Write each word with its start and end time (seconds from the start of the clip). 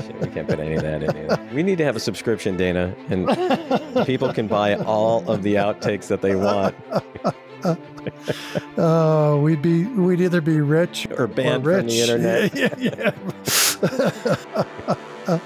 Shit, 0.00 0.20
we 0.20 0.26
can't 0.28 0.48
put 0.48 0.58
any 0.60 0.74
of 0.74 0.82
that 0.82 1.02
in. 1.02 1.10
Either. 1.30 1.48
We 1.54 1.62
need 1.62 1.78
to 1.78 1.84
have 1.84 1.96
a 1.96 2.00
subscription, 2.00 2.56
Dana, 2.56 2.94
and 3.10 3.26
people 4.06 4.32
can 4.32 4.46
buy 4.48 4.74
all 4.76 5.28
of 5.30 5.42
the 5.42 5.54
outtakes 5.54 6.08
that 6.08 6.20
they 6.22 6.34
want 6.34 6.74
Oh, 8.76 9.40
we'd 9.42 9.62
be 9.62 9.84
we'd 9.84 10.20
either 10.20 10.40
be 10.42 10.60
rich 10.60 11.06
or 11.16 11.26
banned 11.26 11.66
or 11.66 11.78
from 11.78 11.86
rich. 11.86 11.94
the 11.94 12.00
internet. 12.02 12.54
Yeah, 12.54 12.74
yeah, 12.78 13.12
yeah. 15.28 15.38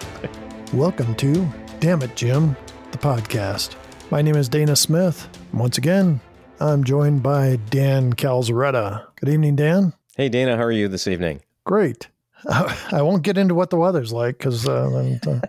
Welcome 0.72 1.14
to 1.16 1.46
Damn 1.80 2.02
It 2.02 2.16
Jim, 2.16 2.56
the 2.90 2.98
podcast. 2.98 3.76
My 4.10 4.22
name 4.22 4.34
is 4.36 4.48
Dana 4.48 4.74
Smith. 4.74 5.28
Once 5.52 5.78
again, 5.78 6.20
I'm 6.60 6.82
joined 6.82 7.22
by 7.22 7.56
Dan 7.70 8.12
Calzaretta. 8.14 9.06
Good 9.20 9.28
evening, 9.28 9.54
Dan. 9.56 9.92
Hey, 10.16 10.28
Dana, 10.28 10.56
how 10.56 10.64
are 10.64 10.72
you 10.72 10.88
this 10.88 11.06
evening? 11.06 11.42
Great. 11.64 12.08
I 12.48 13.02
won't 13.02 13.22
get 13.22 13.38
into 13.38 13.54
what 13.54 13.70
the 13.70 13.76
weather's 13.76 14.12
like 14.12 14.38
because 14.38 14.68
uh, 14.68 15.18
uh, 15.26 15.40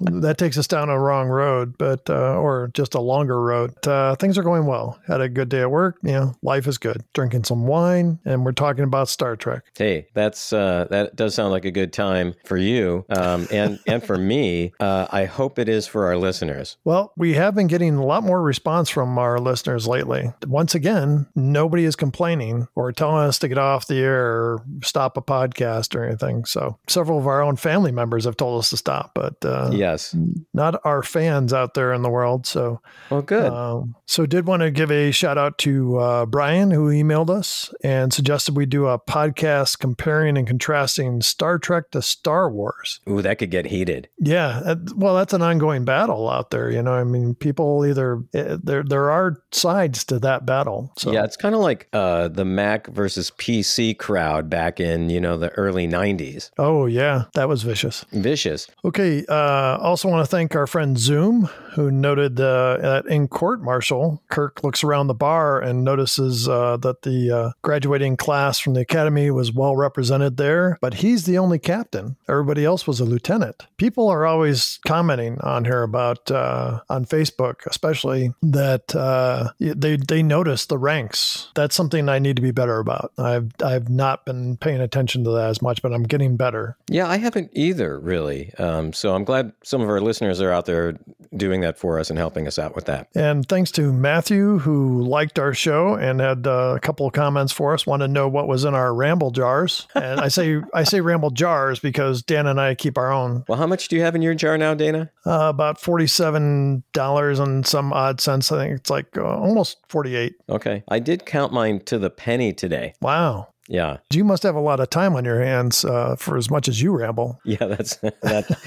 that 0.00 0.38
takes 0.38 0.58
us 0.58 0.66
down 0.66 0.88
a 0.88 0.98
wrong 0.98 1.28
road, 1.28 1.76
but 1.78 2.08
uh, 2.10 2.36
or 2.38 2.70
just 2.74 2.94
a 2.94 3.00
longer 3.00 3.40
road. 3.40 3.74
Uh, 3.86 4.14
things 4.16 4.36
are 4.36 4.42
going 4.42 4.66
well. 4.66 4.98
Had 5.06 5.20
a 5.20 5.28
good 5.28 5.48
day 5.48 5.60
at 5.60 5.70
work. 5.70 5.98
You 6.02 6.12
know, 6.12 6.34
life 6.42 6.66
is 6.66 6.78
good. 6.78 7.04
Drinking 7.12 7.44
some 7.44 7.66
wine, 7.66 8.18
and 8.24 8.44
we're 8.44 8.52
talking 8.52 8.84
about 8.84 9.08
Star 9.08 9.36
Trek. 9.36 9.64
Hey, 9.76 10.08
that's 10.14 10.52
uh, 10.52 10.86
that 10.90 11.16
does 11.16 11.34
sound 11.34 11.52
like 11.52 11.64
a 11.64 11.70
good 11.70 11.92
time 11.92 12.34
for 12.44 12.56
you, 12.56 13.04
um, 13.10 13.46
and 13.52 13.78
and 13.86 14.02
for 14.02 14.18
me. 14.18 14.72
Uh, 14.80 15.06
I 15.10 15.26
hope 15.26 15.58
it 15.58 15.68
is 15.68 15.86
for 15.86 16.06
our 16.06 16.16
listeners. 16.16 16.76
Well, 16.84 17.12
we 17.16 17.34
have 17.34 17.54
been 17.54 17.68
getting 17.68 17.94
a 17.94 18.04
lot 18.04 18.24
more 18.24 18.42
response 18.42 18.90
from 18.90 19.18
our 19.18 19.38
listeners 19.38 19.86
lately. 19.86 20.32
Once 20.46 20.74
again, 20.74 21.26
nobody 21.34 21.84
is 21.84 21.96
complaining 21.96 22.68
or 22.74 22.92
telling 22.92 23.24
us 23.24 23.38
to 23.40 23.48
get 23.48 23.58
off 23.58 23.86
the 23.86 23.98
air 23.98 24.26
or 24.26 24.64
stop 24.82 25.16
a 25.16 25.22
podcast 25.22 25.94
or 25.94 26.04
anything. 26.04 26.23
So 26.44 26.78
several 26.88 27.18
of 27.18 27.26
our 27.26 27.42
own 27.42 27.56
family 27.56 27.92
members 27.92 28.24
have 28.24 28.36
told 28.36 28.58
us 28.60 28.70
to 28.70 28.76
stop, 28.76 29.12
but 29.14 29.44
uh, 29.44 29.70
Yes. 29.72 30.14
not 30.52 30.80
our 30.84 31.02
fans 31.02 31.52
out 31.52 31.74
there 31.74 31.92
in 31.92 32.02
the 32.02 32.10
world. 32.10 32.46
So 32.46 32.80
Well, 33.10 33.22
good. 33.22 33.52
Um, 33.52 33.94
so 34.06 34.26
did 34.26 34.46
want 34.46 34.62
to 34.62 34.70
give 34.70 34.90
a 34.90 35.10
shout 35.10 35.38
out 35.38 35.58
to 35.58 35.98
uh, 35.98 36.26
Brian 36.26 36.70
who 36.70 36.88
emailed 36.90 37.30
us 37.30 37.72
and 37.82 38.12
suggested 38.12 38.56
we 38.56 38.66
do 38.66 38.86
a 38.86 38.98
podcast 38.98 39.78
comparing 39.78 40.36
and 40.36 40.46
contrasting 40.46 41.20
Star 41.22 41.58
Trek 41.58 41.90
to 41.92 42.02
Star 42.02 42.50
Wars. 42.50 43.00
Ooh, 43.08 43.22
that 43.22 43.38
could 43.38 43.50
get 43.50 43.66
heated. 43.66 44.08
Yeah, 44.18 44.60
that- 44.64 44.94
well, 44.96 45.14
that's 45.14 45.32
an 45.32 45.42
ongoing 45.42 45.84
battle 45.84 46.28
out 46.28 46.50
there. 46.50 46.70
You 46.70 46.82
know, 46.82 46.92
I 46.92 47.04
mean, 47.04 47.34
people 47.34 47.84
either 47.86 48.22
eh, 48.34 48.56
there 48.62 48.82
there 48.82 49.10
are 49.10 49.42
sides 49.52 50.04
to 50.04 50.18
that 50.20 50.46
battle. 50.46 50.92
So 50.98 51.12
Yeah, 51.12 51.24
it's 51.24 51.36
kind 51.36 51.54
of 51.54 51.60
like 51.60 51.88
uh, 51.92 52.28
the 52.28 52.44
Mac 52.44 52.86
versus 52.88 53.30
PC 53.32 53.96
crowd 53.98 54.48
back 54.50 54.80
in 54.80 55.10
you 55.10 55.20
know 55.20 55.36
the 55.36 55.50
early 55.50 55.86
'90s. 55.88 56.13
Oh 56.58 56.86
yeah, 56.86 57.24
that 57.34 57.48
was 57.48 57.62
vicious. 57.62 58.04
Vicious. 58.12 58.68
Okay. 58.84 59.24
Uh, 59.28 59.78
also 59.80 60.08
want 60.08 60.24
to 60.24 60.30
thank 60.30 60.54
our 60.54 60.66
friend 60.66 60.98
Zoom, 60.98 61.44
who 61.72 61.90
noted 61.90 62.40
uh, 62.40 62.78
that 62.78 63.06
in 63.06 63.28
court 63.28 63.62
martial, 63.62 64.22
Kirk 64.30 64.62
looks 64.62 64.84
around 64.84 65.06
the 65.06 65.14
bar 65.14 65.60
and 65.60 65.84
notices 65.84 66.48
uh, 66.48 66.76
that 66.78 67.02
the 67.02 67.30
uh, 67.30 67.50
graduating 67.62 68.16
class 68.16 68.58
from 68.58 68.74
the 68.74 68.80
academy 68.80 69.30
was 69.30 69.52
well 69.52 69.76
represented 69.76 70.36
there, 70.36 70.78
but 70.80 70.94
he's 70.94 71.24
the 71.24 71.38
only 71.38 71.58
captain. 71.58 72.16
Everybody 72.28 72.64
else 72.64 72.86
was 72.86 73.00
a 73.00 73.04
lieutenant. 73.04 73.66
People 73.76 74.08
are 74.08 74.26
always 74.26 74.78
commenting 74.86 75.40
on 75.40 75.64
here 75.64 75.82
about 75.82 76.30
uh, 76.30 76.80
on 76.88 77.04
Facebook, 77.04 77.66
especially 77.66 78.32
that 78.42 78.94
uh, 78.94 79.50
they 79.58 79.96
they 79.96 80.22
notice 80.22 80.66
the 80.66 80.78
ranks. 80.78 81.48
That's 81.54 81.74
something 81.74 82.08
I 82.08 82.18
need 82.18 82.36
to 82.36 82.42
be 82.42 82.50
better 82.50 82.78
about. 82.78 83.12
I've 83.18 83.50
I've 83.64 83.88
not 83.88 84.24
been 84.24 84.56
paying 84.56 84.80
attention 84.80 85.24
to 85.24 85.30
that 85.30 85.50
as 85.50 85.62
much, 85.62 85.82
but 85.82 85.92
I'm 85.92 86.03
getting 86.04 86.36
better. 86.36 86.76
Yeah, 86.88 87.08
I 87.08 87.16
haven't 87.16 87.50
either, 87.52 87.98
really. 87.98 88.52
Um, 88.58 88.92
so 88.92 89.14
I'm 89.14 89.24
glad 89.24 89.52
some 89.62 89.80
of 89.80 89.88
our 89.88 90.00
listeners 90.00 90.40
are 90.40 90.50
out 90.50 90.66
there 90.66 90.96
doing 91.36 91.60
that 91.62 91.78
for 91.78 91.98
us 91.98 92.10
and 92.10 92.18
helping 92.18 92.46
us 92.46 92.58
out 92.58 92.74
with 92.74 92.84
that. 92.86 93.08
And 93.14 93.48
thanks 93.48 93.70
to 93.72 93.92
Matthew, 93.92 94.58
who 94.58 95.02
liked 95.02 95.38
our 95.38 95.54
show 95.54 95.94
and 95.94 96.20
had 96.20 96.46
uh, 96.46 96.74
a 96.76 96.80
couple 96.80 97.06
of 97.06 97.12
comments 97.12 97.52
for 97.52 97.74
us. 97.74 97.86
Wanted 97.86 98.06
to 98.06 98.12
know 98.12 98.28
what 98.28 98.48
was 98.48 98.64
in 98.64 98.74
our 98.74 98.94
ramble 98.94 99.30
jars. 99.30 99.86
And 99.94 100.20
I 100.20 100.28
say 100.28 100.60
I 100.74 100.84
say 100.84 101.00
ramble 101.00 101.30
jars 101.30 101.78
because 101.80 102.22
Dan 102.22 102.46
and 102.46 102.60
I 102.60 102.74
keep 102.74 102.98
our 102.98 103.12
own. 103.12 103.44
Well, 103.48 103.58
how 103.58 103.66
much 103.66 103.88
do 103.88 103.96
you 103.96 104.02
have 104.02 104.14
in 104.14 104.22
your 104.22 104.34
jar 104.34 104.56
now, 104.58 104.74
Dana? 104.74 105.10
Uh, 105.26 105.48
about 105.48 105.80
forty-seven 105.80 106.82
dollars 106.92 107.38
and 107.38 107.66
some 107.66 107.92
odd 107.92 108.20
cents. 108.20 108.52
I 108.52 108.58
think 108.58 108.78
it's 108.78 108.90
like 108.90 109.16
uh, 109.16 109.22
almost 109.22 109.78
forty-eight. 109.88 110.36
Okay, 110.48 110.82
I 110.88 110.98
did 110.98 111.26
count 111.26 111.52
mine 111.52 111.80
to 111.86 111.98
the 111.98 112.10
penny 112.10 112.52
today. 112.52 112.94
Wow. 113.00 113.48
Yeah, 113.68 113.96
You 114.12 114.24
must 114.24 114.42
have 114.42 114.54
a 114.56 114.60
lot 114.60 114.78
of 114.80 114.90
time 114.90 115.16
on 115.16 115.24
your 115.24 115.40
hands 115.40 115.84
uh, 115.84 116.16
for 116.16 116.36
as 116.36 116.50
much 116.50 116.68
as 116.68 116.82
you 116.82 116.92
ramble. 116.96 117.40
yeah, 117.44 117.64
that's 117.66 117.96
that. 118.22 118.58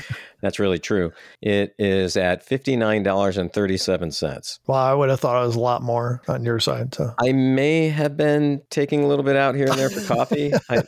that's 0.41 0.57
really 0.59 0.79
true. 0.79 1.11
It 1.41 1.75
is 1.77 2.17
at 2.17 2.43
fifty 2.43 2.75
nine 2.75 3.03
dollars 3.03 3.37
and 3.37 3.53
thirty 3.53 3.77
seven 3.77 4.11
cents. 4.11 4.59
Well, 4.65 4.77
I 4.79 4.93
would 4.93 5.09
have 5.09 5.19
thought 5.19 5.41
it 5.43 5.45
was 5.45 5.55
a 5.55 5.59
lot 5.59 5.83
more 5.83 6.21
on 6.27 6.43
your 6.43 6.59
side. 6.59 6.95
So. 6.95 7.13
I 7.23 7.31
may 7.31 7.89
have 7.89 8.17
been 8.17 8.63
taking 8.71 9.03
a 9.03 9.07
little 9.07 9.23
bit 9.23 9.35
out 9.35 9.53
here 9.53 9.67
and 9.69 9.77
there 9.77 9.89
for 9.91 10.01
coffee. 10.01 10.51
I, 10.69 10.81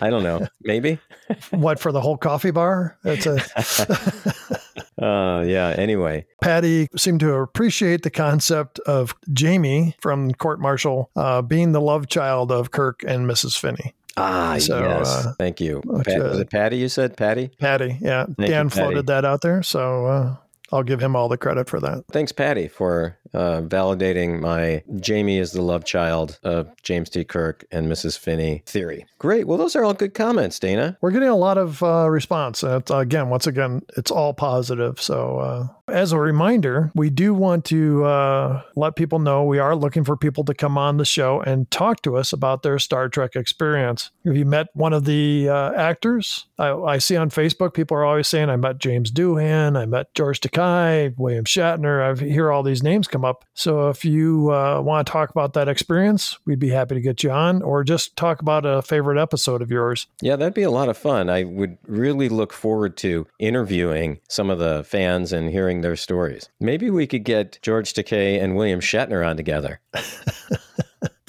I 0.00 0.10
don't 0.10 0.22
know. 0.24 0.46
Maybe. 0.60 0.98
what 1.50 1.78
for 1.78 1.92
the 1.92 2.00
whole 2.00 2.16
coffee 2.16 2.50
bar? 2.50 2.98
That's 3.04 3.26
a. 3.26 3.38
Uh, 5.00 5.42
yeah. 5.46 5.74
Anyway, 5.78 6.26
Patty 6.42 6.88
seemed 6.96 7.20
to 7.20 7.32
appreciate 7.34 8.02
the 8.02 8.10
concept 8.10 8.78
of 8.80 9.14
Jamie 9.32 9.96
from 10.00 10.32
Court 10.34 10.60
Martial 10.60 11.10
uh, 11.16 11.42
being 11.42 11.72
the 11.72 11.80
love 11.80 12.08
child 12.08 12.52
of 12.52 12.70
Kirk 12.70 13.02
and 13.06 13.26
Mrs. 13.26 13.58
Finney. 13.58 13.94
ah, 14.16 14.56
So, 14.58 14.78
yes. 14.80 15.08
uh, 15.26 15.32
Thank 15.38 15.60
you. 15.60 15.80
which, 15.84 16.06
Pat, 16.06 16.20
uh, 16.20 16.24
was 16.24 16.38
it 16.40 16.50
Patty? 16.50 16.76
You 16.78 16.88
said 16.88 17.16
Patty. 17.16 17.50
Patty, 17.58 17.98
yeah. 18.00 18.26
you, 18.38 18.46
Dan 18.46 18.68
Patty. 18.68 18.80
floated 18.82 19.06
that 19.06 19.24
out 19.24 19.40
there, 19.40 19.62
so 19.62 20.06
uh, 20.06 20.36
I'll 20.72 20.82
give 20.82 21.00
him 21.00 21.16
all 21.16 21.28
the 21.28 21.38
credit 21.38 21.68
for 21.68 21.80
that. 21.80 22.04
Thanks, 22.12 22.32
Patty, 22.32 22.68
for 22.68 23.16
uh, 23.34 23.62
validating 23.62 24.40
my 24.40 24.82
Jamie 25.00 25.38
is 25.38 25.52
the 25.52 25.62
love 25.62 25.84
child 25.84 26.38
of 26.42 26.70
James 26.82 27.10
T. 27.10 27.24
Kirk 27.24 27.64
and 27.70 27.90
Mrs. 27.90 28.18
Finney 28.18 28.62
theory. 28.66 29.06
Great. 29.18 29.46
Well, 29.46 29.58
those 29.58 29.76
are 29.76 29.84
all 29.84 29.94
good 29.94 30.14
comments, 30.14 30.58
Dana. 30.58 30.96
We're 31.00 31.10
getting 31.10 31.28
a 31.28 31.36
lot 31.36 31.58
of 31.58 31.82
uh, 31.82 32.08
response. 32.08 32.62
And 32.62 32.88
again, 32.90 33.28
once 33.28 33.46
again, 33.46 33.82
it's 33.96 34.10
all 34.10 34.34
positive. 34.34 35.00
So, 35.00 35.38
uh, 35.38 35.68
as 35.90 36.12
a 36.12 36.18
reminder, 36.18 36.90
we 36.94 37.10
do 37.10 37.34
want 37.34 37.64
to 37.66 38.04
uh, 38.04 38.62
let 38.76 38.96
people 38.96 39.18
know 39.18 39.44
we 39.44 39.58
are 39.58 39.74
looking 39.74 40.04
for 40.04 40.16
people 40.16 40.44
to 40.44 40.54
come 40.54 40.78
on 40.78 40.96
the 40.96 41.04
show 41.04 41.40
and 41.40 41.70
talk 41.70 42.02
to 42.02 42.16
us 42.16 42.32
about 42.32 42.62
their 42.62 42.78
Star 42.78 43.08
Trek 43.08 43.36
experience. 43.36 44.10
Have 44.24 44.36
you 44.36 44.44
met 44.44 44.68
one 44.74 44.92
of 44.92 45.04
the 45.04 45.48
uh, 45.48 45.72
actors? 45.72 46.46
I, 46.58 46.72
I 46.72 46.98
see 46.98 47.16
on 47.16 47.30
Facebook 47.30 47.74
people 47.74 47.96
are 47.96 48.04
always 48.04 48.28
saying, 48.28 48.50
I 48.50 48.56
met 48.56 48.78
James 48.78 49.10
Doohan, 49.10 49.76
I 49.76 49.86
met 49.86 50.14
George 50.14 50.40
Takei, 50.40 51.14
William 51.16 51.44
Shatner. 51.44 52.00
I 52.02 52.24
hear 52.24 52.50
all 52.50 52.62
these 52.62 52.82
names 52.82 53.08
come 53.08 53.19
up. 53.24 53.44
So, 53.54 53.88
if 53.88 54.04
you 54.04 54.52
uh, 54.52 54.80
want 54.80 55.06
to 55.06 55.12
talk 55.12 55.30
about 55.30 55.54
that 55.54 55.68
experience, 55.68 56.38
we'd 56.44 56.58
be 56.58 56.70
happy 56.70 56.94
to 56.94 57.00
get 57.00 57.22
you 57.22 57.30
on 57.30 57.62
or 57.62 57.84
just 57.84 58.16
talk 58.16 58.40
about 58.40 58.66
a 58.66 58.82
favorite 58.82 59.20
episode 59.20 59.62
of 59.62 59.70
yours. 59.70 60.06
Yeah, 60.20 60.36
that'd 60.36 60.54
be 60.54 60.62
a 60.62 60.70
lot 60.70 60.88
of 60.88 60.96
fun. 60.96 61.30
I 61.30 61.44
would 61.44 61.78
really 61.86 62.28
look 62.28 62.52
forward 62.52 62.96
to 62.98 63.26
interviewing 63.38 64.20
some 64.28 64.50
of 64.50 64.58
the 64.58 64.84
fans 64.84 65.32
and 65.32 65.50
hearing 65.50 65.80
their 65.80 65.96
stories. 65.96 66.48
Maybe 66.60 66.90
we 66.90 67.06
could 67.06 67.24
get 67.24 67.58
George 67.62 67.92
Takei 67.92 68.42
and 68.42 68.56
William 68.56 68.80
Shatner 68.80 69.26
on 69.26 69.36
together. 69.36 69.80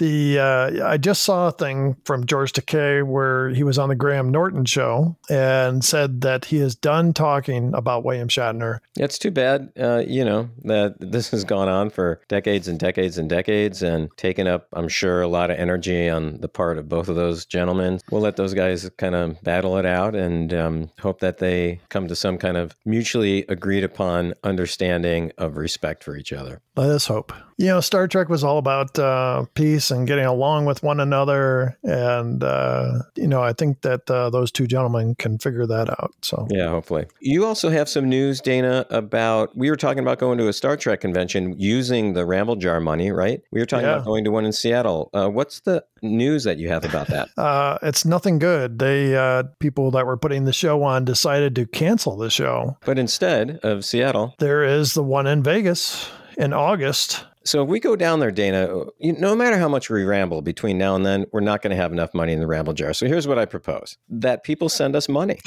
The 0.01 0.39
uh, 0.39 0.87
I 0.87 0.97
just 0.97 1.21
saw 1.21 1.49
a 1.49 1.51
thing 1.51 1.95
from 2.05 2.25
George 2.25 2.53
Takei 2.53 3.03
where 3.05 3.49
he 3.49 3.61
was 3.61 3.77
on 3.77 3.89
the 3.89 3.95
Graham 3.95 4.31
Norton 4.31 4.65
show 4.65 5.15
and 5.29 5.85
said 5.85 6.21
that 6.21 6.45
he 6.45 6.57
is 6.57 6.73
done 6.73 7.13
talking 7.13 7.71
about 7.75 8.03
William 8.03 8.27
Shatner. 8.27 8.79
It's 8.97 9.19
too 9.19 9.29
bad, 9.29 9.71
uh, 9.79 10.03
you 10.07 10.25
know, 10.25 10.49
that 10.63 10.95
this 10.99 11.29
has 11.29 11.43
gone 11.43 11.69
on 11.69 11.91
for 11.91 12.19
decades 12.29 12.67
and 12.67 12.79
decades 12.79 13.19
and 13.19 13.29
decades 13.29 13.83
and 13.83 14.09
taken 14.17 14.47
up, 14.47 14.67
I'm 14.73 14.87
sure, 14.87 15.21
a 15.21 15.27
lot 15.27 15.51
of 15.51 15.59
energy 15.59 16.09
on 16.09 16.41
the 16.41 16.49
part 16.49 16.79
of 16.79 16.89
both 16.89 17.07
of 17.07 17.15
those 17.15 17.45
gentlemen. 17.45 17.99
We'll 18.09 18.21
let 18.21 18.37
those 18.37 18.55
guys 18.55 18.89
kind 18.97 19.13
of 19.13 19.39
battle 19.43 19.77
it 19.77 19.85
out 19.85 20.15
and 20.15 20.51
um, 20.51 20.89
hope 20.99 21.19
that 21.19 21.37
they 21.37 21.79
come 21.89 22.07
to 22.07 22.15
some 22.15 22.39
kind 22.39 22.57
of 22.57 22.75
mutually 22.85 23.45
agreed 23.49 23.83
upon 23.83 24.33
understanding 24.43 25.31
of 25.37 25.57
respect 25.57 26.03
for 26.03 26.17
each 26.17 26.33
other. 26.33 26.59
Let 26.75 26.89
us 26.89 27.05
hope. 27.05 27.33
You 27.61 27.67
know, 27.67 27.79
Star 27.79 28.07
Trek 28.07 28.27
was 28.27 28.43
all 28.43 28.57
about 28.57 28.97
uh, 28.97 29.45
peace 29.53 29.91
and 29.91 30.07
getting 30.07 30.25
along 30.25 30.65
with 30.65 30.81
one 30.81 30.99
another, 30.99 31.77
and 31.83 32.43
uh, 32.43 33.03
you 33.15 33.27
know, 33.27 33.43
I 33.43 33.53
think 33.53 33.81
that 33.81 34.09
uh, 34.09 34.31
those 34.31 34.51
two 34.51 34.65
gentlemen 34.65 35.13
can 35.13 35.37
figure 35.37 35.67
that 35.67 35.87
out. 35.91 36.11
So 36.23 36.47
Yeah, 36.49 36.69
hopefully. 36.69 37.05
You 37.19 37.45
also 37.45 37.69
have 37.69 37.87
some 37.87 38.09
news, 38.09 38.41
Dana, 38.41 38.87
about 38.89 39.55
we 39.55 39.69
were 39.69 39.75
talking 39.75 39.99
about 39.99 40.17
going 40.17 40.39
to 40.39 40.47
a 40.47 40.53
Star 40.53 40.75
Trek 40.75 41.01
convention 41.01 41.53
using 41.59 42.13
the 42.13 42.25
Ramble 42.25 42.55
Jar 42.55 42.79
money, 42.79 43.11
right? 43.11 43.41
We 43.51 43.59
were 43.59 43.67
talking 43.67 43.85
Yeah. 43.85 43.93
about 43.97 44.05
going 44.05 44.23
to 44.23 44.31
one 44.31 44.43
in 44.45 44.53
Seattle. 44.53 45.11
Uh, 45.13 45.29
what's 45.29 45.59
the 45.59 45.85
news 46.01 46.45
that 46.45 46.57
you 46.57 46.67
have 46.69 46.83
about 46.83 47.09
that? 47.09 47.29
Uh, 47.37 47.77
it's 47.83 48.05
nothing 48.05 48.39
good. 48.39 48.79
They 48.79 49.15
uh, 49.15 49.43
people 49.59 49.91
that 49.91 50.05
were 50.05 50.17
putting 50.17 50.45
the 50.45 50.53
show 50.53 50.83
on 50.83 51.05
decided 51.05 51.55
to 51.55 51.65
cancel 51.67 52.17
the 52.17 52.29
show. 52.31 52.77
but 52.85 52.97
instead 52.97 53.59
of 53.63 53.83
Seattle, 53.85 54.33
There 54.39 54.63
is 54.63 54.93
the 54.93 55.03
one 55.03 55.27
in 55.27 55.43
Vegas 55.43 56.09
in 56.37 56.53
August. 56.53 57.25
So 57.43 57.63
if 57.63 57.69
we 57.69 57.79
go 57.79 57.95
down 57.95 58.19
there, 58.19 58.31
Dana, 58.31 58.65
uh, 58.65 58.85
you, 58.99 59.13
no 59.13 59.35
matter 59.35 59.57
how 59.57 59.67
much 59.67 59.89
we 59.89 60.03
ramble 60.03 60.41
between 60.41 60.77
now 60.77 60.95
and 60.95 61.05
then, 61.05 61.25
we're 61.31 61.39
not 61.39 61.61
going 61.61 61.71
to 61.71 61.75
have 61.75 61.91
enough 61.91 62.13
money 62.13 62.33
in 62.33 62.39
the 62.39 62.47
ramble 62.47 62.73
jar. 62.73 62.93
So 62.93 63.07
here's 63.07 63.27
what 63.27 63.39
I 63.39 63.45
propose: 63.45 63.97
that 64.09 64.43
people 64.43 64.69
send 64.69 64.95
us 64.95 65.09
money. 65.09 65.39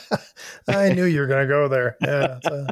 I 0.68 0.92
knew 0.92 1.04
you 1.04 1.20
were 1.20 1.26
going 1.26 1.46
to 1.46 1.52
go 1.52 1.68
there. 1.68 1.96
Yeah. 2.00 2.38
So, 2.42 2.66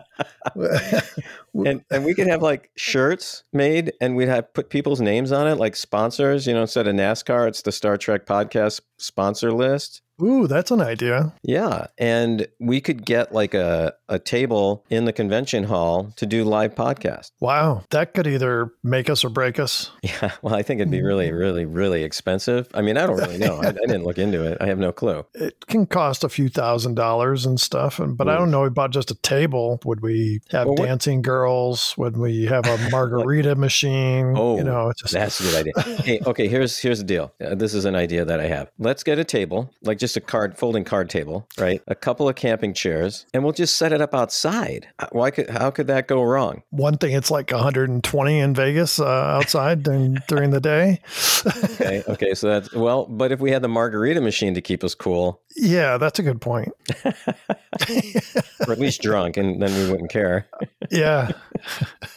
and 1.55 1.83
and 1.91 2.05
we 2.05 2.15
could 2.15 2.27
have 2.27 2.43
like 2.43 2.71
shirts 2.77 3.45
made 3.53 3.93
and 4.01 4.17
we'd 4.17 4.29
have 4.29 4.53
put 4.55 4.71
people's 4.71 5.01
names 5.01 5.31
on 5.33 5.47
it 5.47 5.55
like 5.57 5.77
sponsors 5.77 6.47
you 6.47 6.55
know 6.55 6.63
instead 6.63 6.87
of 6.89 6.95
nascar 6.95 7.47
it's 7.49 7.63
the 7.63 7.73
star 7.73 7.97
trek 7.97 8.27
podcast 8.27 8.81
sponsor 8.99 9.53
list 9.53 10.01
Ooh, 10.23 10.47
that's 10.47 10.71
an 10.71 10.81
idea. 10.81 11.35
yeah 11.43 11.87
and 11.99 12.47
we 12.61 12.81
could 12.81 13.05
get 13.05 13.33
like 13.35 13.53
a, 13.53 13.93
a 14.09 14.21
table 14.21 14.85
in 14.89 15.07
the 15.07 15.13
convention 15.13 15.65
hall 15.65 16.13
to 16.17 16.25
do 16.25 16.45
live 16.45 16.75
podcast 16.77 17.33
Wow. 17.41 17.83
That 17.91 18.15
could 18.15 18.29
either 18.29 18.71
make 18.85 19.11
us 19.11 19.25
or 19.25 19.29
break 19.29 19.59
us. 19.59 19.91
yeah 20.03 20.31
well 20.43 20.55
i 20.55 20.63
think 20.63 20.81
it'd 20.81 20.91
be 20.93 21.03
really 21.03 21.33
really 21.33 21.65
really 21.65 22.05
expensive 22.05 22.69
i 22.75 22.81
mean 22.81 22.97
i 22.97 23.07
don't 23.07 23.17
really 23.19 23.39
know 23.39 23.57
I, 23.61 23.69
I 23.69 23.73
didn't 23.73 24.05
look 24.05 24.19
into 24.19 24.45
it 24.45 24.59
i 24.61 24.67
have 24.67 24.79
no 24.79 24.93
clue 24.93 25.25
It 25.35 25.67
can 25.67 25.85
cost 25.87 26.23
a 26.23 26.29
few 26.29 26.49
thousand 26.49 26.95
dollars 26.95 27.45
and 27.45 27.59
stuff. 27.61 27.99
And, 27.99 28.17
but 28.17 28.29
I 28.29 28.37
don't 28.37 28.51
know 28.53 28.65
about 28.65 28.91
just 28.93 29.11
a 29.11 29.15
table. 29.17 29.81
Would 29.85 30.01
we 30.01 30.41
have 30.51 30.67
Well, 30.67 30.77
what- 30.77 30.87
dancing 30.87 31.23
girls? 31.45 31.95
Would 31.99 32.17
we 32.17 32.47
have 32.47 32.67
a 32.67 32.79
margarita 32.91 33.55
machine? 33.67 34.33
Oh, 34.37 34.57
you 34.57 34.65
know, 34.65 34.89
it's 34.89 35.03
just, 35.03 35.13
That's 35.13 35.41
a 35.41 35.43
good 35.43 35.55
idea. 35.77 35.97
hey, 36.03 36.21
okay, 36.27 36.49
here's 36.49 36.79
here's 36.79 36.99
the 36.99 37.05
deal. 37.05 37.33
Uh, 37.45 37.55
this 37.55 37.75
is 37.75 37.85
an 37.85 37.95
idea 37.95 38.25
that 38.25 38.41
I 38.41 38.47
have. 38.47 38.71
Let's 38.79 39.03
get 39.03 39.19
a 39.19 39.25
table, 39.25 39.71
like 39.83 39.99
just 39.99 40.17
a 40.17 40.21
card 40.23 40.57
folding 40.57 40.85
card 40.85 41.11
table, 41.11 41.47
right? 41.59 41.83
A 41.87 41.95
couple 41.95 42.29
of 42.29 42.35
camping 42.37 42.73
chairs, 42.73 43.27
and 43.35 43.45
we'll 43.45 43.53
just 43.53 43.77
set 43.77 43.93
it 43.93 44.01
up 44.01 44.15
outside. 44.15 44.89
Uh, 44.99 45.07
Why 45.13 45.31
could 45.31 45.51
how 45.51 45.71
could 45.71 45.87
that 45.89 46.09
go 46.09 46.23
wrong? 46.23 46.63
one 46.71 46.97
thing, 46.97 47.13
it's 47.13 47.31
like 47.31 47.51
120 47.51 48.39
in 48.39 48.55
Vegas 48.55 48.99
uh, 48.99 49.05
outside 49.05 49.83
during, 49.83 50.15
during 50.29 50.51
the 50.51 50.61
day. 50.61 51.01
Okay, 51.47 52.03
okay, 52.09 52.35
so 52.35 52.49
that's 52.49 52.73
well, 52.73 53.05
but 53.07 53.33
if 53.33 53.41
we 53.41 53.51
had 53.51 53.63
the 53.63 53.69
margarita 53.69 54.21
machine 54.21 54.55
to 54.55 54.63
keep 54.63 54.83
us 54.83 54.95
cool, 54.95 55.41
yeah, 55.57 55.99
that's 55.99 56.19
a 56.19 56.23
good 56.23 56.41
point. 56.41 56.73
or 57.05 58.73
at 58.73 58.79
least 58.79 59.03
drunk, 59.03 59.37
and 59.37 59.61
then 59.61 59.73
we 59.75 59.91
wouldn't 59.91 60.11
care. 60.11 60.47
Yeah. 60.91 61.31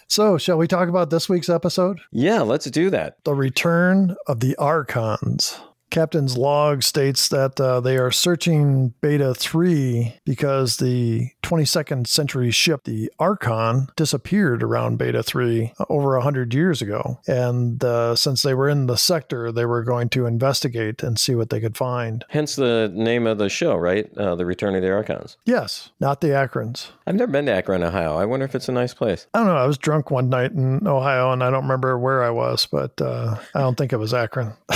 So, 0.08 0.38
shall 0.38 0.58
we 0.58 0.68
talk 0.68 0.90
about 0.90 1.10
this 1.10 1.30
week's 1.30 1.50
episode? 1.50 2.00
Yeah, 2.12 2.42
let's 2.42 2.70
do 2.70 2.90
that. 2.90 3.24
The 3.24 3.34
Return 3.34 4.16
of 4.28 4.40
the 4.40 4.56
Archons. 4.58 5.60
Captain's 5.90 6.38
log 6.38 6.84
states 6.84 7.30
that 7.30 7.60
uh, 7.60 7.80
they 7.80 7.98
are 7.98 8.12
searching 8.12 8.94
Beta 9.02 9.34
3 9.34 10.16
because 10.26 10.78
the 10.78 11.30
22nd 11.44 12.08
century 12.08 12.52
ship, 12.52 12.84
the 12.84 13.12
Archon, 13.20 13.88
disappeared 13.96 14.64
around 14.64 14.98
Beta 14.98 15.24
3 15.24 15.74
over 15.90 16.14
100 16.16 16.54
years 16.54 16.82
ago. 16.82 17.20
And 17.28 17.84
uh, 17.84 18.16
since 18.16 18.42
they 18.42 18.54
were 18.54 18.70
in 18.70 18.88
the 18.88 18.98
sector, 18.98 19.52
they 19.52 19.66
were 19.66 19.84
going 19.84 20.10
to 20.10 20.26
investigate 20.26 21.04
and 21.04 21.18
see 21.18 21.36
what 21.36 21.50
they 21.50 21.60
could 21.60 21.78
find. 21.78 22.26
Hence 22.30 22.56
the 22.56 22.92
name 22.94 23.26
of 23.26 23.38
the 23.38 23.50
show, 23.50 23.76
right? 23.76 24.10
Uh, 24.18 24.36
the 24.36 24.46
Return 24.46 24.76
of 24.76 24.82
the 24.82 24.92
Archons. 24.92 25.38
Yes, 25.46 25.90
not 26.00 26.22
the 26.22 26.28
Akrons. 26.28 26.88
I've 27.06 27.16
never 27.16 27.32
been 27.32 27.46
to 27.46 27.54
Akron, 27.54 27.84
Ohio. 27.84 28.18
I 28.18 28.26
wonder 28.26 28.46
if 28.46 28.56
it's 28.56 28.70
a 28.70 28.74
nice 28.74 28.94
place. 28.94 29.28
I 29.34 29.40
don't 29.40 29.48
know. 29.48 29.56
I 29.56 29.66
was 29.66 29.78
drunk 29.78 30.12
one 30.12 30.30
night 30.30 30.52
in 30.52 30.86
Ohio 30.86 31.32
and 31.32 31.44
I 31.44 31.50
don't 31.50 31.64
remember 31.64 31.98
where 31.98 32.24
I 32.24 32.30
was, 32.30 32.66
but 32.66 33.00
uh, 33.02 33.38
I 33.56 33.60
don't 33.60 33.78
think 33.78 33.94
it 33.94 33.98
was 33.98 34.14
Akron. 34.14 34.54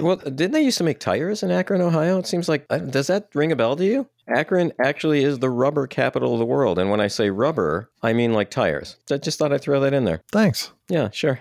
Well, 0.00 0.16
didn't 0.16 0.52
they 0.52 0.62
used 0.62 0.78
to 0.78 0.84
make 0.84 0.98
tires 1.00 1.42
in 1.42 1.50
Akron, 1.50 1.80
Ohio? 1.80 2.18
It 2.18 2.26
seems 2.26 2.48
like, 2.48 2.66
uh, 2.70 2.78
does 2.78 3.06
that 3.08 3.28
ring 3.34 3.52
a 3.52 3.56
bell 3.56 3.76
to 3.76 3.84
you? 3.84 4.08
Akron 4.28 4.72
actually 4.84 5.24
is 5.24 5.38
the 5.38 5.50
rubber 5.50 5.86
capital 5.86 6.32
of 6.34 6.38
the 6.38 6.46
world. 6.46 6.78
And 6.78 6.90
when 6.90 7.00
I 7.00 7.08
say 7.08 7.30
rubber, 7.30 7.90
I 8.02 8.12
mean 8.12 8.32
like 8.32 8.50
tires. 8.50 8.96
I 9.10 9.18
just 9.18 9.38
thought 9.38 9.52
I'd 9.52 9.60
throw 9.62 9.80
that 9.80 9.92
in 9.92 10.04
there. 10.04 10.22
Thanks. 10.32 10.72
Yeah, 10.88 11.10
sure. 11.10 11.40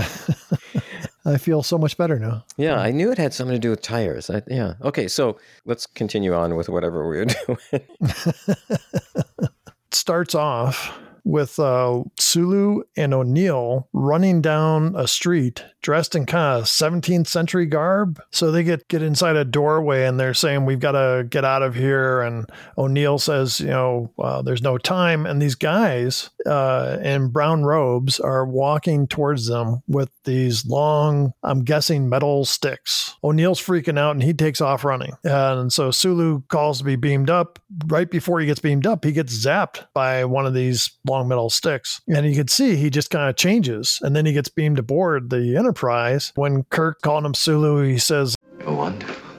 I 1.26 1.38
feel 1.38 1.62
so 1.62 1.78
much 1.78 1.98
better 1.98 2.18
now. 2.18 2.46
Yeah, 2.56 2.76
I 2.78 2.92
knew 2.92 3.12
it 3.12 3.18
had 3.18 3.34
something 3.34 3.56
to 3.56 3.60
do 3.60 3.70
with 3.70 3.82
tires. 3.82 4.30
I, 4.30 4.42
yeah. 4.48 4.76
Okay, 4.82 5.08
so 5.08 5.38
let's 5.66 5.86
continue 5.86 6.34
on 6.34 6.56
with 6.56 6.70
whatever 6.70 7.08
we 7.08 7.18
were 7.18 7.26
doing. 7.48 7.60
starts 9.92 10.36
off 10.36 10.98
with 11.28 11.60
uh, 11.60 12.04
Sulu 12.18 12.84
and 12.96 13.14
O'Neill 13.14 13.90
running 13.92 14.42
down 14.42 14.96
a 14.96 15.08
street 15.08 15.64
dressed 15.82 16.16
in 16.16 16.26
kind 16.26 16.60
of 16.60 16.66
17th 16.66 17.28
century 17.28 17.66
garb. 17.66 18.22
So 18.32 18.52
they 18.52 18.64
get 18.64 18.88
get 18.88 19.02
inside 19.02 19.36
a 19.36 19.46
doorway 19.46 20.06
and 20.06 20.20
they're 20.20 20.34
saying, 20.34 20.66
"We've 20.66 20.80
got 20.80 20.94
to 20.94 21.26
get 21.30 21.46
out 21.46 21.64
of 21.64 21.76
here." 21.76 22.22
And 22.22 22.50
O'Neill 22.78 23.20
says, 23.20 23.60
"You 23.60 23.68
know, 23.68 24.14
uh, 24.18 24.42
there's 24.42 24.62
no 24.62 24.78
time." 24.78 25.26
And 25.26 25.42
these 25.42 25.56
guys 25.56 26.30
uh, 26.46 26.98
in 27.02 27.30
brown 27.30 27.64
robes 27.64 28.20
are 28.20 28.46
walking 28.46 29.08
towards 29.08 29.48
them 29.48 29.82
with 29.88 30.10
these 30.24 30.66
long, 30.66 31.34
I'm 31.44 31.64
guessing, 31.64 32.10
metal 32.10 32.46
sticks. 32.46 33.16
O'Neill's 33.24 33.62
freaking 33.62 33.98
out 33.98 34.12
and 34.12 34.24
he 34.24 34.34
takes 34.34 34.62
off 34.62 34.84
running. 34.84 35.14
And 35.24 35.74
so 35.74 35.92
Sulu 35.92 36.42
calls 36.50 36.80
to 36.80 36.84
be 36.84 36.96
beamed 36.96 37.30
up. 37.30 37.60
Right 37.88 38.10
before 38.10 38.40
he 38.40 38.46
gets 38.46 38.60
beamed 38.60 38.86
up, 38.86 39.04
he 39.04 39.12
gets 39.12 39.34
zapped 39.34 39.88
by 39.94 40.26
one 40.26 40.46
of 40.46 40.54
these 40.54 40.92
long 41.08 41.17
metal 41.24 41.50
sticks. 41.50 42.02
And 42.08 42.26
you 42.26 42.36
can 42.36 42.48
see 42.48 42.76
he 42.76 42.90
just 42.90 43.10
kind 43.10 43.30
of 43.30 43.36
changes. 43.36 44.00
And 44.02 44.16
then 44.16 44.26
he 44.26 44.34
gets 44.34 44.50
beamed 44.50 44.80
aboard 44.80 45.30
the 45.30 45.56
Enterprise. 45.58 46.32
When 46.36 46.64
Kirk 46.66 47.02
calling 47.02 47.26
him 47.26 47.34
Sulu, 47.34 47.84
he 47.84 47.98
says, 47.98 48.36
You're 48.60 48.74
wonderful. 48.74 49.30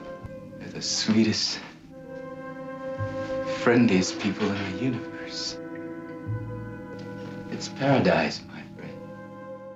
You're 0.59 0.69
the 0.69 0.81
sweetest, 0.81 1.59
friendliest 3.59 4.19
people 4.19 4.49
in 4.49 4.73
the 4.73 4.83
universe. 4.83 5.57
It's 7.51 7.67
paradise, 7.67 8.41
my 8.47 8.61
friend. 8.75 8.93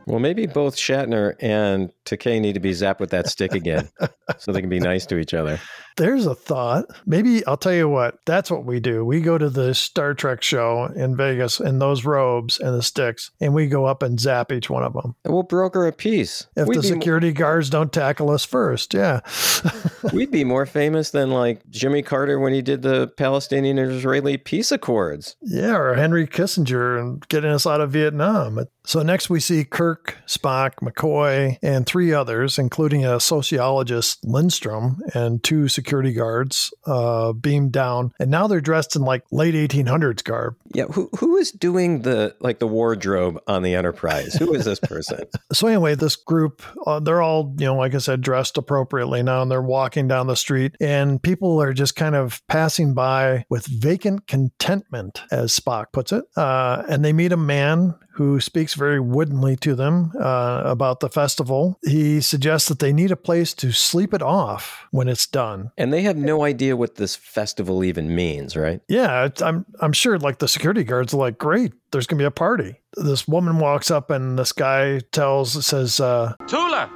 well, 0.05 0.19
maybe 0.19 0.45
both 0.45 0.75
Shatner 0.75 1.35
and 1.39 1.91
Takei 2.05 2.39
need 2.39 2.53
to 2.53 2.59
be 2.59 2.71
zapped 2.71 2.99
with 2.99 3.09
that 3.11 3.27
stick 3.27 3.53
again 3.53 3.89
so 4.37 4.51
they 4.51 4.61
can 4.61 4.69
be 4.69 4.79
nice 4.79 5.05
to 5.07 5.17
each 5.17 5.33
other. 5.33 5.59
There's 5.95 6.25
a 6.25 6.35
thought. 6.35 6.85
Maybe 7.05 7.45
I'll 7.45 7.57
tell 7.57 7.73
you 7.73 7.87
what, 7.87 8.19
that's 8.25 8.49
what 8.49 8.65
we 8.65 8.79
do. 8.79 9.05
We 9.05 9.21
go 9.21 9.37
to 9.37 9.49
the 9.49 9.75
Star 9.75 10.13
Trek 10.13 10.41
show 10.41 10.85
in 10.95 11.15
Vegas 11.15 11.59
in 11.59 11.79
those 11.79 12.03
robes 12.03 12.59
and 12.59 12.73
the 12.73 12.81
sticks, 12.81 13.31
and 13.39 13.53
we 13.53 13.67
go 13.67 13.85
up 13.85 14.01
and 14.01 14.19
zap 14.19 14.51
each 14.51 14.69
one 14.69 14.83
of 14.83 14.93
them. 14.93 15.15
And 15.23 15.33
we'll 15.33 15.43
broker 15.43 15.85
a 15.85 15.91
peace. 15.91 16.47
If 16.55 16.67
We'd 16.67 16.79
the 16.79 16.83
security 16.83 17.31
guards 17.31 17.69
don't 17.69 17.93
tackle 17.93 18.31
us 18.31 18.43
first, 18.43 18.93
yeah. 18.93 19.21
We'd 20.13 20.31
be 20.31 20.43
more 20.43 20.65
famous 20.65 21.11
than 21.11 21.31
like 21.31 21.69
Jimmy 21.69 22.01
Carter 22.01 22.39
when 22.39 22.53
he 22.53 22.61
did 22.61 22.81
the 22.81 23.07
Palestinian 23.07 23.77
Israeli 23.77 24.37
peace 24.37 24.71
accords. 24.71 25.35
Yeah, 25.41 25.75
or 25.75 25.93
Henry 25.93 26.27
Kissinger 26.27 26.99
and 26.99 27.27
getting 27.27 27.51
us 27.51 27.67
out 27.67 27.81
of 27.81 27.91
Vietnam. 27.91 28.65
So 28.85 29.01
next 29.01 29.29
we 29.29 29.39
see 29.39 29.63
Kirk, 29.63 30.17
Spock, 30.27 30.75
McCoy, 30.81 31.57
and 31.61 31.85
three 31.85 32.13
others, 32.13 32.59
including 32.59 33.05
a 33.05 33.19
sociologist, 33.19 34.25
Lindstrom, 34.25 35.01
and 35.13 35.41
two 35.41 35.67
security 35.67 35.82
guards, 35.83 36.73
uh, 36.85 37.33
beamed 37.33 37.71
down. 37.71 38.11
And 38.19 38.31
now 38.31 38.47
they're 38.47 38.61
dressed 38.61 38.95
in 38.95 39.03
like 39.03 39.23
late 39.31 39.53
1800s 39.53 40.23
garb. 40.23 40.55
Yeah, 40.73 40.85
who 40.85 41.09
who 41.19 41.37
is 41.37 41.51
doing 41.51 42.01
the 42.01 42.35
like 42.39 42.59
the 42.59 42.67
wardrobe 42.67 43.39
on 43.47 43.63
the 43.63 43.75
Enterprise? 43.75 44.33
Who 44.35 44.53
is 44.53 44.65
this 44.65 44.79
person? 44.79 45.19
So 45.51 45.67
anyway, 45.67 45.93
this 45.93 46.15
group, 46.15 46.63
uh, 46.87 46.99
they're 46.99 47.21
all, 47.21 47.53
you 47.59 47.65
know, 47.65 47.75
like 47.75 47.93
I 47.93 47.99
said, 47.99 48.21
dressed 48.21 48.57
appropriately 48.57 49.21
now, 49.21 49.41
and 49.43 49.51
they're 49.51 49.61
walking 49.61 50.07
down 50.07 50.25
the 50.25 50.35
street, 50.35 50.75
and 50.81 51.21
people 51.21 51.61
are 51.61 51.73
just 51.73 51.95
kind 51.95 52.15
of 52.15 52.41
passing 52.47 52.95
by 52.95 53.45
with 53.49 53.67
vacant 53.67 54.25
contentment, 54.25 55.21
as 55.31 55.57
Spock 55.57 55.87
puts 55.91 56.11
it. 56.11 56.23
Uh, 56.35 56.83
and 56.89 57.05
they 57.05 57.13
meet 57.13 57.31
a 57.31 57.37
man 57.37 57.93
who 58.13 58.39
speaks 58.39 58.73
very 58.75 58.99
woodenly 58.99 59.55
to 59.57 59.75
them 59.75 60.11
uh, 60.19 60.61
about 60.65 60.99
the 60.99 61.09
festival. 61.09 61.77
He 61.83 62.21
suggests 62.21 62.67
that 62.69 62.79
they 62.79 62.93
need 62.93 63.11
a 63.11 63.15
place 63.15 63.53
to 63.55 63.71
sleep 63.71 64.13
it 64.13 64.21
off 64.21 64.85
when 64.91 65.07
it's 65.07 65.27
done. 65.27 65.71
and 65.77 65.91
they 65.91 66.01
have 66.03 66.17
no 66.17 66.43
idea 66.43 66.75
what 66.77 66.95
this 66.95 67.15
festival 67.15 67.83
even 67.83 68.13
means, 68.15 68.55
right? 68.55 68.81
Yeah, 68.87 69.25
it's- 69.25 69.41
I'm 69.41 69.65
I'm 69.81 69.93
sure 69.93 70.17
like 70.19 70.37
the 70.39 70.47
security 70.47 70.83
guards 70.83 71.13
are 71.13 71.17
like, 71.17 71.37
great, 71.37 71.73
there's 71.91 72.07
gonna 72.07 72.19
be 72.19 72.25
a 72.25 72.31
party. 72.31 72.75
This 72.95 73.27
woman 73.27 73.57
walks 73.59 73.89
up 73.91 74.09
and 74.11 74.37
this 74.37 74.51
guy 74.51 74.99
tells 75.11 75.65
says, 75.65 75.99
uh, 75.99 76.33
Tula, 76.47 76.89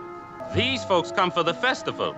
these 0.55 0.83
folks 0.86 1.12
come 1.12 1.31
for 1.31 1.43
the 1.43 1.53
festival. 1.53 2.15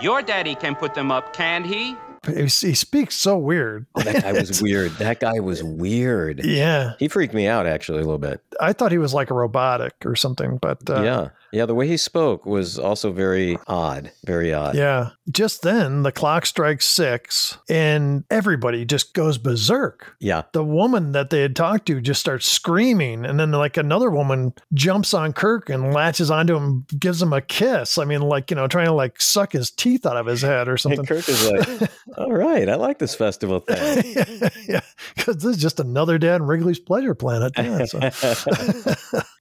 Your 0.00 0.22
daddy 0.22 0.54
can 0.54 0.74
put 0.74 0.94
them 0.94 1.10
up, 1.12 1.32
can't 1.34 1.66
he? 1.66 1.94
He, 2.26 2.42
he 2.42 2.74
speaks 2.74 3.14
so 3.16 3.38
weird. 3.38 3.86
Oh, 3.94 4.02
that 4.02 4.22
guy 4.22 4.32
was 4.32 4.62
weird. 4.62 4.92
That 4.92 5.20
guy 5.20 5.40
was 5.40 5.62
weird. 5.64 6.44
Yeah, 6.44 6.92
He 6.98 7.08
freaked 7.08 7.34
me 7.34 7.46
out 7.46 7.66
actually 7.66 7.98
a 7.98 8.04
little 8.04 8.18
bit. 8.18 8.40
I 8.60 8.72
thought 8.72 8.92
he 8.92 8.98
was 8.98 9.14
like 9.14 9.30
a 9.30 9.34
robotic 9.34 9.94
or 10.04 10.16
something, 10.16 10.58
but 10.58 10.88
uh, 10.90 11.02
yeah. 11.02 11.28
Yeah, 11.52 11.66
the 11.66 11.74
way 11.74 11.86
he 11.88 11.96
spoke 11.96 12.46
was 12.46 12.78
also 12.78 13.12
very 13.12 13.58
odd, 13.66 14.12
very 14.24 14.52
odd. 14.54 14.74
yeah. 14.76 15.10
Just 15.30 15.62
then, 15.62 16.02
the 16.02 16.10
clock 16.12 16.44
strikes 16.46 16.86
six, 16.86 17.56
and 17.68 18.24
everybody 18.30 18.84
just 18.84 19.14
goes 19.14 19.38
berserk. 19.38 20.16
Yeah. 20.18 20.42
The 20.52 20.64
woman 20.64 21.12
that 21.12 21.30
they 21.30 21.42
had 21.42 21.54
talked 21.54 21.86
to 21.86 22.00
just 22.00 22.20
starts 22.20 22.46
screaming, 22.46 23.24
and 23.24 23.38
then 23.38 23.52
like 23.52 23.76
another 23.76 24.10
woman 24.10 24.54
jumps 24.74 25.14
on 25.14 25.32
Kirk 25.32 25.68
and 25.70 25.92
latches 25.94 26.30
onto 26.30 26.56
him, 26.56 26.84
gives 26.98 27.22
him 27.22 27.32
a 27.32 27.40
kiss. 27.40 27.96
I 27.98 28.04
mean, 28.04 28.22
like 28.22 28.50
you 28.50 28.56
know, 28.56 28.66
trying 28.66 28.86
to 28.86 28.92
like 28.92 29.20
suck 29.20 29.52
his 29.52 29.70
teeth 29.70 30.04
out 30.04 30.16
of 30.16 30.26
his 30.26 30.42
head 30.42 30.66
or 30.68 30.72
And 30.80 30.80
something. 30.80 31.06
Kirk 31.06 31.28
is 31.28 31.50
like, 31.50 31.90
all 32.18 32.32
right, 32.32 32.68
I 32.68 32.74
like 32.74 32.98
this 32.98 33.14
festival 33.14 33.60
thing. 33.60 34.14
yeah, 34.68 34.80
because 35.16 35.36
this 35.36 35.56
is 35.56 35.62
just 35.62 35.78
another 35.78 36.18
day 36.18 36.30
on 36.30 36.42
Wrigley's 36.42 36.80
Pleasure 36.80 37.14
Planet. 37.14 37.52
Yeah, 37.56 37.84
so. 37.84 38.00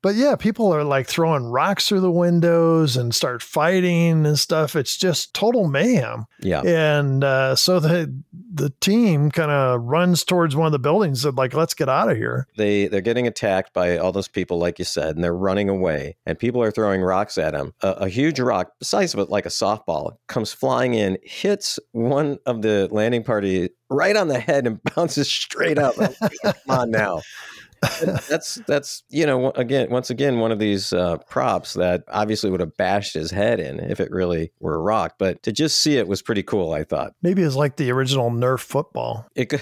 But 0.01 0.15
yeah, 0.15 0.35
people 0.35 0.73
are 0.73 0.83
like 0.83 1.07
throwing 1.07 1.45
rocks 1.45 1.87
through 1.87 1.99
the 2.01 2.11
windows 2.11 2.95
and 2.95 3.13
start 3.13 3.41
fighting 3.43 4.25
and 4.25 4.39
stuff. 4.39 4.75
It's 4.75 4.97
just 4.97 5.33
total 5.33 5.67
mayhem. 5.67 6.25
Yeah. 6.41 6.61
And 6.61 7.23
uh, 7.23 7.55
so 7.55 7.79
the 7.79 8.13
the 8.53 8.69
team 8.81 9.29
kind 9.29 9.51
of 9.51 9.81
runs 9.81 10.23
towards 10.23 10.55
one 10.55 10.67
of 10.67 10.71
the 10.71 10.79
buildings 10.79 11.25
and 11.25 11.37
like, 11.37 11.53
let's 11.53 11.73
get 11.73 11.89
out 11.89 12.09
of 12.09 12.17
here. 12.17 12.47
They 12.57 12.87
they're 12.87 13.01
getting 13.01 13.27
attacked 13.27 13.73
by 13.73 13.97
all 13.97 14.11
those 14.11 14.27
people, 14.29 14.57
like 14.57 14.79
you 14.79 14.85
said, 14.85 15.15
and 15.15 15.23
they're 15.23 15.35
running 15.35 15.69
away. 15.69 16.15
And 16.25 16.39
people 16.39 16.63
are 16.63 16.71
throwing 16.71 17.01
rocks 17.01 17.37
at 17.37 17.53
them. 17.53 17.73
A, 17.81 17.89
a 17.91 18.09
huge 18.09 18.39
rock, 18.39 18.71
the 18.79 18.85
size 18.85 19.13
of 19.13 19.19
it 19.19 19.29
like 19.29 19.45
a 19.45 19.49
softball, 19.49 20.13
comes 20.27 20.53
flying 20.53 20.93
in, 20.93 21.17
hits 21.23 21.77
one 21.91 22.39
of 22.45 22.61
the 22.61 22.87
landing 22.91 23.23
party 23.23 23.69
right 23.89 24.15
on 24.15 24.27
the 24.27 24.39
head, 24.39 24.65
and 24.65 24.79
bounces 24.95 25.29
straight 25.29 25.77
up. 25.77 25.95
Come 25.95 26.53
on 26.69 26.91
now. 26.91 27.21
that's 28.29 28.55
that's 28.67 29.03
you 29.09 29.25
know 29.25 29.51
again 29.51 29.89
once 29.89 30.09
again 30.09 30.39
one 30.39 30.51
of 30.51 30.59
these 30.59 30.93
uh, 30.93 31.17
props 31.29 31.73
that 31.73 32.03
obviously 32.09 32.49
would 32.49 32.59
have 32.59 32.75
bashed 32.77 33.13
his 33.13 33.31
head 33.31 33.59
in 33.59 33.79
if 33.79 33.99
it 33.99 34.11
really 34.11 34.51
were 34.59 34.75
a 34.75 34.79
rock 34.79 35.15
but 35.17 35.41
to 35.43 35.51
just 35.51 35.79
see 35.79 35.97
it 35.97 36.07
was 36.07 36.21
pretty 36.21 36.43
cool 36.43 36.73
i 36.73 36.83
thought 36.83 37.13
Maybe 37.21 37.41
it's 37.41 37.55
like 37.55 37.75
the 37.77 37.91
original 37.91 38.31
Nerf 38.31 38.59
football. 38.59 39.27
it 39.35 39.45
could, 39.49 39.61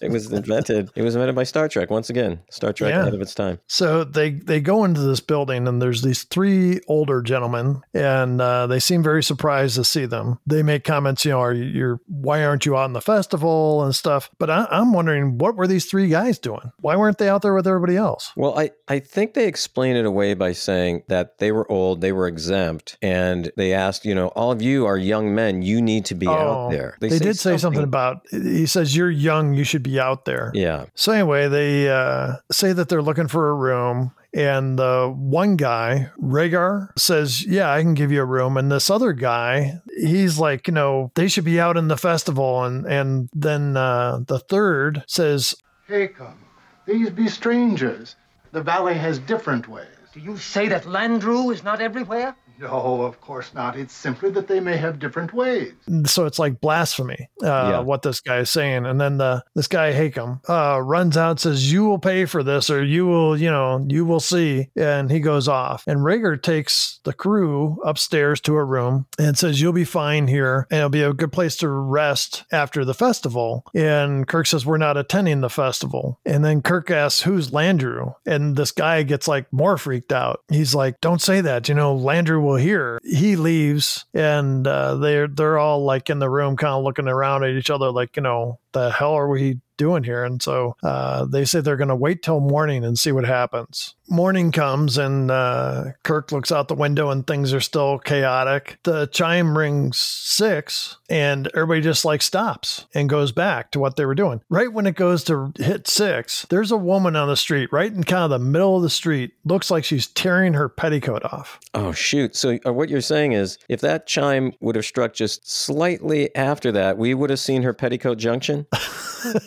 it, 0.00 0.10
was 0.10 0.30
invented 0.32 0.90
it 0.94 1.02
was 1.02 1.14
invented 1.14 1.34
by 1.34 1.44
star 1.44 1.68
trek 1.68 1.90
once 1.90 2.10
again 2.10 2.40
star 2.50 2.72
trek 2.72 2.90
Yeah. 2.92 3.00
ahead 3.02 3.14
of 3.14 3.20
its 3.20 3.34
time 3.34 3.58
So 3.66 4.04
they 4.04 4.30
they 4.30 4.60
go 4.60 4.84
into 4.84 5.00
this 5.00 5.20
building 5.20 5.66
and 5.68 5.80
there's 5.80 6.02
these 6.02 6.24
three 6.24 6.80
older 6.88 7.22
gentlemen 7.22 7.82
and 7.94 8.40
uh, 8.40 8.66
they 8.66 8.78
seem 8.80 9.02
very 9.02 9.22
surprised 9.22 9.76
to 9.76 9.84
see 9.84 10.06
them. 10.06 10.38
They 10.46 10.62
make 10.62 10.84
comments, 10.84 11.24
you 11.24 11.32
know, 11.32 11.40
are 11.40 11.52
you, 11.52 11.64
you're 11.64 12.00
why 12.06 12.44
aren't 12.44 12.66
you 12.66 12.76
out 12.76 12.86
in 12.86 12.92
the 12.92 13.00
festival 13.00 13.82
and 13.84 13.94
stuff? 13.94 14.30
But 14.38 14.50
I, 14.50 14.66
I'm 14.70 14.92
wondering 14.92 15.38
what 15.38 15.56
were 15.56 15.66
these 15.66 15.86
three 15.86 16.08
guys 16.08 16.38
doing? 16.38 16.72
Why 16.80 16.96
weren't 16.96 17.11
they 17.18 17.28
out 17.28 17.42
there 17.42 17.54
with 17.54 17.66
everybody 17.66 17.96
else? 17.96 18.32
Well, 18.36 18.58
I, 18.58 18.70
I 18.88 18.98
think 18.98 19.34
they 19.34 19.46
explain 19.46 19.96
it 19.96 20.04
away 20.04 20.34
by 20.34 20.52
saying 20.52 21.02
that 21.08 21.38
they 21.38 21.52
were 21.52 21.70
old, 21.70 22.00
they 22.00 22.12
were 22.12 22.26
exempt, 22.26 22.96
and 23.02 23.50
they 23.56 23.72
asked, 23.72 24.04
you 24.04 24.14
know, 24.14 24.28
all 24.28 24.52
of 24.52 24.62
you 24.62 24.86
are 24.86 24.96
young 24.98 25.34
men, 25.34 25.62
you 25.62 25.80
need 25.82 26.04
to 26.06 26.14
be 26.14 26.26
Oh, 26.26 26.32
out 26.32 26.70
there. 26.70 26.96
They, 27.00 27.18
did 27.18 27.38
say 27.38 27.56
something 27.58 27.82
about. 27.82 28.26
He 28.30 28.66
says 28.66 28.96
you're 28.96 29.10
young, 29.10 29.54
you 29.54 29.64
should 29.64 29.82
be 29.82 29.98
out 30.00 30.24
there. 30.24 30.50
Yeah. 30.54 30.86
So 30.94 31.12
anyway, 31.12 31.48
they 31.48 31.88
uh, 31.88 32.34
say 32.50 32.72
that 32.72 32.88
they're 32.88 33.02
looking 33.02 33.28
for 33.28 33.50
a 33.50 33.54
room. 33.54 34.12
And 34.34 34.78
the 34.78 35.12
one 35.14 35.56
guy, 35.56 36.08
Reger, 36.16 36.90
says, 36.96 37.44
Yeah, 37.44 37.70
I 37.70 37.82
can 37.82 37.92
give 37.92 38.10
you 38.10 38.22
a 38.22 38.24
room. 38.24 38.56
And 38.56 38.72
this 38.72 38.88
other 38.88 39.12
guy, 39.12 39.80
he's 39.94 40.38
like, 40.38 40.66
you 40.66 40.72
know, 40.72 41.12
they 41.16 41.28
should 41.28 41.44
be 41.44 41.60
out 41.60 41.76
in 41.76 41.88
the 41.88 41.98
festival. 41.98 42.64
And 42.64 42.86
and 42.86 43.28
then 43.34 43.76
uh, 43.76 44.20
the 44.26 44.38
third 44.38 45.04
says, 45.06 45.54
Hey, 45.86 46.08
come. 46.08 46.38
These 46.86 47.10
be 47.10 47.28
strangers. 47.28 48.16
The 48.50 48.62
valley 48.62 48.94
has 48.94 49.18
different 49.18 49.68
ways. 49.68 49.86
Do 50.12 50.20
you 50.20 50.36
say 50.36 50.68
that 50.68 50.84
Landru 50.84 51.52
is 51.52 51.62
not 51.62 51.80
everywhere? 51.80 52.34
No, 52.62 53.02
of 53.02 53.20
course 53.20 53.52
not. 53.54 53.76
It's 53.76 53.92
simply 53.94 54.30
that 54.30 54.46
they 54.48 54.60
may 54.60 54.76
have 54.76 54.98
different 54.98 55.32
ways. 55.34 55.72
so 56.04 56.26
it's 56.26 56.38
like 56.38 56.60
blasphemy, 56.60 57.28
uh, 57.42 57.46
Yeah. 57.72 57.78
what 57.80 58.02
this 58.02 58.20
guy 58.20 58.38
is 58.38 58.50
saying. 58.50 58.86
And 58.86 59.00
then 59.00 59.18
the 59.18 59.42
this 59.54 59.66
guy 59.68 59.92
Hacom 59.92 60.40
uh, 60.48 60.80
runs 60.80 61.16
out, 61.16 61.40
says, 61.40 61.72
"You 61.72 61.84
will 61.86 61.98
pay 61.98 62.24
for 62.24 62.42
this, 62.42 62.70
or 62.70 62.82
you 62.82 63.06
will, 63.06 63.36
you 63.36 63.50
know, 63.50 63.84
you 63.88 64.04
will 64.04 64.20
see." 64.20 64.68
And 64.76 65.10
he 65.10 65.18
goes 65.20 65.48
off. 65.48 65.82
And 65.86 66.04
Reger 66.04 66.36
takes 66.36 67.00
the 67.04 67.12
crew 67.12 67.78
upstairs 67.84 68.40
to 68.42 68.54
a 68.56 68.64
room 68.64 69.06
and 69.18 69.36
says, 69.36 69.60
"You'll 69.60 69.72
be 69.72 69.84
fine 69.84 70.28
here, 70.28 70.66
and 70.70 70.78
it'll 70.78 70.88
be 70.90 71.02
a 71.02 71.12
good 71.12 71.32
place 71.32 71.56
to 71.58 71.68
rest 71.68 72.44
after 72.52 72.84
the 72.84 72.94
festival." 72.94 73.64
And 73.74 74.26
Kirk 74.28 74.46
says, 74.46 74.64
"We're 74.64 74.78
not 74.78 74.96
attending 74.96 75.40
the 75.40 75.50
festival." 75.50 76.20
And 76.24 76.44
then 76.44 76.62
Kirk 76.62 76.90
asks, 76.90 77.22
"Who's 77.22 77.50
Landru?" 77.50 78.14
And 78.24 78.54
this 78.56 78.70
guy 78.70 79.02
gets 79.02 79.26
like 79.26 79.46
more 79.52 79.76
freaked 79.76 80.12
out. 80.12 80.40
He's 80.48 80.74
like, 80.74 81.00
"Don't 81.00 81.20
say 81.20 81.40
that. 81.40 81.68
You 81.68 81.74
know, 81.74 81.96
Landru 81.96 82.40
will 82.42 82.51
hear." 82.56 82.98
He 83.04 83.36
leaves, 83.36 84.04
and 84.14 84.66
uh, 84.66 84.96
they're 84.96 85.28
they're 85.28 85.58
all 85.58 85.84
like 85.84 86.10
in 86.10 86.18
the 86.18 86.30
room, 86.30 86.56
kind 86.56 86.74
of 86.74 86.84
looking 86.84 87.08
around 87.08 87.44
at 87.44 87.50
each 87.50 87.70
other, 87.70 87.90
like, 87.90 88.16
you 88.16 88.22
know, 88.22 88.58
the 88.72 88.90
hell 88.90 89.14
are 89.14 89.28
we 89.28 89.60
doing 89.78 90.04
here? 90.04 90.22
And 90.22 90.40
so 90.40 90.76
uh, 90.82 91.24
they 91.24 91.44
say 91.44 91.60
they're 91.60 91.76
going 91.76 91.88
to 91.88 91.96
wait 91.96 92.22
till 92.22 92.40
morning 92.40 92.84
and 92.84 92.98
see 92.98 93.10
what 93.10 93.24
happens. 93.24 93.94
Morning 94.08 94.52
comes, 94.52 94.98
and 94.98 95.30
uh, 95.30 95.84
Kirk 96.02 96.32
looks 96.32 96.52
out 96.52 96.68
the 96.68 96.74
window, 96.74 97.10
and 97.10 97.26
things 97.26 97.54
are 97.54 97.60
still 97.60 97.98
chaotic. 97.98 98.78
The 98.82 99.06
chime 99.06 99.56
rings 99.56 99.98
six, 99.98 100.98
and 101.08 101.48
everybody 101.54 101.80
just 101.80 102.04
like 102.04 102.20
stops 102.20 102.86
and 102.94 103.08
goes 103.08 103.32
back 103.32 103.70
to 103.70 103.80
what 103.80 103.96
they 103.96 104.04
were 104.04 104.14
doing. 104.14 104.42
Right 104.50 104.70
when 104.72 104.86
it 104.86 104.96
goes 104.96 105.24
to 105.24 105.52
hit 105.58 105.88
six, 105.88 106.46
there's 106.50 106.70
a 106.70 106.76
woman 106.76 107.16
on 107.16 107.28
the 107.28 107.36
street, 107.36 107.72
right 107.72 107.90
in 107.90 108.04
kind 108.04 108.24
of 108.24 108.30
the 108.30 108.38
middle 108.38 108.76
of 108.76 108.82
the 108.82 108.90
street. 108.90 109.32
Looks 109.44 109.70
like 109.70 109.84
she's 109.84 110.08
tearing 110.08 110.52
her 110.52 110.68
petticoat 110.68 111.24
off. 111.24 111.58
Oh, 111.72 111.92
shoot. 111.92 112.36
So 112.36 112.58
uh, 112.66 112.72
what 112.72 112.90
you're 112.90 113.00
saying 113.00 113.32
is 113.32 113.58
if 113.68 113.80
that 113.80 114.06
chime 114.06 114.52
would 114.60 114.76
have 114.76 114.84
struck 114.84 115.14
just 115.14 115.50
slightly 115.50 116.34
after 116.36 116.70
that, 116.72 116.98
we 116.98 117.14
would 117.14 117.30
have 117.30 117.40
seen 117.40 117.62
her 117.62 117.72
petticoat 117.72 118.18
junction? 118.18 118.61
man. 118.70 119.40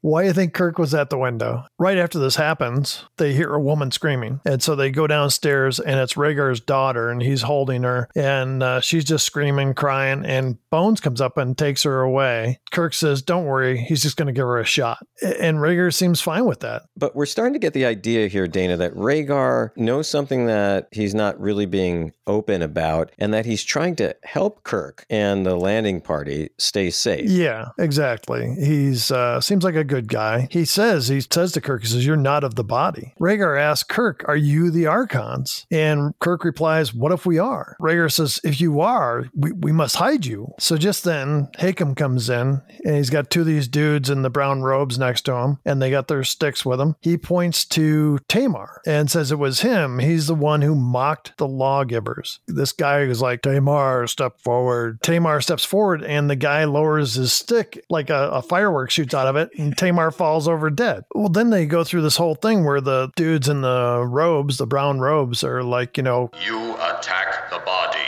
Why 0.08 0.22
do 0.22 0.28
you 0.28 0.32
think 0.32 0.54
Kirk 0.54 0.78
was 0.78 0.94
at 0.94 1.10
the 1.10 1.18
window? 1.18 1.66
Right 1.78 1.98
after 1.98 2.18
this 2.18 2.36
happens, 2.36 3.04
they 3.18 3.34
hear 3.34 3.52
a 3.52 3.60
woman 3.60 3.90
screaming. 3.90 4.40
And 4.46 4.62
so 4.62 4.74
they 4.74 4.90
go 4.90 5.06
downstairs, 5.06 5.78
and 5.78 6.00
it's 6.00 6.16
Reger's 6.16 6.60
daughter, 6.60 7.10
and 7.10 7.20
he's 7.20 7.42
holding 7.42 7.82
her, 7.82 8.08
and 8.16 8.62
uh, 8.62 8.80
she's 8.80 9.04
just 9.04 9.26
screaming, 9.26 9.74
crying. 9.74 10.24
And 10.24 10.56
Bones 10.70 11.00
comes 11.00 11.20
up 11.20 11.36
and 11.36 11.58
takes 11.58 11.82
her 11.82 12.00
away. 12.00 12.58
Kirk 12.70 12.94
says, 12.94 13.20
Don't 13.20 13.44
worry, 13.44 13.76
he's 13.76 14.02
just 14.02 14.16
going 14.16 14.28
to 14.28 14.32
give 14.32 14.46
her 14.46 14.58
a 14.58 14.64
shot. 14.64 14.98
And 15.40 15.60
Reger 15.60 15.90
seems 15.90 16.22
fine 16.22 16.46
with 16.46 16.60
that. 16.60 16.84
But 16.96 17.14
we're 17.14 17.26
starting 17.26 17.52
to 17.52 17.58
get 17.58 17.74
the 17.74 17.84
idea 17.84 18.28
here, 18.28 18.48
Dana, 18.48 18.78
that 18.78 18.96
Reger 18.96 19.74
knows 19.76 20.08
something 20.08 20.46
that 20.46 20.88
he's 20.90 21.14
not 21.14 21.38
really 21.38 21.66
being 21.66 22.12
open 22.26 22.62
about, 22.62 23.12
and 23.18 23.34
that 23.34 23.44
he's 23.44 23.62
trying 23.62 23.96
to 23.96 24.16
help 24.22 24.62
Kirk 24.62 25.04
and 25.10 25.44
the 25.44 25.56
landing 25.56 26.00
party 26.00 26.48
stay 26.58 26.88
safe. 26.88 27.28
Yeah, 27.28 27.66
exactly. 27.78 28.54
He's 28.54 29.10
uh, 29.10 29.42
seems 29.42 29.64
like 29.64 29.74
a 29.74 29.84
good 29.84 29.97
guy. 30.06 30.48
He 30.50 30.64
says 30.64 31.08
he 31.08 31.20
says 31.20 31.52
to 31.52 31.60
Kirk, 31.60 31.82
he 31.82 31.88
says, 31.88 32.06
"You're 32.06 32.16
not 32.16 32.44
of 32.44 32.54
the 32.54 32.64
body." 32.64 33.14
Reger 33.18 33.56
asks 33.56 33.88
Kirk, 33.88 34.24
"Are 34.28 34.36
you 34.36 34.70
the 34.70 34.86
Archons?" 34.86 35.66
And 35.70 36.14
Kirk 36.20 36.44
replies, 36.44 36.94
"What 36.94 37.12
if 37.12 37.26
we 37.26 37.38
are?" 37.38 37.76
Reger 37.80 38.08
says, 38.08 38.40
"If 38.44 38.60
you 38.60 38.80
are, 38.80 39.26
we, 39.34 39.52
we 39.52 39.72
must 39.72 39.96
hide 39.96 40.26
you." 40.26 40.52
So 40.58 40.76
just 40.76 41.04
then, 41.04 41.48
Hacom 41.58 41.96
comes 41.96 42.30
in, 42.30 42.62
and 42.84 42.96
he's 42.96 43.10
got 43.10 43.30
two 43.30 43.40
of 43.40 43.46
these 43.46 43.68
dudes 43.68 44.10
in 44.10 44.22
the 44.22 44.30
brown 44.30 44.62
robes 44.62 44.98
next 44.98 45.22
to 45.22 45.34
him, 45.34 45.58
and 45.64 45.80
they 45.80 45.90
got 45.90 46.08
their 46.08 46.24
sticks 46.24 46.64
with 46.64 46.78
them. 46.78 46.96
He 47.00 47.16
points 47.16 47.64
to 47.66 48.18
Tamar 48.28 48.80
and 48.86 49.10
says 49.10 49.32
it 49.32 49.38
was 49.38 49.60
him. 49.60 49.98
He's 49.98 50.26
the 50.26 50.34
one 50.34 50.62
who 50.62 50.74
mocked 50.74 51.36
the 51.38 51.48
lawgivers. 51.48 52.40
This 52.46 52.72
guy 52.72 53.00
is 53.00 53.22
like, 53.22 53.42
Tamar, 53.42 54.06
step 54.06 54.40
forward. 54.40 55.00
Tamar 55.02 55.40
steps 55.40 55.64
forward, 55.64 56.02
and 56.02 56.28
the 56.28 56.36
guy 56.36 56.64
lowers 56.64 57.14
his 57.14 57.32
stick 57.32 57.84
like 57.88 58.10
a, 58.10 58.30
a 58.30 58.42
firework 58.42 58.90
shoots 58.90 59.14
out 59.14 59.26
of 59.26 59.36
it, 59.36 59.50
and 59.58 59.76
Tamar 59.78 60.10
falls 60.10 60.48
over 60.48 60.70
dead. 60.70 61.04
Well, 61.14 61.28
then 61.28 61.50
they 61.50 61.64
go 61.64 61.84
through 61.84 62.02
this 62.02 62.16
whole 62.16 62.34
thing 62.34 62.64
where 62.64 62.80
the 62.80 63.12
dudes 63.14 63.48
in 63.48 63.60
the 63.60 64.04
robes, 64.04 64.58
the 64.58 64.66
brown 64.66 64.98
robes, 64.98 65.44
are 65.44 65.62
like, 65.62 65.96
you 65.96 66.02
know, 66.02 66.30
You 66.44 66.74
attack 66.74 67.48
the 67.50 67.60
body. 67.64 67.98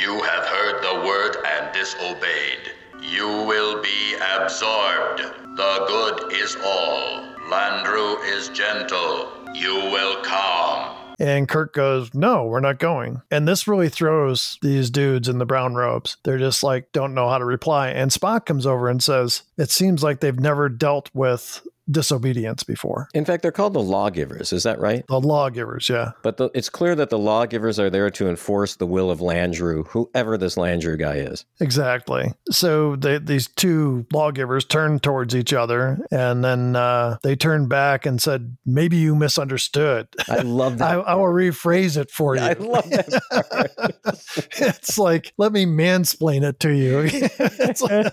You 0.00 0.22
have 0.22 0.44
heard 0.46 0.82
the 0.82 1.06
word 1.06 1.36
and 1.46 1.72
disobeyed. 1.74 2.72
You 3.02 3.26
will 3.26 3.82
be 3.82 4.16
absorbed. 4.36 5.20
The 5.56 5.84
good 5.86 6.32
is 6.32 6.56
all. 6.64 7.24
Landru 7.50 8.16
is 8.34 8.48
gentle. 8.48 9.28
You 9.54 9.74
will 9.74 10.22
come. 10.22 11.05
And 11.18 11.48
Kirk 11.48 11.72
goes, 11.74 12.12
No, 12.14 12.44
we're 12.44 12.60
not 12.60 12.78
going. 12.78 13.22
And 13.30 13.46
this 13.46 13.68
really 13.68 13.88
throws 13.88 14.58
these 14.62 14.90
dudes 14.90 15.28
in 15.28 15.38
the 15.38 15.46
brown 15.46 15.74
robes. 15.74 16.16
They're 16.24 16.38
just 16.38 16.62
like, 16.62 16.92
don't 16.92 17.14
know 17.14 17.28
how 17.28 17.38
to 17.38 17.44
reply. 17.44 17.88
And 17.88 18.10
Spock 18.10 18.46
comes 18.46 18.66
over 18.66 18.88
and 18.88 19.02
says, 19.02 19.42
It 19.56 19.70
seems 19.70 20.02
like 20.02 20.20
they've 20.20 20.38
never 20.38 20.68
dealt 20.68 21.10
with 21.14 21.66
disobedience 21.90 22.62
before. 22.62 23.08
In 23.14 23.24
fact, 23.24 23.42
they're 23.42 23.52
called 23.52 23.74
the 23.74 23.82
lawgivers. 23.82 24.52
Is 24.52 24.64
that 24.64 24.78
right? 24.80 25.04
The 25.08 25.20
lawgivers, 25.20 25.88
yeah. 25.88 26.12
But 26.22 26.36
the, 26.36 26.50
it's 26.54 26.68
clear 26.68 26.94
that 26.94 27.10
the 27.10 27.18
lawgivers 27.18 27.78
are 27.78 27.90
there 27.90 28.10
to 28.10 28.28
enforce 28.28 28.76
the 28.76 28.86
will 28.86 29.10
of 29.10 29.20
Landru, 29.20 29.86
whoever 29.88 30.36
this 30.36 30.56
Landru 30.56 30.98
guy 30.98 31.16
is. 31.16 31.44
Exactly. 31.60 32.32
So 32.50 32.96
they, 32.96 33.18
these 33.18 33.48
two 33.48 34.06
lawgivers 34.12 34.64
turned 34.64 35.02
towards 35.02 35.34
each 35.34 35.52
other 35.52 35.98
and 36.10 36.44
then 36.44 36.76
uh, 36.76 37.18
they 37.22 37.36
turned 37.36 37.68
back 37.68 38.06
and 38.06 38.20
said, 38.20 38.56
Maybe 38.64 38.96
you 38.96 39.14
misunderstood. 39.14 40.08
I 40.28 40.38
love 40.38 40.78
that. 40.78 40.98
I 41.06 41.14
will 41.14 41.24
rephrase 41.24 41.96
it 41.96 42.10
for 42.10 42.36
you. 42.36 42.42
I 42.42 42.52
love 42.54 42.88
that. 42.90 43.94
it's 44.58 44.98
like, 44.98 45.32
let 45.36 45.52
me 45.52 45.66
mansplain 45.66 46.42
it 46.42 46.60
to 46.60 46.70
you. 46.70 47.10
It's 47.58 47.82
like, 47.82 48.12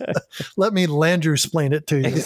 let 0.57 0.73
me 0.73 0.87
Landrew 0.87 1.33
explain 1.33 1.73
it 1.73 1.87
to 1.87 1.97
you. 1.97 2.23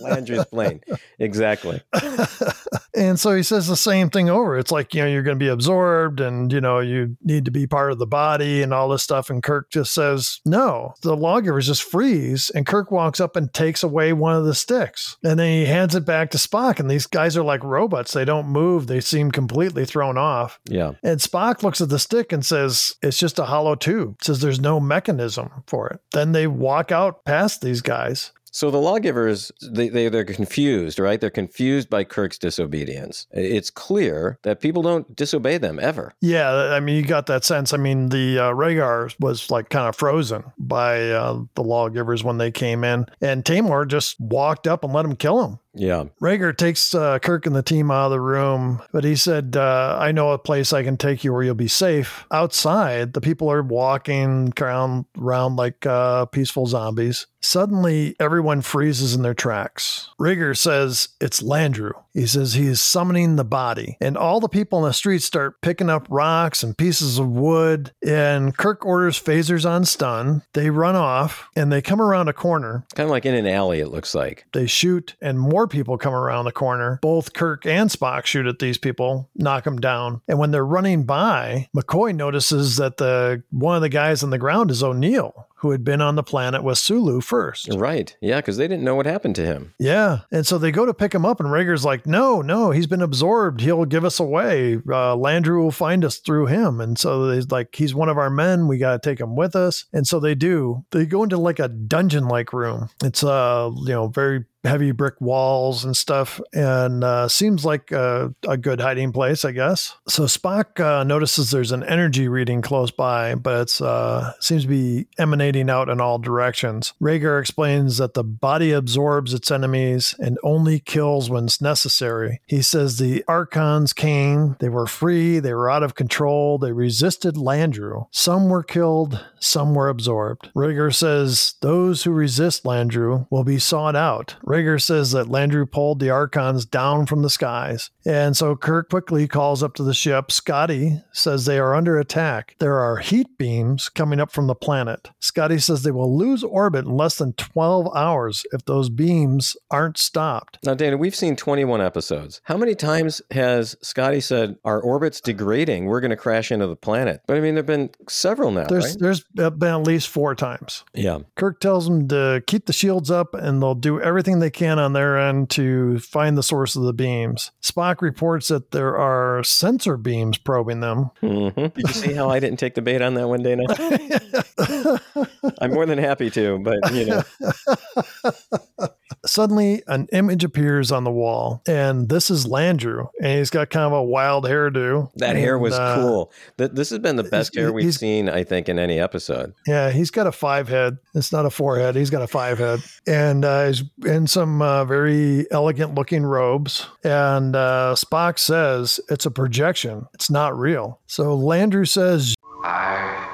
Landry's 0.00 0.44
plane. 0.46 0.80
Exactly. 1.18 1.80
And 2.98 3.18
so 3.18 3.34
he 3.34 3.44
says 3.44 3.68
the 3.68 3.76
same 3.76 4.10
thing 4.10 4.28
over. 4.28 4.58
It's 4.58 4.72
like, 4.72 4.92
you 4.92 5.02
know, 5.02 5.08
you're 5.08 5.22
going 5.22 5.38
to 5.38 5.44
be 5.44 5.48
absorbed 5.48 6.18
and, 6.18 6.52
you 6.52 6.60
know, 6.60 6.80
you 6.80 7.16
need 7.22 7.44
to 7.44 7.50
be 7.52 7.66
part 7.66 7.92
of 7.92 7.98
the 7.98 8.06
body 8.06 8.60
and 8.60 8.74
all 8.74 8.88
this 8.88 9.04
stuff. 9.04 9.30
And 9.30 9.40
Kirk 9.40 9.70
just 9.70 9.94
says, 9.94 10.40
no. 10.44 10.94
The 11.02 11.16
lawgivers 11.16 11.68
just 11.68 11.84
freeze. 11.84 12.50
And 12.50 12.66
Kirk 12.66 12.90
walks 12.90 13.20
up 13.20 13.36
and 13.36 13.54
takes 13.54 13.84
away 13.84 14.12
one 14.12 14.34
of 14.34 14.44
the 14.44 14.54
sticks. 14.54 15.16
And 15.22 15.38
then 15.38 15.48
he 15.48 15.66
hands 15.66 15.94
it 15.94 16.04
back 16.04 16.30
to 16.32 16.38
Spock. 16.38 16.80
And 16.80 16.90
these 16.90 17.06
guys 17.06 17.36
are 17.36 17.44
like 17.44 17.62
robots. 17.62 18.12
They 18.12 18.24
don't 18.24 18.48
move, 18.48 18.88
they 18.88 19.00
seem 19.00 19.30
completely 19.30 19.84
thrown 19.84 20.18
off. 20.18 20.58
Yeah. 20.64 20.92
And 21.04 21.20
Spock 21.20 21.62
looks 21.62 21.80
at 21.80 21.90
the 21.90 22.00
stick 22.00 22.32
and 22.32 22.44
says, 22.44 22.94
It's 23.00 23.18
just 23.18 23.38
a 23.38 23.44
hollow 23.44 23.76
tube. 23.76 24.16
Says 24.22 24.40
there's 24.40 24.60
no 24.60 24.80
mechanism 24.80 25.62
for 25.68 25.88
it. 25.88 26.00
Then 26.12 26.32
they 26.32 26.48
walk 26.48 26.90
out 26.90 27.24
past 27.24 27.60
these 27.60 27.80
guys. 27.80 28.32
So 28.52 28.70
the 28.70 28.78
lawgivers, 28.78 29.52
they, 29.62 29.88
they, 29.88 30.08
they're 30.08 30.24
confused, 30.24 30.98
right? 30.98 31.20
They're 31.20 31.30
confused 31.30 31.90
by 31.90 32.04
Kirk's 32.04 32.38
disobedience. 32.38 33.26
It's 33.30 33.70
clear 33.70 34.38
that 34.42 34.60
people 34.60 34.82
don't 34.82 35.14
disobey 35.14 35.58
them 35.58 35.78
ever. 35.80 36.14
Yeah, 36.20 36.50
I 36.50 36.80
mean, 36.80 36.96
you 36.96 37.04
got 37.04 37.26
that 37.26 37.44
sense. 37.44 37.72
I 37.72 37.76
mean, 37.76 38.08
the 38.08 38.38
uh, 38.38 38.50
Reger 38.52 39.10
was 39.20 39.50
like 39.50 39.70
kind 39.70 39.88
of 39.88 39.96
frozen 39.96 40.44
by 40.58 41.10
uh, 41.10 41.40
the 41.54 41.62
lawgivers 41.62 42.24
when 42.24 42.38
they 42.38 42.50
came 42.50 42.84
in, 42.84 43.06
and 43.20 43.44
Tamar 43.44 43.84
just 43.84 44.18
walked 44.20 44.66
up 44.66 44.84
and 44.84 44.92
let 44.92 45.04
him 45.04 45.16
kill 45.16 45.44
him. 45.44 45.58
Yeah. 45.78 46.04
Reger 46.20 46.52
takes 46.52 46.94
uh, 46.94 47.18
Kirk 47.20 47.46
and 47.46 47.54
the 47.54 47.62
team 47.62 47.90
out 47.90 48.06
of 48.06 48.10
the 48.12 48.20
room, 48.20 48.82
but 48.92 49.04
he 49.04 49.16
said, 49.16 49.56
uh, 49.56 49.96
I 50.00 50.12
know 50.12 50.32
a 50.32 50.38
place 50.38 50.72
I 50.72 50.82
can 50.82 50.96
take 50.96 51.24
you 51.24 51.32
where 51.32 51.42
you'll 51.42 51.54
be 51.54 51.68
safe. 51.68 52.24
Outside, 52.30 53.12
the 53.12 53.20
people 53.20 53.50
are 53.50 53.62
walking 53.62 54.52
around, 54.60 55.06
around 55.16 55.56
like 55.56 55.86
uh, 55.86 56.26
peaceful 56.26 56.66
zombies. 56.66 57.26
Suddenly, 57.40 58.16
everyone 58.18 58.62
freezes 58.62 59.14
in 59.14 59.22
their 59.22 59.34
tracks. 59.34 60.10
Reger 60.18 60.54
says 60.54 61.10
it's 61.20 61.40
Landru. 61.40 61.92
He 62.12 62.26
says 62.26 62.54
he 62.54 62.66
is 62.66 62.80
summoning 62.80 63.36
the 63.36 63.44
body, 63.44 63.96
and 64.00 64.16
all 64.16 64.40
the 64.40 64.48
people 64.48 64.80
in 64.80 64.84
the 64.84 64.92
street 64.92 65.22
start 65.22 65.60
picking 65.60 65.88
up 65.88 66.08
rocks 66.10 66.64
and 66.64 66.76
pieces 66.76 67.16
of 67.18 67.28
wood. 67.28 67.92
And 68.04 68.56
Kirk 68.56 68.84
orders 68.84 69.22
phasers 69.22 69.68
on 69.68 69.84
stun. 69.84 70.42
They 70.52 70.70
run 70.70 70.96
off 70.96 71.48
and 71.54 71.70
they 71.70 71.80
come 71.80 72.02
around 72.02 72.26
a 72.26 72.32
corner. 72.32 72.84
Kind 72.96 73.06
of 73.06 73.12
like 73.12 73.24
in 73.24 73.36
an 73.36 73.46
alley, 73.46 73.78
it 73.78 73.92
looks 73.92 74.16
like. 74.16 74.46
They 74.52 74.66
shoot, 74.66 75.14
and 75.20 75.38
more 75.38 75.67
people 75.68 75.98
come 75.98 76.14
around 76.14 76.44
the 76.44 76.52
corner. 76.52 76.98
Both 77.02 77.32
Kirk 77.32 77.66
and 77.66 77.90
Spock 77.90 78.26
shoot 78.26 78.46
at 78.46 78.58
these 78.58 78.78
people, 78.78 79.28
knock 79.34 79.64
them 79.64 79.78
down. 79.78 80.22
And 80.28 80.38
when 80.38 80.50
they're 80.50 80.64
running 80.64 81.04
by, 81.04 81.68
McCoy 81.76 82.14
notices 82.14 82.76
that 82.76 82.96
the 82.96 83.42
one 83.50 83.76
of 83.76 83.82
the 83.82 83.88
guys 83.88 84.22
on 84.22 84.30
the 84.30 84.38
ground 84.38 84.70
is 84.70 84.82
O'Neill, 84.82 85.46
who 85.58 85.70
had 85.72 85.84
been 85.84 86.00
on 86.00 86.14
the 86.14 86.22
planet 86.22 86.62
with 86.62 86.78
Sulu 86.78 87.20
first. 87.20 87.74
Right. 87.74 88.16
Yeah, 88.20 88.36
because 88.36 88.56
they 88.56 88.68
didn't 88.68 88.84
know 88.84 88.94
what 88.94 89.06
happened 89.06 89.34
to 89.36 89.44
him. 89.44 89.74
Yeah. 89.78 90.20
And 90.30 90.46
so 90.46 90.58
they 90.58 90.70
go 90.70 90.86
to 90.86 90.94
pick 90.94 91.14
him 91.14 91.26
up, 91.26 91.40
and 91.40 91.50
Reger's 91.50 91.84
like, 91.84 92.06
no, 92.06 92.40
no, 92.42 92.70
he's 92.70 92.86
been 92.86 93.02
absorbed. 93.02 93.60
He'll 93.60 93.84
give 93.84 94.04
us 94.04 94.20
away. 94.20 94.74
Uh, 94.76 95.16
Landru 95.16 95.62
will 95.62 95.70
find 95.70 96.04
us 96.04 96.18
through 96.18 96.46
him. 96.46 96.80
And 96.80 96.98
so 96.98 97.30
he's 97.30 97.50
like, 97.50 97.74
he's 97.74 97.94
one 97.94 98.08
of 98.08 98.18
our 98.18 98.30
men. 98.30 98.68
We 98.68 98.78
got 98.78 99.02
to 99.02 99.10
take 99.10 99.20
him 99.20 99.36
with 99.36 99.56
us. 99.56 99.84
And 99.92 100.06
so 100.06 100.20
they 100.20 100.34
do. 100.34 100.84
They 100.90 101.06
go 101.06 101.22
into 101.22 101.38
like 101.38 101.58
a 101.58 101.68
dungeon 101.68 102.28
like 102.28 102.52
room. 102.52 102.90
It's, 103.02 103.24
uh, 103.24 103.70
you 103.74 103.92
know, 103.92 104.08
very 104.08 104.44
heavy 104.64 104.90
brick 104.90 105.20
walls 105.20 105.84
and 105.84 105.96
stuff, 105.96 106.40
and 106.52 107.04
uh, 107.04 107.28
seems 107.28 107.64
like 107.64 107.92
a, 107.92 108.34
a, 108.46 108.56
good 108.56 108.80
hiding 108.80 109.12
place, 109.12 109.44
I 109.44 109.52
guess. 109.52 109.96
So 110.08 110.24
Spock 110.24 110.80
uh, 110.80 111.04
notices 111.04 111.50
there's 111.50 111.72
an 111.72 111.84
energy 111.84 112.28
reading 112.28 112.60
close 112.60 112.90
by, 112.90 113.34
but 113.34 113.62
it's 113.62 113.80
uh, 113.80 114.32
seems 114.40 114.62
to 114.62 114.68
be 114.68 115.06
emanating 115.18 115.47
out 115.56 115.88
in 115.88 116.00
all 116.00 116.18
directions. 116.18 116.92
Reger 117.00 117.38
explains 117.38 117.98
that 117.98 118.14
the 118.14 118.24
body 118.24 118.72
absorbs 118.72 119.32
its 119.32 119.50
enemies 119.50 120.14
and 120.18 120.38
only 120.42 120.80
kills 120.80 121.30
when 121.30 121.44
it's 121.44 121.60
necessary. 121.60 122.40
He 122.46 122.62
says 122.62 122.98
the 122.98 123.24
Archons 123.26 123.92
came, 123.92 124.56
they 124.60 124.68
were 124.68 124.86
free, 124.86 125.38
they 125.38 125.54
were 125.54 125.70
out 125.70 125.82
of 125.82 125.94
control, 125.94 126.58
they 126.58 126.72
resisted 126.72 127.36
Landru. 127.36 128.06
Some 128.10 128.48
were 128.48 128.62
killed, 128.62 129.24
some 129.40 129.74
were 129.74 129.88
absorbed. 129.88 130.50
Reger 130.54 130.90
says 130.90 131.54
those 131.60 132.02
who 132.02 132.10
resist 132.10 132.64
Landru 132.64 133.26
will 133.30 133.44
be 133.44 133.58
sought 133.58 133.96
out. 133.96 134.36
Reger 134.42 134.78
says 134.78 135.12
that 135.12 135.28
Landru 135.28 135.70
pulled 135.70 136.00
the 136.00 136.10
Archons 136.10 136.64
down 136.64 137.06
from 137.06 137.22
the 137.22 137.30
skies. 137.30 137.90
And 138.04 138.36
so 138.36 138.56
Kirk 138.56 138.90
quickly 138.90 139.28
calls 139.28 139.62
up 139.62 139.74
to 139.74 139.82
the 139.82 139.94
ship. 139.94 140.32
Scotty 140.32 141.02
says 141.12 141.44
they 141.44 141.58
are 141.58 141.74
under 141.74 141.98
attack. 141.98 142.56
There 142.58 142.78
are 142.78 142.96
heat 142.96 143.38
beams 143.38 143.88
coming 143.88 144.20
up 144.20 144.30
from 144.30 144.46
the 144.46 144.54
planet. 144.54 145.08
Scotty 145.20 145.37
says 145.58 145.82
they 145.82 145.90
will 145.90 146.16
lose 146.16 146.42
orbit 146.42 146.84
in 146.84 146.96
less 146.96 147.16
than 147.16 147.32
12 147.34 147.88
hours 147.94 148.44
if 148.52 148.64
those 148.64 148.90
beams 148.90 149.56
aren't 149.70 149.98
stopped. 149.98 150.58
Now, 150.64 150.74
Dana, 150.74 150.96
we've 150.96 151.14
seen 151.14 151.36
21 151.36 151.80
episodes. 151.80 152.40
How 152.44 152.56
many 152.56 152.74
times 152.74 153.22
has 153.30 153.76
Scotty 153.82 154.20
said, 154.20 154.56
Our 154.64 154.80
orbit's 154.80 155.20
degrading. 155.20 155.86
We're 155.86 156.00
going 156.00 156.10
to 156.10 156.16
crash 156.16 156.50
into 156.50 156.66
the 156.66 156.76
planet? 156.76 157.22
But 157.26 157.36
I 157.36 157.40
mean, 157.40 157.54
there 157.54 157.62
have 157.62 157.66
been 157.66 157.90
several 158.08 158.50
now. 158.50 158.64
There's, 158.64 158.86
right? 158.86 158.98
there's 158.98 159.24
been 159.34 159.62
at 159.62 159.82
least 159.82 160.08
four 160.08 160.34
times. 160.34 160.84
Yeah. 160.94 161.20
Kirk 161.36 161.60
tells 161.60 161.86
them 161.86 162.08
to 162.08 162.42
keep 162.46 162.66
the 162.66 162.72
shields 162.72 163.10
up 163.10 163.34
and 163.34 163.62
they'll 163.62 163.74
do 163.74 164.00
everything 164.00 164.40
they 164.40 164.50
can 164.50 164.78
on 164.78 164.92
their 164.92 165.18
end 165.18 165.50
to 165.50 165.98
find 166.00 166.36
the 166.36 166.42
source 166.42 166.76
of 166.76 166.82
the 166.82 166.92
beams. 166.92 167.52
Spock 167.62 168.00
reports 168.00 168.48
that 168.48 168.72
there 168.72 168.96
are 168.96 169.42
sensor 169.44 169.96
beams 169.96 170.38
probing 170.38 170.80
them. 170.80 171.10
Mm-hmm. 171.22 171.60
Did 171.60 171.88
you 171.88 171.94
see 171.94 172.12
how 172.12 172.28
I 172.28 172.40
didn't 172.40 172.58
take 172.58 172.74
the 172.74 172.82
bait 172.82 173.02
on 173.02 173.14
that 173.14 173.28
one, 173.28 173.42
Dana? 173.42 173.64
I'm 175.60 175.72
more 175.72 175.86
than 175.86 175.98
happy 175.98 176.30
to, 176.30 176.58
but 176.58 176.92
you 176.92 177.06
know. 177.06 177.22
Suddenly, 179.26 179.82
an 179.88 180.06
image 180.12 180.44
appears 180.44 180.92
on 180.92 181.02
the 181.04 181.10
wall, 181.10 181.60
and 181.66 182.08
this 182.08 182.30
is 182.30 182.46
Landru, 182.46 183.08
and 183.20 183.38
he's 183.38 183.50
got 183.50 183.68
kind 183.68 183.84
of 183.84 183.92
a 183.92 184.02
wild 184.02 184.44
hairdo. 184.44 185.10
That 185.16 185.34
hair 185.34 185.58
was 185.58 185.74
uh, 185.74 185.96
cool. 185.96 186.32
Th- 186.56 186.70
This 186.70 186.90
has 186.90 187.00
been 187.00 187.16
the 187.16 187.24
best 187.24 187.54
hair 187.56 187.72
we've 187.72 187.92
seen, 187.94 188.28
I 188.28 188.44
think, 188.44 188.68
in 188.68 188.78
any 188.78 188.98
episode. 189.00 189.54
Yeah, 189.66 189.90
he's 189.90 190.10
got 190.10 190.26
a 190.26 190.32
five 190.32 190.68
head. 190.68 190.98
It's 191.14 191.32
not 191.32 191.46
a 191.46 191.50
four 191.50 191.78
head. 191.78 191.96
He's 191.96 192.10
got 192.10 192.22
a 192.22 192.26
five 192.28 192.58
head, 192.58 192.80
and 193.06 193.44
uh, 193.44 193.66
he's 193.66 193.82
in 194.06 194.26
some 194.28 194.62
uh, 194.62 194.84
very 194.84 195.50
elegant 195.50 195.94
looking 195.94 196.24
robes. 196.24 196.86
And 197.02 197.56
uh, 197.56 197.94
Spock 197.98 198.38
says 198.38 199.00
it's 199.10 199.26
a 199.26 199.30
projection. 199.30 200.06
It's 200.14 200.30
not 200.30 200.56
real. 200.56 201.00
So 201.06 201.36
Landru 201.36 201.88
says, 201.88 202.34
I 202.62 203.26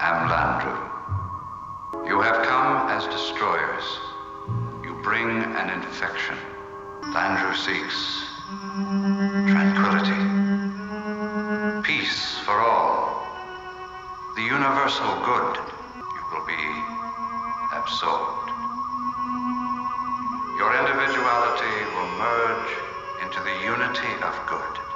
am 0.00 0.28
Landru. 0.28 0.87
You 2.08 2.22
have 2.22 2.46
come 2.46 2.88
as 2.88 3.04
destroyers. 3.04 3.84
You 4.82 4.98
bring 5.04 5.28
an 5.28 5.68
infection. 5.68 6.38
Landru 7.12 7.52
seeks 7.54 8.24
tranquility, 9.52 10.16
peace 11.84 12.38
for 12.46 12.60
all, 12.64 13.28
the 14.36 14.42
universal 14.42 15.20
good. 15.20 15.56
You 16.00 16.24
will 16.32 16.46
be 16.48 16.64
absorbed. 17.76 18.48
Your 20.56 20.72
individuality 20.80 21.76
will 21.92 22.10
merge 22.16 22.72
into 23.20 23.40
the 23.44 23.52
unity 23.68 24.12
of 24.24 24.34
good. 24.48 24.87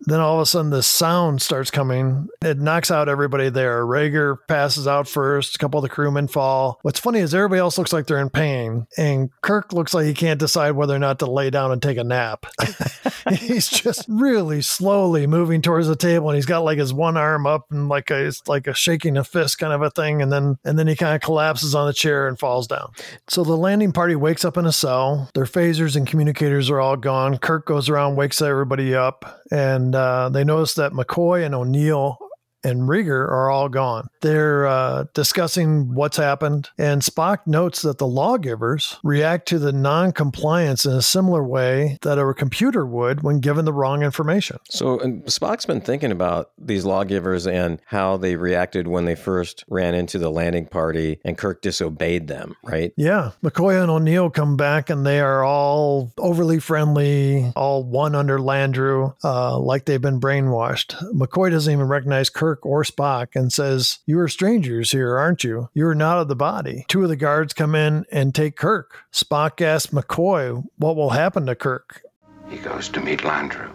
Then 0.00 0.20
all 0.20 0.36
of 0.36 0.42
a 0.42 0.46
sudden, 0.46 0.70
this 0.70 0.86
sound 0.86 1.42
starts 1.42 1.70
coming. 1.70 2.28
It 2.42 2.58
knocks 2.58 2.90
out 2.90 3.08
everybody 3.08 3.48
there. 3.48 3.84
Reger 3.84 4.36
passes 4.36 4.86
out 4.86 5.08
first. 5.08 5.56
A 5.56 5.58
couple 5.58 5.78
of 5.78 5.82
the 5.82 5.88
crewmen 5.88 6.28
fall. 6.28 6.78
What's 6.82 7.00
funny 7.00 7.20
is 7.20 7.34
everybody 7.34 7.60
else 7.60 7.78
looks 7.78 7.92
like 7.92 8.06
they're 8.06 8.20
in 8.20 8.30
pain, 8.30 8.86
and 8.96 9.30
Kirk 9.40 9.72
looks 9.72 9.94
like 9.94 10.06
he 10.06 10.14
can't 10.14 10.38
decide 10.38 10.72
whether 10.72 10.94
or 10.94 10.98
not 10.98 11.18
to 11.20 11.30
lay 11.30 11.50
down 11.50 11.72
and 11.72 11.82
take 11.82 11.98
a 11.98 12.04
nap. 12.04 12.46
he's 13.30 13.68
just 13.68 14.04
really 14.08 14.62
slowly 14.62 15.26
moving 15.26 15.62
towards 15.62 15.88
the 15.88 15.96
table, 15.96 16.28
and 16.28 16.36
he's 16.36 16.46
got 16.46 16.64
like 16.64 16.78
his 16.78 16.92
one 16.92 17.16
arm 17.16 17.46
up 17.46 17.66
and 17.70 17.88
like 17.88 18.10
a 18.10 18.30
like 18.46 18.66
a 18.66 18.74
shaking 18.74 19.16
a 19.16 19.24
fist 19.24 19.58
kind 19.58 19.72
of 19.72 19.82
a 19.82 19.90
thing, 19.90 20.22
and 20.22 20.32
then 20.32 20.58
and 20.64 20.78
then 20.78 20.86
he 20.86 20.94
kind 20.94 21.14
of 21.14 21.22
collapses 21.22 21.74
on 21.74 21.86
the 21.86 21.92
chair 21.92 22.28
and 22.28 22.38
falls 22.38 22.66
down. 22.66 22.92
So 23.28 23.44
the 23.44 23.56
landing 23.56 23.92
party 23.92 24.14
wakes 24.14 24.44
up 24.44 24.56
in 24.56 24.66
a 24.66 24.72
cell. 24.72 25.30
Their 25.34 25.44
phasers 25.44 25.96
and 25.96 26.06
communicators 26.06 26.70
are 26.70 26.80
all 26.80 26.96
gone. 26.96 27.38
Kirk 27.38 27.66
goes 27.66 27.88
around, 27.88 28.16
wakes 28.16 28.40
everybody 28.42 28.94
up, 28.94 29.42
and 29.50 29.94
uh, 29.94 30.28
they 30.28 30.44
noticed 30.44 30.76
that 30.76 30.92
McCoy 30.92 31.44
and 31.44 31.54
O'Neill 31.54 32.18
and 32.66 32.88
Reger 32.88 33.22
are 33.22 33.50
all 33.50 33.68
gone. 33.68 34.08
They're 34.20 34.66
uh, 34.66 35.04
discussing 35.14 35.94
what's 35.94 36.16
happened, 36.16 36.70
and 36.78 37.02
Spock 37.02 37.46
notes 37.46 37.82
that 37.82 37.98
the 37.98 38.06
lawgivers 38.06 38.98
react 39.04 39.46
to 39.48 39.58
the 39.58 39.72
non 39.72 40.12
compliance 40.12 40.84
in 40.84 40.92
a 40.92 41.02
similar 41.02 41.44
way 41.44 41.98
that 42.02 42.18
a 42.18 42.34
computer 42.34 42.84
would 42.84 43.22
when 43.22 43.40
given 43.40 43.64
the 43.64 43.72
wrong 43.72 44.02
information. 44.02 44.58
So 44.68 44.98
Spock's 45.26 45.66
been 45.66 45.80
thinking 45.80 46.10
about 46.10 46.50
these 46.58 46.84
lawgivers 46.84 47.46
and 47.46 47.80
how 47.86 48.16
they 48.16 48.36
reacted 48.36 48.88
when 48.88 49.04
they 49.04 49.14
first 49.14 49.64
ran 49.68 49.94
into 49.94 50.18
the 50.18 50.30
landing 50.30 50.66
party 50.66 51.20
and 51.24 51.38
Kirk 51.38 51.62
disobeyed 51.62 52.26
them, 52.26 52.56
right? 52.64 52.92
Yeah, 52.96 53.32
McCoy 53.42 53.80
and 53.80 53.90
O'Neill 53.90 54.30
come 54.30 54.56
back 54.56 54.90
and 54.90 55.06
they 55.06 55.20
are 55.20 55.44
all 55.44 56.12
overly 56.18 56.58
friendly, 56.58 57.52
all 57.54 57.84
one 57.84 58.14
under 58.14 58.38
Landru, 58.38 59.14
uh, 59.22 59.58
like 59.58 59.84
they've 59.84 60.00
been 60.00 60.20
brainwashed. 60.20 60.96
McCoy 61.14 61.50
doesn't 61.50 61.72
even 61.72 61.86
recognize 61.86 62.28
Kirk 62.30 62.55
or 62.64 62.84
Spock 62.84 63.28
and 63.34 63.52
says, 63.52 63.98
You 64.06 64.20
are 64.20 64.28
strangers 64.28 64.92
here, 64.92 65.16
aren't 65.16 65.44
you? 65.44 65.68
You 65.74 65.86
are 65.86 65.94
not 65.94 66.18
of 66.18 66.28
the 66.28 66.36
body. 66.36 66.84
Two 66.88 67.02
of 67.02 67.08
the 67.08 67.16
guards 67.16 67.52
come 67.52 67.74
in 67.74 68.06
and 68.10 68.34
take 68.34 68.56
Kirk. 68.56 69.04
Spock 69.12 69.60
asks 69.60 69.92
McCoy 69.92 70.64
what 70.76 70.96
will 70.96 71.10
happen 71.10 71.46
to 71.46 71.54
Kirk. 71.54 72.02
He 72.48 72.58
goes 72.58 72.88
to 72.90 73.00
meet 73.00 73.20
Landru. 73.20 73.72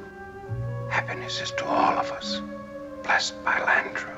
Happiness 0.90 1.42
is 1.42 1.52
to 1.52 1.66
all 1.66 1.98
of 1.98 2.12
us. 2.12 2.42
Blessed 3.04 3.44
by 3.44 3.60
Landru. 3.60 4.12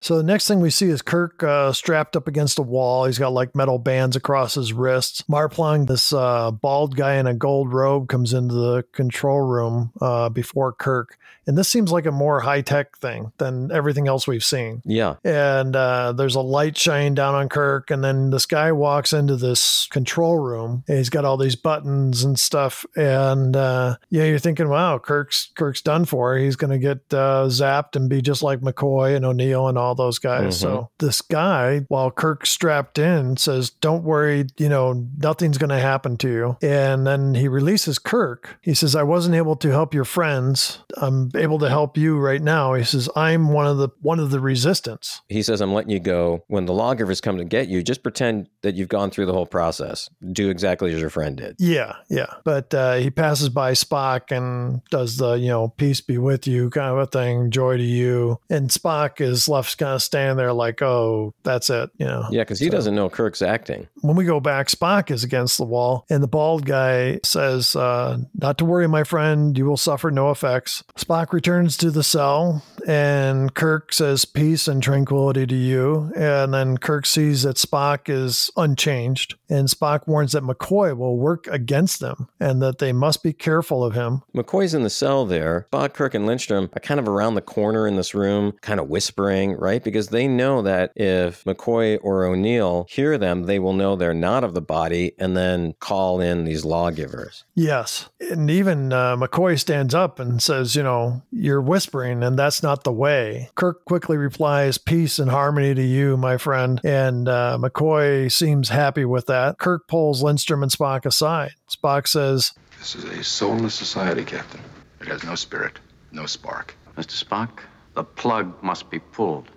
So 0.00 0.16
the 0.16 0.22
next 0.22 0.46
thing 0.46 0.60
we 0.60 0.70
see 0.70 0.88
is 0.88 1.02
Kirk 1.02 1.42
uh, 1.42 1.72
strapped 1.72 2.16
up 2.16 2.28
against 2.28 2.58
a 2.58 2.62
wall. 2.62 3.06
He's 3.06 3.18
got 3.18 3.32
like 3.32 3.56
metal 3.56 3.78
bands 3.78 4.14
across 4.14 4.54
his 4.54 4.72
wrists. 4.72 5.22
Marplon, 5.22 5.88
this 5.88 6.12
uh, 6.12 6.52
bald 6.52 6.96
guy 6.96 7.16
in 7.16 7.26
a 7.26 7.34
gold 7.34 7.72
robe, 7.72 8.08
comes 8.08 8.32
into 8.32 8.54
the 8.54 8.84
control 8.92 9.40
room 9.40 9.90
uh, 10.00 10.28
before 10.28 10.72
Kirk. 10.72 11.18
And 11.46 11.56
this 11.56 11.68
seems 11.68 11.92
like 11.92 12.06
a 12.06 12.12
more 12.12 12.40
high 12.40 12.60
tech 12.60 12.98
thing 12.98 13.32
than 13.38 13.70
everything 13.70 14.08
else 14.08 14.26
we've 14.26 14.44
seen. 14.44 14.82
Yeah. 14.84 15.16
And 15.24 15.74
uh, 15.76 16.12
there's 16.12 16.34
a 16.34 16.40
light 16.40 16.76
shining 16.76 17.14
down 17.14 17.34
on 17.34 17.48
Kirk. 17.48 17.90
And 17.90 18.02
then 18.02 18.30
this 18.30 18.46
guy 18.46 18.72
walks 18.72 19.12
into 19.12 19.36
this 19.36 19.86
control 19.90 20.38
room. 20.38 20.84
And 20.88 20.98
he's 20.98 21.10
got 21.10 21.24
all 21.24 21.36
these 21.36 21.56
buttons 21.56 22.24
and 22.24 22.38
stuff. 22.38 22.84
And 22.96 23.56
uh, 23.56 23.96
yeah, 24.10 24.24
you're 24.24 24.38
thinking, 24.38 24.68
wow, 24.68 24.98
Kirk's 24.98 25.52
Kirk's 25.54 25.82
done 25.82 26.04
for. 26.04 26.36
He's 26.36 26.56
going 26.56 26.70
to 26.70 26.78
get 26.78 26.98
uh, 27.12 27.46
zapped 27.46 27.96
and 27.96 28.08
be 28.08 28.20
just 28.22 28.42
like 28.42 28.60
McCoy 28.60 29.14
and 29.14 29.24
O'Neill 29.24 29.68
and 29.68 29.78
all 29.78 29.94
those 29.94 30.18
guys. 30.18 30.58
So 30.58 30.90
this 30.98 31.20
guy, 31.20 31.80
while 31.88 32.10
Kirk's 32.10 32.50
strapped 32.50 32.98
in, 32.98 33.36
says, 33.36 33.70
"Don't 33.70 34.04
worry, 34.04 34.46
you 34.58 34.68
know 34.68 35.06
nothing's 35.18 35.58
going 35.58 35.70
to 35.70 35.78
happen 35.78 36.16
to 36.18 36.28
you." 36.28 36.56
And 36.62 37.06
then 37.06 37.34
he 37.34 37.48
releases 37.48 37.98
Kirk. 37.98 38.58
He 38.62 38.74
says, 38.74 38.96
"I 38.96 39.02
wasn't 39.02 39.36
able 39.36 39.56
to 39.56 39.70
help 39.70 39.94
your 39.94 40.04
friends. 40.04 40.80
I'm 40.96 41.30
able 41.36 41.58
to 41.60 41.68
help 41.68 41.96
you 41.96 42.18
right 42.18 42.42
now." 42.42 42.74
He 42.74 42.84
says, 42.84 43.08
"I'm 43.16 43.52
one 43.52 43.66
of 43.66 43.78
the 43.78 43.88
one 44.00 44.18
of 44.18 44.30
the 44.30 44.40
resistance." 44.40 45.20
He 45.28 45.42
says, 45.42 45.60
I'm 45.60 45.72
letting 45.72 45.90
you 45.90 46.00
go. 46.00 46.44
When 46.48 46.66
the 46.66 46.72
lawgivers 46.72 47.20
come 47.20 47.38
to 47.38 47.44
get 47.44 47.68
you, 47.68 47.82
just 47.82 48.02
pretend 48.02 48.48
that 48.62 48.74
you've 48.74 48.88
gone 48.88 49.10
through 49.10 49.26
the 49.26 49.32
whole 49.32 49.46
process. 49.46 50.08
Do 50.32 50.50
exactly 50.50 50.92
as 50.92 51.00
your 51.00 51.10
friend 51.10 51.36
did. 51.36 51.56
Yeah, 51.58 51.96
yeah. 52.08 52.26
But 52.44 52.72
uh, 52.74 52.94
he 52.94 53.10
passes 53.10 53.48
by 53.48 53.72
Spock 53.72 54.36
and 54.36 54.82
does 54.90 55.16
the, 55.16 55.34
you 55.34 55.48
know, 55.48 55.68
peace 55.68 56.00
be 56.00 56.18
with 56.18 56.46
you 56.46 56.70
kind 56.70 56.90
of 56.90 56.98
a 56.98 57.06
thing, 57.06 57.50
joy 57.50 57.76
to 57.76 57.82
you. 57.82 58.38
And 58.50 58.70
Spock 58.70 59.20
is 59.20 59.48
left 59.48 59.76
kind 59.78 59.94
of 59.94 60.02
standing 60.02 60.36
there 60.36 60.52
like, 60.52 60.82
oh, 60.82 61.34
that's 61.42 61.70
it, 61.70 61.90
you 61.98 62.06
know. 62.06 62.26
Yeah, 62.30 62.42
because 62.42 62.60
he 62.60 62.70
doesn't 62.70 62.94
know 62.94 63.08
Kirk's 63.08 63.42
acting. 63.42 63.88
When 64.00 64.16
we 64.16 64.24
go 64.24 64.40
back, 64.40 64.68
Spock 64.68 65.10
is 65.10 65.24
against 65.24 65.58
the 65.58 65.64
wall, 65.64 66.04
and 66.10 66.22
the 66.22 66.28
bald 66.28 66.66
guy 66.66 67.20
says, 67.24 67.74
uh, 67.76 68.18
Not 68.34 68.58
to 68.58 68.64
worry, 68.64 68.88
my 68.88 69.04
friend, 69.04 69.56
you 69.56 69.66
will 69.66 69.76
suffer 69.76 70.10
no 70.10 70.30
effects. 70.30 70.82
Spock 70.96 71.25
returns 71.32 71.76
to 71.78 71.90
the 71.90 72.02
cell, 72.02 72.62
and 72.86 73.52
Kirk 73.52 73.92
says, 73.92 74.24
Peace 74.24 74.68
and 74.68 74.80
tranquility 74.80 75.44
to 75.46 75.54
you. 75.54 76.12
And 76.14 76.54
then 76.54 76.78
Kirk 76.78 77.04
sees 77.04 77.42
that 77.42 77.56
Spock 77.56 78.08
is 78.08 78.50
unchanged, 78.56 79.34
and 79.48 79.68
Spock 79.68 80.06
warns 80.06 80.32
that 80.32 80.44
McCoy 80.44 80.96
will 80.96 81.16
work 81.16 81.48
against 81.48 81.98
them 81.98 82.28
and 82.38 82.62
that 82.62 82.78
they 82.78 82.92
must 82.92 83.24
be 83.24 83.32
careful 83.32 83.84
of 83.84 83.94
him. 83.94 84.22
McCoy's 84.34 84.72
in 84.72 84.82
the 84.82 84.90
cell 84.90 85.26
there. 85.26 85.66
Spock, 85.72 85.94
Kirk, 85.94 86.14
and 86.14 86.26
Lindstrom 86.26 86.70
are 86.74 86.80
kind 86.80 87.00
of 87.00 87.08
around 87.08 87.34
the 87.34 87.40
corner 87.40 87.88
in 87.88 87.96
this 87.96 88.14
room, 88.14 88.52
kind 88.60 88.78
of 88.78 88.88
whispering, 88.88 89.52
right? 89.52 89.82
Because 89.82 90.08
they 90.08 90.28
know 90.28 90.62
that 90.62 90.92
if 90.94 91.42
McCoy 91.44 91.98
or 92.02 92.24
O'Neill 92.24 92.86
hear 92.88 93.18
them, 93.18 93.44
they 93.44 93.58
will 93.58 93.72
know 93.72 93.96
they're 93.96 94.14
not 94.14 94.44
of 94.44 94.54
the 94.54 94.60
body 94.60 95.12
and 95.18 95.36
then 95.36 95.74
call 95.80 96.20
in 96.20 96.44
these 96.44 96.64
lawgivers. 96.64 97.44
Yes. 97.54 98.08
And 98.20 98.48
even 98.48 98.92
uh, 98.92 99.16
McCoy 99.16 99.58
stands 99.58 99.94
up 99.94 100.20
and 100.20 100.40
says, 100.40 100.76
You 100.76 100.84
know, 100.84 101.22
you're 101.32 101.60
whispering, 101.60 102.22
and 102.22 102.38
that's 102.38 102.62
not 102.62 102.75
the 102.84 102.92
way. 102.92 103.50
Kirk 103.54 103.84
quickly 103.84 104.16
replies, 104.16 104.78
Peace 104.78 105.18
and 105.18 105.30
harmony 105.30 105.74
to 105.74 105.82
you, 105.82 106.16
my 106.16 106.36
friend. 106.36 106.80
And 106.84 107.28
uh, 107.28 107.58
McCoy 107.60 108.30
seems 108.30 108.68
happy 108.68 109.04
with 109.04 109.26
that. 109.26 109.58
Kirk 109.58 109.88
pulls 109.88 110.22
Lindstrom 110.22 110.62
and 110.62 110.72
Spock 110.72 111.06
aside. 111.06 111.54
Spock 111.68 112.06
says, 112.06 112.52
This 112.78 112.94
is 112.94 113.04
a 113.04 113.22
soulless 113.24 113.74
society, 113.74 114.24
Captain. 114.24 114.60
It 115.00 115.08
has 115.08 115.24
no 115.24 115.34
spirit, 115.34 115.78
no 116.12 116.26
spark. 116.26 116.74
Mr. 116.96 117.22
Spock, 117.24 117.60
the 117.94 118.04
plug 118.04 118.62
must 118.62 118.90
be 118.90 118.98
pulled. 118.98 119.48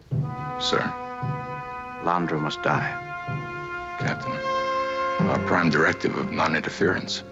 Sir, 0.60 0.80
Landru 2.04 2.40
must 2.40 2.62
die. 2.64 2.96
Captain, 4.00 4.32
our 5.28 5.40
prime 5.48 5.70
directive 5.70 6.16
of 6.18 6.32
non 6.32 6.56
interference. 6.56 7.24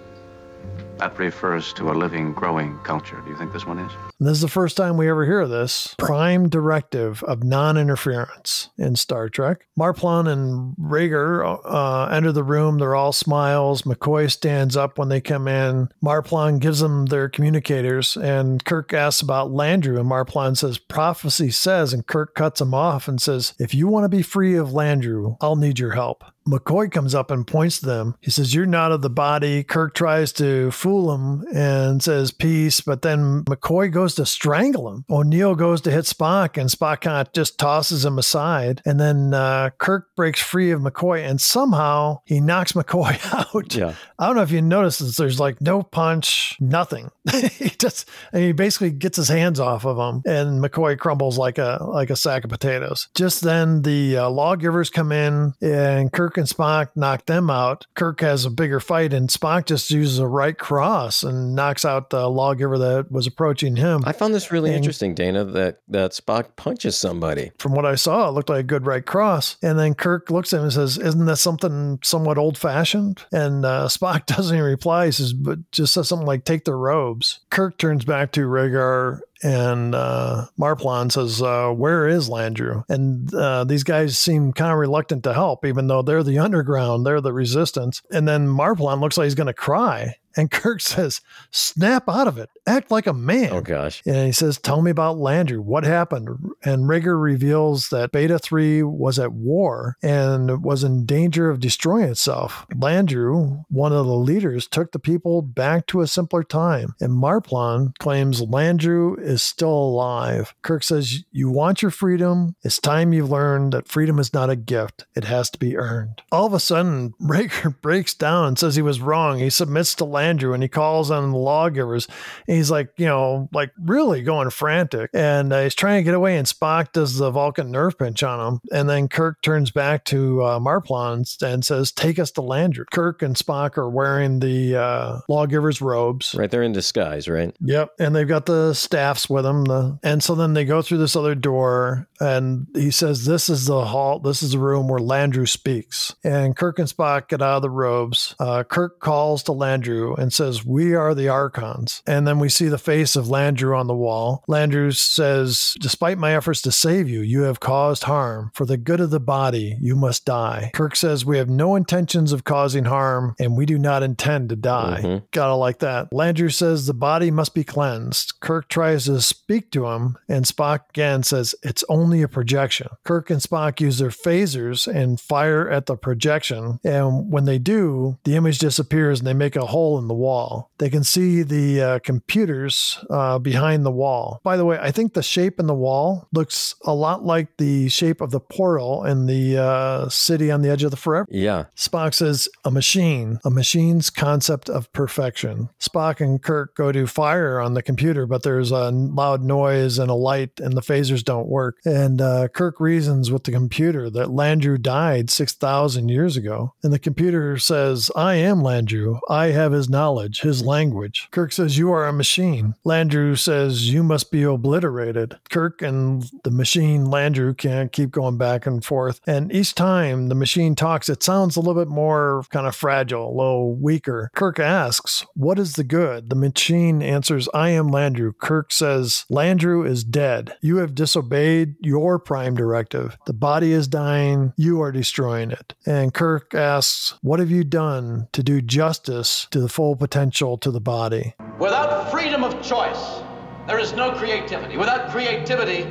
That 1.00 1.18
refers 1.20 1.74
to 1.74 1.92
a 1.92 1.94
living, 1.94 2.34
growing 2.34 2.78
culture. 2.80 3.22
Do 3.24 3.30
you 3.30 3.38
think 3.38 3.54
this 3.54 3.68
one 3.68 3.78
is? 3.78 3.92
This 4.20 4.32
is 4.32 4.42
the 4.42 4.48
first 4.48 4.76
time 4.76 4.98
we 4.98 5.08
ever 5.10 5.26
hear 5.26 5.48
this 5.48 5.94
prime 6.00 6.50
directive 6.50 7.24
of 7.24 7.44
non 7.44 7.78
interference 7.78 8.70
in 8.80 8.96
Star 8.96 9.30
Trek. 9.30 9.68
Marplon 9.78 10.28
and 10.28 10.74
Reger 10.78 11.46
uh, 11.46 12.08
enter 12.08 12.32
the 12.32 12.44
room. 12.44 12.80
They're 12.80 12.96
all 12.96 13.14
smiles. 13.14 13.84
McCoy 13.84 14.32
stands 14.32 14.76
up 14.76 14.98
when 14.98 15.10
they 15.10 15.22
come 15.22 15.48
in. 15.48 15.90
Marplon 16.04 16.60
gives 16.60 16.80
them 16.80 17.06
their 17.06 17.30
communicators, 17.30 18.18
and 18.18 18.66
Kirk 18.66 18.92
asks 18.92 19.22
about 19.22 19.52
Landru. 19.52 20.00
And 20.00 20.10
Marplon 20.10 20.58
says, 20.58 20.80
Prophecy 20.80 21.52
says, 21.52 21.94
and 21.94 22.08
Kirk 22.08 22.34
cuts 22.34 22.60
him 22.60 22.74
off 22.74 23.08
and 23.08 23.22
says, 23.22 23.54
If 23.60 23.76
you 23.76 23.88
want 23.88 24.06
to 24.06 24.10
be 24.10 24.24
free 24.24 24.56
of 24.56 24.70
Landru, 24.70 25.38
I'll 25.42 25.56
need 25.56 25.78
your 25.78 25.92
help. 25.92 26.24
McCoy 26.48 26.92
comes 26.92 27.14
up 27.14 27.30
and 27.30 27.46
points 27.46 27.80
to 27.80 27.86
them. 27.86 28.16
He 28.22 28.32
says, 28.32 28.54
You're 28.54 28.66
not 28.66 28.92
of 28.92 29.02
the 29.02 29.10
body. 29.10 29.64
Kirk 29.64 29.94
tries 29.94 30.32
to 30.34 30.72
fool 30.72 31.14
him 31.14 31.46
and 31.54 32.02
says, 32.02 32.32
Peace. 32.32 32.82
But 32.82 33.02
then 33.02 33.44
McCoy 33.44 33.92
goes 33.92 34.16
to 34.16 34.26
strangle 34.26 34.90
him. 34.90 35.06
O'Neill 35.10 35.56
goes 35.56 35.82
to 35.82 35.92
hit 35.92 36.06
Spock, 36.06 36.60
and 36.60 36.70
Spock 36.70 37.02
kind 37.02 37.26
of 37.26 37.34
just 37.34 37.58
tosses 37.58 38.06
him 38.06 38.18
aside. 38.18 38.82
And 38.86 39.00
then 39.00 39.34
uh, 39.34 39.72
Kirk 39.78 40.16
breaks 40.16 40.42
free 40.42 40.72
of 40.72 40.82
McCoy, 40.82 41.28
and 41.28 41.42
somehow 41.42 42.22
he 42.26 42.40
knocks 42.40 42.72
McCoy 42.74 43.18
out. 43.34 43.76
Yeah. 43.76 43.96
I 44.20 44.28
don't 44.28 44.36
know 44.36 44.42
if 44.42 44.52
you 44.52 44.62
notice 44.62 45.00
this. 45.00 45.16
There's 45.18 45.40
like 45.40 45.62
no 45.62 45.84
punch, 45.84 46.58
nothing. 46.60 47.12
he 47.32 47.70
just 47.70 48.10
and 48.34 48.44
he 48.44 48.52
basically 48.52 48.92
gets 48.92 49.18
his 49.18 49.28
hands 49.28 49.60
off 49.60 49.86
of 49.86 49.98
him, 49.98 50.22
and 50.26 50.64
McCoy 50.64 50.98
crumbles 50.98 51.38
like 51.38 51.58
a 51.58 51.80
like 51.82 52.10
a 52.10 52.16
sack 52.16 52.44
of 52.44 52.50
potatoes. 52.50 53.10
Just 53.16 53.42
then, 53.42 53.82
the 53.84 54.18
uh, 54.18 54.30
lawgivers 54.30 54.90
come 54.90 55.12
in, 55.12 55.54
and 55.62 56.12
Kirk 56.12 56.38
and 56.38 56.48
Spock 56.48 56.90
knock 56.96 57.26
them 57.26 57.50
out. 57.50 57.86
Kirk 57.96 58.22
has 58.22 58.46
a 58.46 58.50
bigger 58.50 58.80
fight, 58.80 59.14
and 59.14 59.30
Spock 59.30 59.66
just 59.66 59.92
uses 59.92 60.20
a 60.20 60.28
right 60.28 60.58
cross 60.58 61.24
and 61.24 61.54
knocks 61.56 61.86
out 61.86 62.10
the 62.10 62.28
lawgiver 62.30 62.78
that 62.78 63.12
was 63.12 63.28
approaching 63.28 63.76
him. 63.76 64.04
I 64.06 64.14
found 64.14 64.34
this 64.34 64.52
really 64.52 64.70
And- 64.72 64.78
interesting, 64.78 65.14
Dana, 65.14 65.46
that, 65.46 65.80
that 65.88 66.12
Spock 66.12 66.56
punches 66.56 66.98
somebody. 66.98 67.52
From 67.60 67.74
what 67.74 67.86
I 67.86 67.96
saw, 67.96 68.28
it 68.30 68.32
looked 68.32 68.50
like 68.50 68.60
a 68.62 68.64
good 68.64 68.86
right 68.86 69.06
cross. 69.06 69.58
And 69.62 69.78
then 69.78 69.94
Kirk 69.94 70.32
looks 70.32 70.54
at 70.54 70.58
him 70.58 70.64
and 70.64 70.74
says, 70.74 70.98
"Isn't 70.98 71.26
that 71.26 71.38
something 71.38 72.00
somewhat 72.04 72.38
old 72.38 72.58
fashioned?" 72.58 73.24
And 73.32 73.66
uh, 73.66 73.88
Spock 73.88 74.07
doesn't 74.26 74.56
even 74.56 74.68
reply. 74.68 75.08
He 75.08 75.12
says, 75.12 75.34
"But 75.34 75.72
just 75.72 75.94
says 75.94 76.08
something 76.08 76.28
like 76.28 76.46
take 76.46 76.66
the 76.66 76.76
robes." 76.76 77.40
Kirk 77.50 77.78
turns 77.78 78.06
back 78.06 78.32
to 78.34 78.48
Reger 78.48 79.22
and 79.44 79.94
uh, 79.96 80.48
Marplon 80.60 81.12
says, 81.12 81.42
uh, 81.42 81.70
"Where 81.72 82.08
is 82.08 82.30
Landru?" 82.30 82.84
And 82.90 83.34
uh, 83.34 83.64
these 83.64 83.84
guys 83.84 84.18
seem 84.18 84.54
kind 84.54 84.72
of 84.72 84.78
reluctant 84.78 85.24
to 85.24 85.34
help, 85.34 85.66
even 85.66 85.88
though 85.88 86.02
they're 86.02 86.24
the 86.24 86.40
underground, 86.40 87.06
they're 87.06 87.22
the 87.22 87.34
resistance. 87.34 88.02
And 88.12 88.28
then 88.28 88.48
Marplon 88.48 89.00
looks 89.00 89.18
like 89.18 89.26
he's 89.26 89.36
going 89.36 89.48
to 89.48 89.54
cry, 89.54 90.16
and 90.36 90.52
Kirk 90.52 90.82
says, 90.82 91.22
"Snap 91.52 92.08
out 92.08 92.28
of 92.28 92.38
it, 92.38 92.50
act 92.66 92.92
like 92.92 93.08
a 93.08 93.14
man." 93.14 93.52
Oh, 93.52 93.62
gosh. 93.62 94.02
And 94.06 94.26
he 94.28 94.32
says, 94.32 94.58
Tell 94.58 94.82
me 94.82 94.92
about 94.92 95.18
Landru. 95.18 95.60
What 95.60 95.84
happened? 95.84 96.30
And 96.64 96.88
Rigger 96.88 97.18
reveals 97.18 97.90
that 97.90 98.12
Beta 98.12 98.38
3 98.40 98.84
was 98.84 99.20
at 99.20 99.34
war 99.34 99.98
and 100.02 100.64
was 100.64 100.84
in 100.84 101.06
danger 101.06 101.50
of 101.50 101.60
destroying 101.60 102.10
itself. 102.10 102.66
Landru, 102.74 103.64
one 103.70 103.94
of 103.94 104.06
the 104.06 104.16
leaders, 104.16 104.68
took 104.68 104.92
the 104.92 105.00
people 105.00 105.42
back 105.42 105.88
to 105.88 106.02
a 106.02 106.08
simpler 106.08 106.44
time. 106.44 106.94
And 107.02 107.14
Marplon 107.14 107.98
claims 107.98 108.42
Landru 108.42 109.18
is 109.28 109.44
still 109.44 109.70
alive. 109.70 110.54
Kirk 110.62 110.84
says, 110.84 111.24
You 111.32 111.50
want 111.50 111.82
your 111.82 111.92
freedom? 111.92 112.56
It's 112.64 112.80
time 112.80 113.14
you've 113.14 113.30
learned 113.30 113.74
that 113.74 113.88
freedom 113.88 114.20
is 114.20 114.34
not 114.34 114.50
a 114.50 114.56
gift, 114.56 115.06
it 115.16 115.26
has 115.26 115.50
to 115.52 115.60
be 115.60 115.78
earned. 115.78 116.22
All 116.32 116.46
of 116.46 116.54
a 116.54 116.60
sudden, 116.60 117.14
Rigger 117.20 117.70
breaks 117.70 118.14
down 118.14 118.48
and 118.48 118.60
says 118.60 118.76
he 118.76 118.82
was 118.82 119.02
wrong. 119.02 119.40
He 119.40 119.50
submits 119.50 119.96
to 119.96 120.06
Landru 120.06 120.54
and 120.54 120.64
he 120.64 120.70
calls 120.70 121.12
on 121.12 121.32
the 121.32 121.38
lawgivers. 121.38 122.08
And 122.48 122.58
he's 122.58 122.72
like, 122.72 122.90
you 122.98 123.06
know, 123.06 123.50
like 123.54 123.72
really 123.80 124.22
going 124.22 124.50
frantic. 124.50 125.10
And 125.14 125.52
uh, 125.52 125.64
he's 125.64 125.76
trying 125.76 126.00
to 126.00 126.04
get 126.04 126.14
away. 126.14 126.38
And 126.38 126.48
Spock 126.48 126.92
does 126.94 127.18
the 127.18 127.32
Vulcan 127.32 127.72
nerve 127.72 127.98
pinch 127.98 128.24
on 128.24 128.54
him. 128.54 128.60
And 128.72 128.90
then 128.90 129.08
Kirk 129.08 129.42
turns 129.42 129.72
back 129.72 130.06
to 130.06 130.44
uh, 130.44 130.60
Marplon 130.60 131.42
and 131.42 131.66
says, 131.66 131.92
Take 131.92 132.20
us 132.20 132.32
to 132.32 132.42
Landru. 132.42 132.86
Kirk 132.92 133.22
and 133.22 133.36
Spock 133.36 133.78
are 133.78 133.90
wearing 133.90 134.40
the 134.40 134.76
uh, 134.76 135.20
lawgivers' 135.28 135.82
robes. 135.82 136.36
Right. 136.36 136.50
They're 136.50 136.64
in 136.64 136.74
disguise, 136.74 137.28
right? 137.28 137.56
Yep. 137.62 137.92
And 138.00 138.16
they've 138.16 138.28
got 138.28 138.46
the 138.46 138.74
staffs 139.18 139.30
with 139.30 139.44
them. 139.44 139.66
The, 139.66 140.00
and 140.04 140.24
so 140.24 140.36
then 140.36 140.54
they 140.54 140.66
go 140.66 140.82
through 140.82 141.00
this 141.00 141.16
other 141.16 141.36
door 141.36 142.08
and 142.20 142.68
he 142.74 142.92
says, 142.92 143.26
This 143.26 143.50
is 143.50 143.66
the 143.66 143.86
hall, 143.86 144.20
this 144.20 144.44
is 144.44 144.52
the 144.52 144.60
room 144.60 144.88
where 144.88 145.00
Landru 145.00 145.48
speaks. 145.48 146.16
And 146.24 146.56
Kirk 146.56 146.80
and 146.80 146.88
Spock 146.88 147.28
get 147.30 147.42
out 147.42 147.58
of 147.58 147.62
the 147.62 147.70
robes. 147.70 148.36
Uh, 148.40 148.64
Kirk 148.64 149.00
calls 149.00 149.44
to 149.44 149.52
Landru 149.52 149.68
Landru 149.78 150.18
and 150.18 150.32
says, 150.34 150.66
We 150.66 150.94
are 150.96 151.14
the 151.14 151.30
Archons. 151.30 152.02
And 152.06 152.28
then 152.28 152.40
we 152.40 152.50
see 152.50 152.68
the 152.68 152.78
face 152.78 153.16
of 153.16 153.26
Landru 153.26 153.78
on 153.78 153.88
the 153.88 153.96
wall. 153.96 154.44
Landru 154.50 154.96
says, 154.96 155.76
Despite 155.80 156.18
my 156.18 156.36
efforts 156.36 156.62
to 156.64 156.72
save 156.72 157.10
you, 157.10 157.22
you 157.22 157.42
have 157.42 157.60
caused 157.60 158.04
harm. 158.04 158.52
For 158.54 158.66
the 158.66 158.78
good 158.78 159.00
of 159.00 159.10
the 159.10 159.20
body, 159.20 159.78
you 159.82 159.96
must 159.96 160.26
die. 160.26 160.72
Kirk 160.74 160.96
says, 160.96 161.26
We 161.26 161.38
have 161.38 161.50
no 161.50 161.76
intentions 161.76 162.32
of 162.32 162.44
causing 162.44 162.86
harm, 162.86 163.36
and 163.40 163.58
we 163.58 163.66
do 163.66 163.78
not 163.78 164.04
intend 164.04 164.50
to 164.50 164.56
die. 164.56 165.02
Mhm. 165.04 165.24
Gotta 165.32 165.56
like 165.56 165.80
that. 165.80 166.12
Landru 166.12 166.52
says 166.54 166.86
the 166.86 166.94
body 166.94 167.30
must 167.32 167.54
be 167.54 167.64
cleansed. 167.64 168.34
Kirk 168.40 168.68
tries 168.70 169.07
to 169.08 169.22
speak 169.22 169.72
to 169.72 169.88
him, 169.88 170.18
and 170.30 170.46
Spock 170.46 170.90
again 170.90 171.24
says 171.24 171.56
it's 171.64 171.84
only 171.90 172.22
a 172.22 172.28
projection. 172.28 172.88
Kirk 173.04 173.30
and 173.30 173.42
Spock 173.42 173.82
use 173.82 173.98
their 173.98 174.10
phasers 174.10 174.88
and 174.88 175.20
fire 175.20 175.70
at 175.70 175.88
the 175.88 175.98
projection, 175.98 176.80
and 176.84 177.32
when 177.32 177.46
they 177.46 177.58
do, 177.58 178.18
the 178.24 178.36
image 178.36 178.60
disappears 178.60 179.20
and 179.20 179.28
they 179.28 179.34
make 179.34 179.56
a 179.56 179.66
hole 179.66 179.98
in 179.98 180.08
the 180.08 180.14
wall. 180.14 180.72
They 180.78 180.90
can 180.90 181.04
see 181.04 181.44
the 181.44 181.82
uh, 181.82 182.00
computers 182.00 183.04
uh, 183.10 183.40
behind 183.40 183.86
the 183.86 183.92
wall. 183.92 184.40
By 184.44 184.58
the 184.58 184.66
way, 184.66 184.78
I 184.80 184.92
think 184.92 185.14
the 185.14 185.24
shape 185.24 185.60
in 185.60 185.68
the 185.68 185.74
wall 185.74 186.28
looks 186.34 186.76
a 186.86 186.94
lot 186.94 187.24
like 187.24 187.58
the 187.58 187.90
shape 187.90 188.22
of 188.22 188.32
the 188.32 188.40
portal 188.40 189.04
in 189.06 189.26
the 189.26 189.58
uh, 189.58 190.10
city 190.10 190.52
on 190.52 190.62
the 190.62 190.70
edge 190.70 190.84
of 190.84 190.92
the 190.92 190.98
forever. 190.98 191.28
Yeah. 191.30 191.66
Spock 191.76 192.14
says, 192.14 192.48
a 192.64 192.72
machine, 192.72 193.40
a 193.44 193.50
machine's 193.50 194.10
concept 194.10 194.70
of 194.70 194.92
perfection. 194.94 195.70
Spock 195.80 196.22
and 196.22 196.42
Kirk 196.42 196.76
go 196.76 196.92
to 196.92 197.08
fire 197.08 197.60
on 197.60 197.74
the 197.74 197.82
computer, 197.82 198.26
but 198.26 198.44
there's 198.44 198.72
a 198.72 198.92
loud 199.16 199.44
noise 199.44 200.00
and 200.00 200.10
a 200.10 200.16
light, 200.16 200.60
and 200.60 200.74
the 200.74 200.82
phasers 200.82 201.24
don't 201.24 201.48
work. 201.48 201.78
And 201.86 202.22
uh, 202.22 202.48
Kirk 202.50 202.80
reasons 202.80 203.32
with 203.32 203.44
the 203.44 203.52
computer 203.52 204.10
that 204.10 204.28
Landru 204.28 204.82
died 204.82 205.30
6,000 205.30 206.10
years 206.10 206.38
ago. 206.38 206.74
And 206.84 206.94
the 206.94 207.00
computer 207.00 207.58
says, 207.58 208.12
I 208.16 208.36
am 208.36 208.60
Landru. 208.60 209.20
I 209.30 209.48
have 209.48 209.72
his 209.72 209.90
knowledge, 209.90 210.42
his 210.42 210.66
language. 210.66 211.28
Kirk 211.32 211.52
says, 211.52 211.78
You 211.78 211.92
are 211.92 212.08
a 212.08 212.14
machine. 212.14 212.76
Landru 212.86 213.38
says, 213.38 213.92
You 213.92 214.04
must 214.04 214.32
be 214.32 214.44
obliterated. 214.44 215.38
Kirk 215.50 215.82
and 215.82 216.24
the 216.44 216.52
machine, 216.52 217.06
Landru, 217.06 217.58
can't 217.58 217.92
keep 217.92 218.12
going 218.12 218.38
back 218.38 218.66
and 218.66 218.84
forth. 218.84 219.20
And 219.28 219.52
each 219.52 219.76
time 219.76 220.30
the 220.30 220.36
machine 220.36 220.76
talks, 220.76 221.10
it 221.10 221.24
sounds 221.24 221.56
a 221.56 221.60
little 221.60 221.82
bit 221.82 221.90
more 221.90 222.44
kind 222.50 222.68
of 222.68 222.76
fragile, 222.76 223.30
a 223.30 223.36
little 223.38 223.76
weaker. 223.76 224.32
Kirk 224.36 224.60
asks, 224.60 225.26
What 225.36 225.60
is 225.60 225.74
the 225.74 225.84
good? 225.84 226.30
The 226.30 226.36
machine 226.36 227.02
answers, 227.02 227.48
I 227.54 227.70
am 227.70 227.90
Landru. 227.90 228.38
Kirk 228.38 228.72
says, 228.72 228.87
Landru 228.88 229.88
is 229.88 230.04
dead. 230.04 230.56
You 230.62 230.78
have 230.78 230.96
disobeyed 230.96 231.76
your 231.82 232.20
prime 232.20 232.56
directive. 232.56 233.18
The 233.26 233.34
body 233.34 233.72
is 233.72 233.88
dying. 233.88 234.54
You 234.58 234.82
are 234.82 234.92
destroying 234.92 235.52
it. 235.52 235.74
And 235.86 236.14
Kirk 236.14 236.54
asks, 236.54 237.18
What 237.22 237.40
have 237.40 237.52
you 237.52 237.64
done 237.64 238.28
to 238.34 238.44
do 238.44 238.62
justice 238.62 239.48
to 239.52 239.60
the 239.60 239.70
full 239.70 239.96
potential 239.96 240.58
to 240.60 240.72
the 240.72 240.82
body? 240.82 241.34
Without 241.60 242.10
freedom 242.12 242.44
of 242.44 242.62
choice, 242.62 243.22
there 243.68 243.80
is 243.80 243.94
no 243.94 244.12
creativity. 244.14 244.78
Without 244.78 245.10
creativity, 245.10 245.84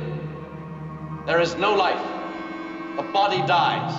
there 1.25 1.39
is 1.39 1.55
no 1.55 1.75
life. 1.75 2.01
The 2.95 3.03
body 3.13 3.45
dies. 3.45 3.93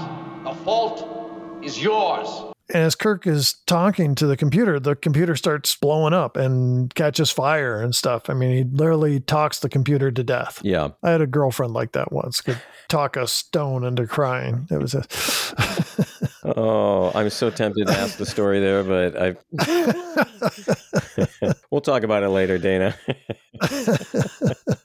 The 0.45 0.55
fault 0.65 1.63
is 1.63 1.81
yours. 1.81 2.53
And 2.73 2.83
as 2.83 2.95
Kirk 2.95 3.27
is 3.27 3.55
talking 3.67 4.15
to 4.17 4.27
the 4.27 4.37
computer, 4.37 4.79
the 4.79 4.95
computer 4.95 5.37
starts 5.37 5.75
blowing 5.75 6.13
up 6.13 6.37
and 6.37 6.95
catches 6.95 7.31
fire 7.31 7.81
and 7.81 7.95
stuff. 7.95 8.29
I 8.29 8.35
mean, 8.35 8.55
he 8.55 8.65
literally 8.65 9.21
talks 9.21 9.61
the 9.61 9.69
computer 9.69 10.11
to 10.11 10.23
death. 10.23 10.61
Yeah. 10.63 10.91
I 11.03 11.11
had 11.11 11.23
a 11.23 11.27
girlfriend 11.27 11.73
like 11.73 11.93
that 11.93 12.13
once, 12.13 12.41
could 12.43 12.61
talk 12.89 13.17
a 13.17 13.27
stone 13.27 13.85
into 13.85 14.07
crying. 14.07 14.67
It 14.71 14.79
was 14.79 14.95
a. 14.95 15.05
Oh, 16.57 17.13
I'm 17.15 17.29
so 17.29 17.51
tempted 17.51 17.89
to 17.89 17.93
ask 17.93 18.17
the 18.17 18.25
story 18.25 18.59
there, 18.61 18.83
but 18.83 19.17
I. 19.21 19.37
we'll 21.71 21.83
talk 21.83 22.05
about 22.05 22.23
it 22.23 22.31
later, 22.31 22.59
Dana. 22.59 22.95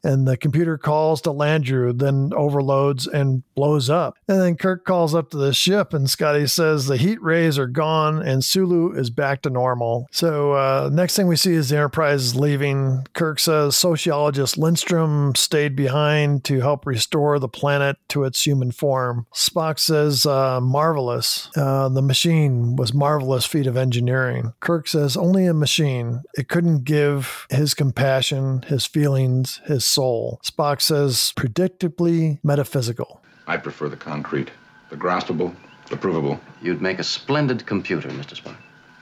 And 0.03 0.27
the 0.27 0.37
computer 0.37 0.77
calls 0.77 1.21
to 1.21 1.29
Landru, 1.29 1.97
then 1.97 2.31
overloads 2.35 3.07
and 3.07 3.43
blows 3.55 3.89
up. 3.89 4.17
And 4.27 4.41
then 4.41 4.55
Kirk 4.57 4.85
calls 4.85 5.15
up 5.15 5.29
to 5.31 5.37
the 5.37 5.53
ship, 5.53 5.93
and 5.93 6.09
Scotty 6.09 6.47
says 6.47 6.85
the 6.85 6.97
heat 6.97 7.21
rays 7.21 7.57
are 7.57 7.67
gone 7.67 8.21
and 8.21 8.43
Sulu 8.43 8.91
is 8.93 9.09
back 9.09 9.41
to 9.43 9.49
normal. 9.49 10.07
So, 10.11 10.53
uh, 10.53 10.89
next 10.91 11.15
thing 11.15 11.27
we 11.27 11.35
see 11.35 11.53
is 11.53 11.69
the 11.69 11.77
Enterprise 11.77 12.23
is 12.23 12.35
leaving. 12.35 13.05
Kirk 13.13 13.39
says 13.39 13.75
sociologist 13.75 14.57
Lindstrom 14.57 15.35
stayed 15.35 15.75
behind 15.75 16.43
to 16.45 16.59
help 16.59 16.85
restore 16.85 17.39
the 17.39 17.47
planet 17.47 17.97
to 18.09 18.23
its 18.23 18.45
human 18.45 18.71
form. 18.71 19.25
Spock 19.33 19.79
says, 19.79 20.25
uh, 20.25 20.59
marvelous. 20.61 21.49
Uh, 21.55 21.89
the 21.89 22.01
machine 22.01 22.75
was 22.75 22.93
marvelous 22.93 23.45
feat 23.45 23.67
of 23.67 23.77
engineering. 23.77 24.53
Kirk 24.59 24.87
says, 24.87 25.15
only 25.15 25.45
a 25.45 25.53
machine. 25.53 26.23
It 26.35 26.49
couldn't 26.49 26.83
give 26.83 27.47
his 27.49 27.73
compassion, 27.73 28.63
his 28.63 28.85
feelings, 28.85 29.61
his 29.65 29.85
soul. 29.93 30.39
Spock 30.43 30.81
says, 30.81 31.33
predictably 31.35 32.39
metaphysical. 32.43 33.21
I 33.47 33.57
prefer 33.57 33.89
the 33.89 33.97
concrete, 33.97 34.51
the 34.89 34.97
graspable, 34.97 35.55
the 35.89 35.97
provable. 35.97 36.39
You'd 36.61 36.81
make 36.81 36.99
a 36.99 37.03
splendid 37.03 37.65
computer, 37.65 38.09
Mr. 38.09 38.41
Spock. 38.41 38.55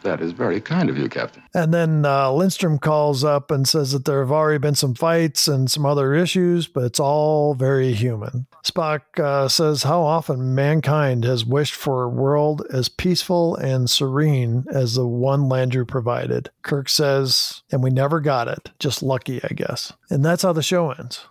That 0.04 0.22
is 0.22 0.32
very 0.32 0.60
kind 0.60 0.90
of 0.90 0.98
you, 0.98 1.08
Captain. 1.10 1.44
And 1.54 1.74
then 1.74 2.06
uh, 2.06 2.32
Lindstrom 2.32 2.80
calls 2.80 3.24
up 3.24 3.52
and 3.52 3.68
says 3.68 3.92
that 3.92 4.06
there 4.06 4.20
have 4.20 4.32
already 4.32 4.58
been 4.58 4.76
some 4.76 4.96
fights 4.96 5.48
and 5.48 5.70
some 5.70 5.86
other 5.86 6.14
issues, 6.14 6.68
but 6.68 6.84
it's 6.84 7.00
all 7.00 7.54
very 7.54 7.94
human. 7.94 8.48
Spock 8.66 9.20
uh, 9.20 9.48
says 9.48 9.84
how 9.84 10.02
often 10.02 10.56
mankind 10.56 11.24
has 11.24 11.46
wished 11.46 11.76
for 11.76 12.04
a 12.04 12.10
world 12.10 12.64
as 12.74 12.90
peaceful 12.90 13.56
and 13.58 13.90
serene 13.90 14.66
as 14.72 14.96
the 14.96 15.08
one 15.08 15.42
Landru 15.42 15.88
provided. 15.88 16.50
Kirk 16.64 16.90
says, 16.90 17.62
and 17.72 17.84
we 17.84 17.90
never 17.90 18.20
got 18.20 18.48
it. 18.48 18.72
Just 18.80 19.04
lucky, 19.04 19.40
I 19.44 19.54
guess. 19.54 19.94
And 20.10 20.26
that's 20.26 20.44
how 20.44 20.54
the 20.54 20.64
show 20.64 20.92
ends. 20.92 21.26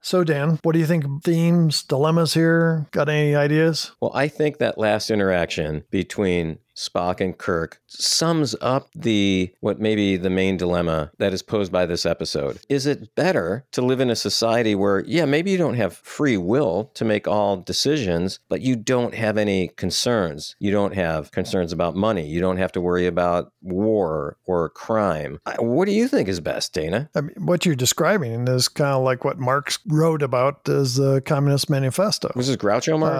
So, 0.00 0.24
Dan, 0.24 0.58
what 0.62 0.72
do 0.72 0.78
you 0.78 0.86
think? 0.86 1.04
Themes, 1.22 1.82
dilemmas 1.82 2.32
here? 2.32 2.86
Got 2.92 3.10
any 3.10 3.34
ideas? 3.34 3.92
Well, 4.00 4.12
I 4.14 4.26
think 4.28 4.56
that 4.56 4.78
last 4.78 5.10
interaction 5.10 5.84
between 5.90 6.60
Spock 6.78 7.20
and 7.20 7.36
Kirk 7.36 7.80
sums 7.88 8.54
up 8.60 8.88
the 8.94 9.52
what 9.58 9.80
may 9.80 9.96
be 9.96 10.16
the 10.16 10.30
main 10.30 10.56
dilemma 10.56 11.10
that 11.18 11.32
is 11.32 11.42
posed 11.42 11.72
by 11.72 11.86
this 11.86 12.06
episode. 12.06 12.60
Is 12.68 12.86
it 12.86 13.16
better 13.16 13.64
to 13.72 13.82
live 13.82 13.98
in 13.98 14.10
a 14.10 14.16
society 14.16 14.76
where, 14.76 15.00
yeah, 15.00 15.24
maybe 15.24 15.50
you 15.50 15.58
don't 15.58 15.74
have 15.74 15.96
free 15.96 16.36
will 16.36 16.92
to 16.94 17.04
make 17.04 17.26
all 17.26 17.56
decisions, 17.56 18.38
but 18.48 18.60
you 18.60 18.76
don't 18.76 19.14
have 19.14 19.36
any 19.36 19.68
concerns? 19.68 20.54
You 20.60 20.70
don't 20.70 20.94
have 20.94 21.32
concerns 21.32 21.72
about 21.72 21.96
money. 21.96 22.28
You 22.28 22.40
don't 22.40 22.58
have 22.58 22.70
to 22.72 22.80
worry 22.80 23.06
about 23.06 23.52
war 23.60 24.36
or 24.46 24.68
crime. 24.68 25.40
What 25.58 25.86
do 25.86 25.92
you 25.92 26.06
think 26.06 26.28
is 26.28 26.38
best, 26.38 26.74
Dana? 26.74 27.10
I 27.16 27.22
mean, 27.22 27.34
what 27.44 27.66
you're 27.66 27.74
describing 27.74 28.46
is 28.46 28.68
kind 28.68 28.92
of 28.92 29.02
like 29.02 29.24
what 29.24 29.40
Marx 29.40 29.80
wrote 29.88 30.22
about 30.22 30.68
as 30.68 30.94
the 30.94 31.22
Communist 31.22 31.68
Manifesto. 31.68 32.30
Was 32.36 32.46
this 32.46 32.56
Groucho 32.56 33.00
Marx? 33.00 33.18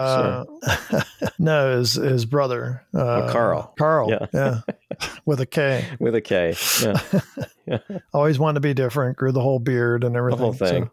Uh, 0.93 1.03
no, 1.39 1.77
his 1.77 1.95
his 1.95 2.23
brother, 2.25 2.85
uh, 2.93 3.27
Oh, 3.29 3.31
Karl. 3.53 3.73
Karl, 3.77 4.09
Yeah. 4.09 4.27
yeah, 4.33 4.61
with 5.25 5.39
a 5.41 5.45
K. 5.45 5.85
With 5.99 6.15
a 6.15 6.21
K. 6.21 6.55
Yeah. 6.81 7.77
Always 8.13 8.39
wanted 8.39 8.55
to 8.55 8.59
be 8.61 8.73
different. 8.73 9.17
Grew 9.17 9.31
the 9.31 9.41
whole 9.41 9.59
beard 9.59 10.03
and 10.03 10.15
The 10.15 10.19
everything. 10.19 10.39
whole 10.39 10.53
thing. 10.53 10.89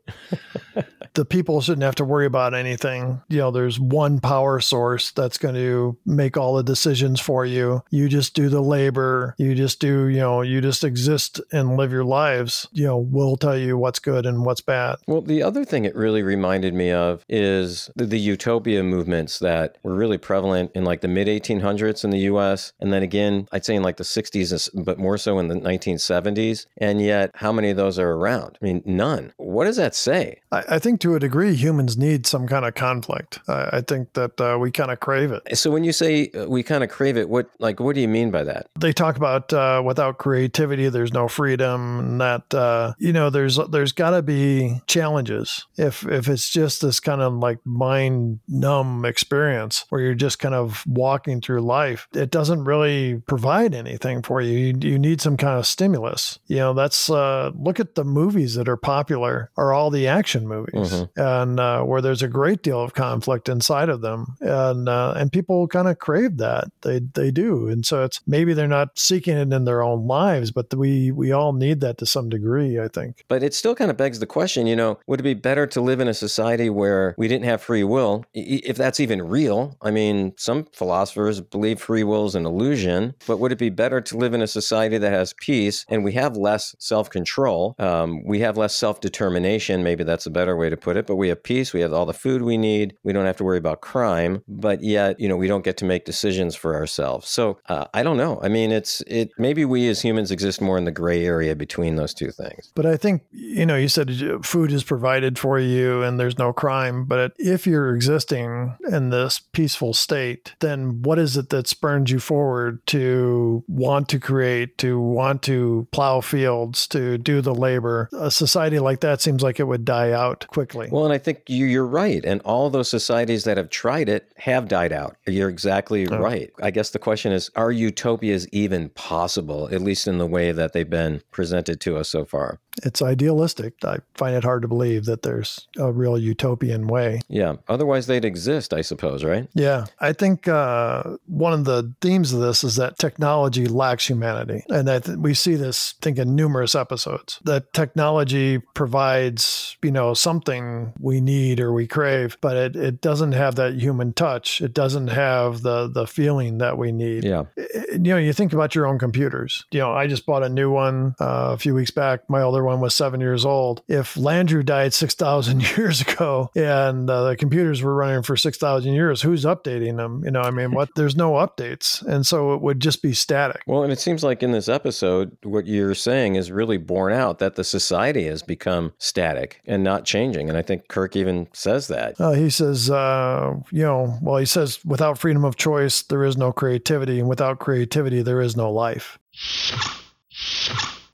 So 0.74 0.82
the 1.16 1.24
people 1.24 1.60
shouldn't 1.60 1.82
have 1.82 1.96
to 1.96 2.04
worry 2.04 2.26
about 2.26 2.54
anything. 2.54 3.22
You 3.28 3.38
know, 3.38 3.50
there's 3.50 3.80
one 3.80 4.20
power 4.20 4.60
source 4.60 5.10
that's 5.10 5.38
going 5.38 5.54
to 5.54 5.96
make 6.04 6.36
all 6.36 6.54
the 6.54 6.62
decisions 6.62 7.20
for 7.20 7.44
you. 7.44 7.82
You 7.90 8.08
just 8.08 8.34
do 8.34 8.48
the 8.48 8.60
labor. 8.60 9.34
You 9.38 9.54
just 9.54 9.80
do. 9.80 10.06
You 10.06 10.20
know, 10.20 10.42
you 10.42 10.60
just 10.60 10.84
exist 10.84 11.40
and 11.52 11.76
live 11.76 11.90
your 11.90 12.04
lives. 12.04 12.68
You 12.72 12.86
know, 12.86 12.98
we'll 12.98 13.36
tell 13.36 13.56
you 13.56 13.76
what's 13.78 13.98
good 13.98 14.26
and 14.26 14.44
what's 14.44 14.60
bad. 14.60 14.96
Well, 15.06 15.22
the 15.22 15.42
other 15.42 15.64
thing 15.64 15.84
it 15.84 15.96
really 15.96 16.22
reminded 16.22 16.74
me 16.74 16.92
of 16.92 17.24
is 17.28 17.90
the, 17.96 18.04
the 18.04 18.20
utopia 18.20 18.82
movements 18.82 19.38
that 19.38 19.78
were 19.82 19.94
really 19.94 20.18
prevalent 20.18 20.70
in 20.74 20.84
like 20.84 21.00
the 21.00 21.08
mid 21.08 21.28
1800s 21.28 22.04
in 22.04 22.10
the 22.10 22.20
US. 22.20 22.72
And 22.78 22.92
then 22.92 23.02
again, 23.02 23.48
I'd 23.52 23.64
say 23.64 23.74
in 23.74 23.82
like 23.82 23.96
the 23.96 24.04
60s, 24.04 24.68
but 24.84 24.98
more 24.98 25.16
so 25.16 25.38
in 25.38 25.48
the 25.48 25.54
1970s. 25.54 26.66
And 26.76 27.00
yet, 27.00 27.30
how 27.34 27.52
many 27.52 27.70
of 27.70 27.78
those 27.78 27.98
are 27.98 28.10
around? 28.10 28.58
I 28.60 28.64
mean, 28.64 28.82
none. 28.84 29.32
What 29.38 29.64
does 29.64 29.76
that 29.76 29.94
say? 29.94 30.40
I, 30.52 30.64
I 30.68 30.78
think 30.78 31.00
to 31.06 31.14
a 31.14 31.20
degree, 31.20 31.54
humans 31.54 31.96
need 31.96 32.26
some 32.26 32.48
kind 32.48 32.64
of 32.64 32.74
conflict. 32.74 33.38
I, 33.46 33.76
I 33.78 33.80
think 33.80 34.14
that 34.14 34.40
uh, 34.40 34.58
we 34.58 34.72
kind 34.72 34.90
of 34.90 34.98
crave 34.98 35.30
it. 35.30 35.56
So 35.56 35.70
when 35.70 35.84
you 35.84 35.92
say 35.92 36.30
uh, 36.30 36.46
we 36.48 36.64
kind 36.64 36.82
of 36.82 36.90
crave 36.90 37.16
it, 37.16 37.28
what 37.28 37.48
like 37.60 37.78
what 37.78 37.94
do 37.94 38.00
you 38.00 38.08
mean 38.08 38.32
by 38.32 38.42
that? 38.42 38.68
They 38.78 38.92
talk 38.92 39.16
about 39.16 39.52
uh, 39.52 39.82
without 39.84 40.18
creativity, 40.18 40.88
there's 40.88 41.12
no 41.12 41.28
freedom, 41.28 42.00
and 42.00 42.20
that 42.20 42.52
uh, 42.52 42.94
you 42.98 43.12
know, 43.12 43.30
there's 43.30 43.56
there's 43.70 43.92
got 43.92 44.10
to 44.10 44.22
be 44.22 44.80
challenges. 44.88 45.66
If 45.76 46.04
if 46.06 46.28
it's 46.28 46.50
just 46.50 46.82
this 46.82 46.98
kind 46.98 47.22
of 47.22 47.34
like 47.34 47.64
mind 47.64 48.40
numb 48.48 49.04
experience 49.04 49.84
where 49.88 50.00
you're 50.00 50.14
just 50.14 50.40
kind 50.40 50.56
of 50.56 50.84
walking 50.88 51.40
through 51.40 51.60
life, 51.60 52.08
it 52.14 52.30
doesn't 52.32 52.64
really 52.64 53.22
provide 53.28 53.74
anything 53.74 54.22
for 54.22 54.40
you. 54.40 54.58
You, 54.58 54.74
you 54.80 54.98
need 54.98 55.20
some 55.20 55.36
kind 55.36 55.56
of 55.56 55.66
stimulus. 55.68 56.40
You 56.48 56.56
know, 56.56 56.74
that's 56.74 57.08
uh, 57.08 57.52
look 57.54 57.78
at 57.78 57.94
the 57.94 58.04
movies 58.04 58.56
that 58.56 58.68
are 58.68 58.76
popular, 58.76 59.52
are 59.56 59.72
all 59.72 59.90
the 59.90 60.08
action 60.08 60.48
movies. 60.48 60.95
And 61.16 61.60
uh, 61.60 61.82
where 61.82 62.00
there's 62.00 62.22
a 62.22 62.28
great 62.28 62.62
deal 62.62 62.80
of 62.80 62.94
conflict 62.94 63.48
inside 63.48 63.88
of 63.88 64.00
them, 64.00 64.36
and 64.40 64.88
uh, 64.88 65.14
and 65.16 65.32
people 65.32 65.66
kind 65.68 65.88
of 65.88 65.98
crave 65.98 66.36
that. 66.38 66.68
They 66.82 67.00
they 67.00 67.30
do, 67.30 67.68
and 67.68 67.84
so 67.84 68.04
it's 68.04 68.20
maybe 68.26 68.54
they're 68.54 68.68
not 68.68 68.98
seeking 68.98 69.36
it 69.36 69.52
in 69.52 69.64
their 69.64 69.82
own 69.82 70.06
lives, 70.06 70.50
but 70.50 70.72
we 70.74 71.10
we 71.10 71.32
all 71.32 71.52
need 71.52 71.80
that 71.80 71.98
to 71.98 72.06
some 72.06 72.28
degree. 72.28 72.78
I 72.78 72.88
think. 72.88 73.24
But 73.28 73.42
it 73.42 73.54
still 73.54 73.74
kind 73.74 73.90
of 73.90 73.96
begs 73.96 74.20
the 74.20 74.26
question, 74.26 74.66
you 74.66 74.76
know, 74.76 74.98
would 75.06 75.20
it 75.20 75.24
be 75.24 75.34
better 75.34 75.66
to 75.68 75.80
live 75.80 76.00
in 76.00 76.08
a 76.08 76.14
society 76.14 76.70
where 76.70 77.14
we 77.18 77.28
didn't 77.28 77.44
have 77.44 77.62
free 77.62 77.84
will, 77.84 78.24
if 78.34 78.76
that's 78.76 79.00
even 79.00 79.22
real? 79.22 79.76
I 79.82 79.90
mean, 79.90 80.34
some 80.36 80.66
philosophers 80.72 81.40
believe 81.40 81.80
free 81.80 82.04
will 82.04 82.26
is 82.26 82.34
an 82.34 82.46
illusion, 82.46 83.14
but 83.26 83.38
would 83.38 83.52
it 83.52 83.58
be 83.58 83.70
better 83.70 84.00
to 84.00 84.16
live 84.16 84.34
in 84.34 84.42
a 84.42 84.46
society 84.46 84.98
that 84.98 85.12
has 85.12 85.34
peace 85.40 85.84
and 85.88 86.04
we 86.04 86.12
have 86.12 86.36
less 86.36 86.74
self 86.78 87.10
control? 87.10 87.74
Um, 87.78 88.24
we 88.24 88.40
have 88.40 88.56
less 88.56 88.74
self 88.74 89.00
determination. 89.00 89.82
Maybe 89.82 90.04
that's 90.04 90.26
a 90.26 90.30
better 90.30 90.56
way 90.56 90.70
to 90.70 90.75
put 90.76 90.96
it, 90.96 91.06
but 91.06 91.16
we 91.16 91.28
have 91.28 91.42
peace. 91.42 91.72
We 91.72 91.80
have 91.80 91.92
all 91.92 92.06
the 92.06 92.12
food 92.12 92.42
we 92.42 92.56
need. 92.56 92.96
We 93.02 93.12
don't 93.12 93.26
have 93.26 93.36
to 93.38 93.44
worry 93.44 93.58
about 93.58 93.80
crime, 93.80 94.42
but 94.48 94.82
yet, 94.82 95.18
you 95.18 95.28
know, 95.28 95.36
we 95.36 95.48
don't 95.48 95.64
get 95.64 95.76
to 95.78 95.84
make 95.84 96.04
decisions 96.04 96.54
for 96.54 96.74
ourselves. 96.74 97.28
So 97.28 97.58
uh, 97.68 97.86
I 97.94 98.02
don't 98.02 98.16
know. 98.16 98.40
I 98.42 98.48
mean, 98.48 98.72
it's, 98.72 99.02
it, 99.06 99.30
maybe 99.38 99.64
we 99.64 99.88
as 99.88 100.02
humans 100.02 100.30
exist 100.30 100.60
more 100.60 100.78
in 100.78 100.84
the 100.84 100.92
gray 100.92 101.24
area 101.24 101.54
between 101.54 101.96
those 101.96 102.14
two 102.14 102.30
things. 102.30 102.72
But 102.74 102.86
I 102.86 102.96
think, 102.96 103.22
you 103.30 103.66
know, 103.66 103.76
you 103.76 103.88
said 103.88 104.10
uh, 104.10 104.38
food 104.42 104.72
is 104.72 104.84
provided 104.84 105.38
for 105.38 105.58
you 105.58 106.02
and 106.02 106.18
there's 106.18 106.38
no 106.38 106.52
crime. 106.52 107.04
But 107.04 107.32
if 107.38 107.66
you're 107.66 107.94
existing 107.94 108.76
in 108.90 109.10
this 109.10 109.38
peaceful 109.38 109.94
state, 109.94 110.54
then 110.60 111.02
what 111.02 111.18
is 111.18 111.36
it 111.36 111.50
that 111.50 111.66
spurns 111.66 112.10
you 112.10 112.18
forward 112.18 112.84
to 112.86 113.64
want 113.68 114.08
to 114.10 114.18
create, 114.18 114.78
to 114.78 115.00
want 115.00 115.42
to 115.42 115.86
plow 115.90 116.20
fields, 116.20 116.86
to 116.88 117.18
do 117.18 117.40
the 117.40 117.54
labor? 117.54 118.08
A 118.12 118.30
society 118.30 118.78
like 118.78 119.00
that 119.00 119.20
seems 119.20 119.42
like 119.42 119.60
it 119.60 119.64
would 119.64 119.84
die 119.84 120.12
out 120.12 120.46
quickly. 120.48 120.65
Well, 120.90 121.04
and 121.04 121.12
I 121.12 121.18
think 121.18 121.42
you, 121.48 121.66
you're 121.66 121.86
right. 121.86 122.24
And 122.24 122.40
all 122.42 122.70
those 122.70 122.88
societies 122.88 123.44
that 123.44 123.56
have 123.56 123.70
tried 123.70 124.08
it 124.08 124.32
have 124.36 124.68
died 124.68 124.92
out. 124.92 125.16
You're 125.26 125.48
exactly 125.48 126.06
Oh. 126.08 126.18
right. 126.18 126.50
I 126.62 126.70
guess 126.70 126.90
the 126.90 126.98
question 126.98 127.32
is 127.32 127.50
are 127.56 127.72
utopias 127.72 128.48
even 128.52 128.88
possible, 128.90 129.68
at 129.72 129.80
least 129.80 130.06
in 130.06 130.18
the 130.18 130.26
way 130.26 130.52
that 130.52 130.72
they've 130.72 130.88
been 130.88 131.22
presented 131.30 131.80
to 131.82 131.96
us 131.96 132.08
so 132.08 132.24
far? 132.24 132.60
It's 132.84 133.02
idealistic. 133.02 133.74
I 133.84 133.98
find 134.14 134.34
it 134.36 134.44
hard 134.44 134.62
to 134.62 134.68
believe 134.68 135.04
that 135.06 135.22
there's 135.22 135.66
a 135.78 135.92
real 135.92 136.18
utopian 136.18 136.86
way. 136.86 137.20
Yeah. 137.28 137.56
Otherwise, 137.68 138.06
they'd 138.06 138.24
exist, 138.24 138.72
I 138.72 138.82
suppose, 138.82 139.24
right? 139.24 139.48
Yeah, 139.54 139.86
I 140.00 140.12
think 140.12 140.48
uh, 140.48 141.16
one 141.26 141.52
of 141.52 141.64
the 141.64 141.94
themes 142.00 142.32
of 142.32 142.40
this 142.40 142.64
is 142.64 142.76
that 142.76 142.98
technology 142.98 143.66
lacks 143.66 144.08
humanity, 144.08 144.64
and 144.68 144.86
that 144.88 145.08
we 145.08 145.34
see 145.34 145.54
this, 145.54 145.94
I 146.00 146.04
think, 146.04 146.18
in 146.18 146.34
numerous 146.34 146.74
episodes. 146.74 147.40
That 147.44 147.72
technology 147.72 148.58
provides, 148.74 149.76
you 149.82 149.90
know, 149.90 150.14
something 150.14 150.92
we 150.98 151.20
need 151.20 151.60
or 151.60 151.72
we 151.72 151.86
crave, 151.86 152.36
but 152.40 152.56
it, 152.56 152.76
it 152.76 153.00
doesn't 153.00 153.32
have 153.32 153.54
that 153.56 153.74
human 153.74 154.12
touch. 154.12 154.60
It 154.60 154.74
doesn't 154.74 155.08
have 155.08 155.62
the 155.62 155.88
the 155.88 156.06
feeling 156.06 156.58
that 156.58 156.78
we 156.78 156.92
need. 156.92 157.24
Yeah. 157.24 157.44
You 157.92 157.98
know, 157.98 158.18
you 158.18 158.32
think 158.32 158.52
about 158.52 158.74
your 158.74 158.86
own 158.86 158.98
computers. 158.98 159.64
You 159.70 159.80
know, 159.80 159.92
I 159.92 160.06
just 160.06 160.26
bought 160.26 160.42
a 160.42 160.48
new 160.48 160.70
one 160.70 161.14
uh, 161.20 161.54
a 161.54 161.58
few 161.58 161.74
weeks 161.74 161.90
back. 161.90 162.28
My 162.28 162.42
older 162.42 162.65
one 162.66 162.80
was 162.80 162.94
seven 162.94 163.20
years 163.20 163.44
old. 163.44 163.82
If 163.88 164.14
Landru 164.14 164.64
died 164.64 164.92
six 164.92 165.14
thousand 165.14 165.62
years 165.76 166.02
ago, 166.02 166.50
and 166.54 167.08
uh, 167.08 167.30
the 167.30 167.36
computers 167.36 167.82
were 167.82 167.94
running 167.94 168.22
for 168.22 168.36
six 168.36 168.58
thousand 168.58 168.92
years, 168.92 169.22
who's 169.22 169.44
updating 169.44 169.96
them? 169.96 170.22
You 170.24 170.30
know, 170.32 170.42
I 170.42 170.50
mean, 170.50 170.72
what? 170.72 170.90
There's 170.96 171.16
no 171.16 171.32
updates, 171.32 172.04
and 172.04 172.26
so 172.26 172.52
it 172.54 172.60
would 172.60 172.80
just 172.80 173.02
be 173.02 173.14
static. 173.14 173.62
Well, 173.66 173.82
and 173.82 173.92
it 173.92 174.00
seems 174.00 174.22
like 174.22 174.42
in 174.42 174.52
this 174.52 174.68
episode, 174.68 175.36
what 175.42 175.66
you're 175.66 175.94
saying 175.94 176.34
is 176.34 176.50
really 176.50 176.76
borne 176.76 177.12
out 177.12 177.38
that 177.38 177.54
the 177.54 177.64
society 177.64 178.26
has 178.26 178.42
become 178.42 178.92
static 178.98 179.60
and 179.66 179.82
not 179.82 180.04
changing. 180.04 180.48
And 180.48 180.58
I 180.58 180.62
think 180.62 180.88
Kirk 180.88 181.16
even 181.16 181.48
says 181.52 181.88
that. 181.88 182.20
Uh, 182.20 182.32
he 182.32 182.50
says, 182.50 182.90
uh, 182.90 183.54
you 183.70 183.82
know, 183.82 184.18
well, 184.20 184.38
he 184.38 184.46
says, 184.46 184.84
without 184.84 185.18
freedom 185.18 185.44
of 185.44 185.56
choice, 185.56 186.02
there 186.02 186.24
is 186.24 186.36
no 186.36 186.52
creativity, 186.52 187.18
and 187.18 187.28
without 187.28 187.58
creativity, 187.58 188.22
there 188.22 188.40
is 188.40 188.56
no 188.56 188.70
life. 188.70 189.18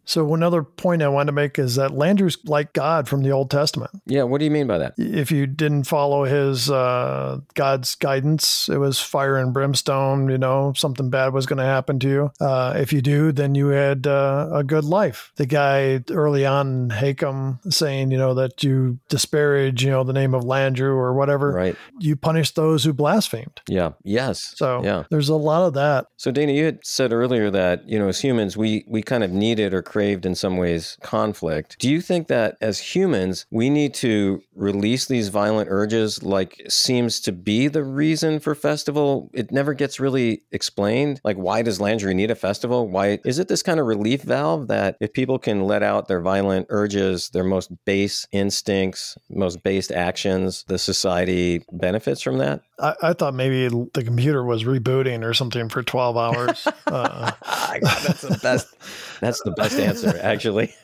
So 0.05 0.35
another 0.35 0.63
point 0.63 1.03
I 1.03 1.09
want 1.09 1.29
to 1.29 1.33
make 1.33 1.59
is 1.59 1.77
that 1.77 1.93
Landru's 1.93 2.39
like 2.45 2.73
God 2.73 3.09
from 3.09 3.23
the 3.23 3.31
Old 3.31 3.51
Testament. 3.51 3.91
Yeah, 4.07 4.25
what 4.25 4.39
do 4.39 4.45
you 4.45 4.51
mean 4.51 4.67
by 4.67 4.79
that? 4.79 4.95
If 4.99 5.31
you 5.31 5.47
didn't 5.47 5.85
follow 5.85 6.25
his 6.25 6.71
uh, 6.71 7.41
God's 7.55 7.95
guidance, 7.95 8.69
it 8.69 8.79
was 8.79 9.01
fire 9.01 9.37
and 9.37 9.53
brimstone. 9.53 10.29
You 10.29 10.39
know, 10.39 10.73
something 10.77 11.11
bad 11.11 11.33
was 11.33 11.47
going 11.47 11.59
to 11.59 11.65
happen 11.65 11.99
to 12.01 12.09
you. 12.09 12.31
Uh, 12.41 12.75
if 12.77 12.93
you 12.93 13.01
do, 13.01 13.33
then 13.33 13.55
you 13.55 13.69
had 13.69 14.07
uh, 14.07 14.49
a 14.53 14.65
good 14.65 14.85
life. 14.85 15.33
The 15.37 15.47
guy 15.47 16.03
early 16.11 16.45
on, 16.45 16.91
Hacom, 16.91 17.59
saying, 17.73 18.11
you 18.11 18.19
know, 18.19 18.35
that 18.35 18.63
you 18.63 18.99
disparage, 19.09 19.85
you 19.85 19.91
know, 19.91 20.05
the 20.05 20.13
name 20.13 20.35
of 20.35 20.45
Landru 20.45 20.95
or 20.95 21.15
whatever. 21.15 21.53
Right. 21.53 21.77
You 22.01 22.17
punish 22.17 22.53
those 22.53 22.85
who 22.85 22.93
blasphemed. 22.93 23.61
Yeah. 23.69 23.93
Yes. 24.03 24.55
So 24.57 24.83
yeah. 24.83 25.05
there's 25.11 25.29
a 25.29 25.37
lot 25.37 25.67
of 25.67 25.75
that. 25.75 26.07
So 26.17 26.31
Dana, 26.31 26.53
you 26.53 26.65
had 26.65 26.85
said 26.85 27.13
earlier 27.13 27.51
that, 27.51 27.89
you 27.89 27.99
know, 27.99 28.09
as 28.09 28.21
humans, 28.21 28.57
we 28.57 28.85
we 28.89 29.03
kind 29.03 29.25
of 29.25 29.31
needed 29.31 29.75
or 29.75 29.83
craved 29.93 30.25
in 30.25 30.35
some 30.35 30.57
ways 30.57 30.97
conflict. 31.03 31.77
Do 31.79 31.91
you 31.91 32.01
think 32.01 32.29
that 32.29 32.57
as 32.63 32.79
humans, 32.79 33.45
we 33.51 33.69
need 33.69 33.93
to 33.95 34.43
release 34.55 35.05
these 35.05 35.29
violent 35.29 35.69
urges 35.71 36.23
like 36.23 36.63
seems 36.67 37.21
to 37.21 37.33
be 37.33 37.69
the 37.69 37.85
reason 37.85 38.41
for 38.41 38.55
festival? 38.55 39.31
It 39.35 39.53
never 39.53 39.75
gets 39.75 40.01
really 40.01 40.45
explained. 40.51 41.21
Like 41.25 41.37
why 41.37 41.61
does 41.61 41.79
Landru 41.79 42.15
need 42.15 42.31
a 42.31 42.35
festival? 42.35 42.89
Why 42.89 43.19
is 43.27 43.39
it 43.39 43.49
this 43.49 43.63
kind 43.63 43.79
of 43.79 43.87
relief 43.87 44.23
valve 44.23 44.69
that 44.69 44.97
if 44.99 45.13
people 45.13 45.39
can 45.39 45.65
let 45.65 45.83
out 45.83 46.09
their 46.09 46.23
violent 46.23 46.69
urges, 46.71 47.29
their 47.29 47.45
most 47.45 47.71
base 47.85 48.27
instincts, 48.33 49.19
most 49.29 49.63
based 49.63 49.93
actions, 49.93 50.65
the 50.69 50.79
society 50.79 51.67
benefits 51.71 52.23
from 52.23 52.39
that? 52.39 52.63
I, 52.79 52.95
I 53.03 53.13
thought 53.13 53.35
maybe 53.35 53.69
the 53.69 54.03
computer 54.03 54.43
was 54.43 54.65
rebooting 54.65 55.23
or 55.23 55.35
something 55.35 55.69
for 55.69 55.83
12 55.83 56.17
hours. 56.17 56.67
uh, 56.87 57.33
that's 57.81 58.23
the 58.23 58.39
best. 58.43 58.75
That's 59.23 59.41
the 59.43 59.53
best 59.53 59.79
answer, 59.79 60.19
actually. 60.21 60.75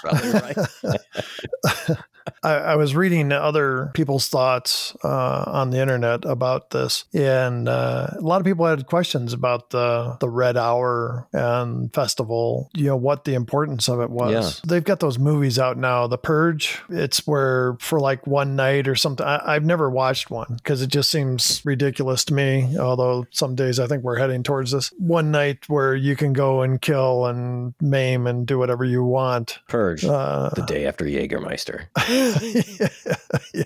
Probably 0.00 0.30
right. 0.30 1.98
I, 2.42 2.52
I 2.54 2.76
was 2.76 2.94
reading 2.94 3.32
other 3.32 3.90
people's 3.94 4.28
thoughts 4.28 4.96
uh, 5.04 5.44
on 5.46 5.70
the 5.70 5.80
internet 5.80 6.24
about 6.24 6.70
this, 6.70 7.04
and 7.14 7.68
uh, 7.68 8.08
a 8.16 8.20
lot 8.20 8.40
of 8.40 8.44
people 8.44 8.66
had 8.66 8.86
questions 8.86 9.32
about 9.32 9.70
the 9.70 10.16
the 10.20 10.28
Red 10.28 10.56
Hour 10.56 11.28
and 11.32 11.92
festival. 11.92 12.70
You 12.74 12.86
know 12.86 12.96
what 12.96 13.24
the 13.24 13.34
importance 13.34 13.88
of 13.88 14.00
it 14.00 14.10
was. 14.10 14.32
Yeah. 14.32 14.50
They've 14.66 14.84
got 14.84 15.00
those 15.00 15.18
movies 15.18 15.58
out 15.58 15.76
now, 15.76 16.06
The 16.06 16.18
Purge. 16.18 16.78
It's 16.88 17.26
where 17.26 17.76
for 17.80 18.00
like 18.00 18.26
one 18.26 18.56
night 18.56 18.88
or 18.88 18.94
something. 18.94 19.26
I, 19.26 19.54
I've 19.54 19.64
never 19.64 19.90
watched 19.90 20.30
one 20.30 20.54
because 20.56 20.82
it 20.82 20.88
just 20.88 21.10
seems 21.10 21.62
ridiculous 21.64 22.24
to 22.26 22.34
me. 22.34 22.76
Although 22.78 23.26
some 23.30 23.54
days 23.54 23.78
I 23.80 23.86
think 23.86 24.02
we're 24.02 24.18
heading 24.18 24.42
towards 24.42 24.72
this 24.72 24.92
one 24.98 25.30
night 25.30 25.68
where 25.68 25.94
you 25.94 26.16
can 26.16 26.32
go 26.32 26.62
and 26.62 26.80
kill 26.80 27.26
and 27.26 27.74
maim 27.80 28.26
and 28.26 28.46
do 28.46 28.58
whatever 28.58 28.84
you 28.84 29.02
want. 29.04 29.58
Purge. 29.68 30.04
Uh, 30.04 30.50
the 30.54 30.62
day 30.62 30.86
after 30.86 31.04
Jägermeister. 31.04 31.86
yeah. 32.16 32.88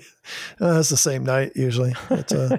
Uh, 0.61 0.79
it's 0.79 0.89
the 0.89 0.95
same 0.95 1.25
night 1.25 1.51
usually. 1.55 1.93
It's 2.11 2.31
uh, 2.31 2.55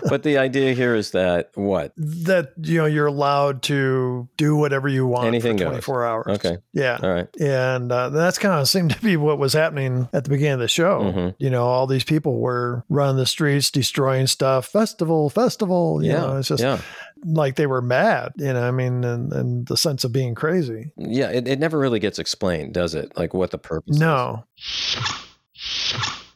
but 0.08 0.22
the 0.22 0.38
idea 0.38 0.72
here 0.74 0.94
is 0.94 1.10
that 1.12 1.50
what? 1.54 1.92
that 1.96 2.52
you 2.62 2.78
know 2.78 2.84
you're 2.86 3.06
allowed 3.06 3.62
to 3.62 4.28
do 4.36 4.54
whatever 4.54 4.86
you 4.86 5.06
want 5.06 5.26
Anything 5.26 5.56
for 5.56 5.64
goes. 5.64 5.70
24 5.70 6.06
hours. 6.06 6.26
Okay. 6.38 6.58
Yeah. 6.72 6.98
All 7.02 7.10
right. 7.12 7.26
And 7.40 7.90
uh, 7.90 8.10
that's 8.10 8.38
kind 8.38 8.60
of 8.60 8.68
seemed 8.68 8.90
to 8.92 9.00
be 9.00 9.16
what 9.16 9.38
was 9.38 9.54
happening 9.54 10.08
at 10.12 10.22
the 10.24 10.30
beginning 10.30 10.54
of 10.54 10.60
the 10.60 10.68
show. 10.68 11.00
Mhm. 11.00 11.34
You 11.38 11.50
know, 11.50 11.64
all 11.64 11.86
these 11.88 12.04
people 12.04 12.38
were 12.38 12.84
running 12.88 13.16
the 13.16 13.26
streets, 13.26 13.70
destroying 13.72 14.26
stuff. 14.28 14.66
Festival, 14.66 15.30
festival. 15.30 16.00
You 16.02 16.12
Yeah. 16.12 16.20
know, 16.20 16.36
it's 16.36 16.48
just 16.48 16.62
yeah. 16.62 16.78
Like 17.24 17.56
they 17.56 17.66
were 17.66 17.82
mad. 17.82 18.32
You 18.36 18.52
know, 18.52 18.62
I 18.62 18.70
mean, 18.70 19.04
and, 19.04 19.32
and 19.32 19.66
the 19.66 19.76
sense 19.76 20.04
of 20.04 20.12
being 20.12 20.34
crazy. 20.34 20.92
Yeah. 20.96 21.30
It, 21.30 21.48
it 21.48 21.58
never 21.58 21.78
really 21.78 22.00
gets 22.00 22.18
explained, 22.18 22.74
does 22.74 22.94
it? 22.94 23.16
Like 23.16 23.34
what 23.34 23.50
the 23.50 23.58
purpose 23.58 23.96
is. 23.96 24.00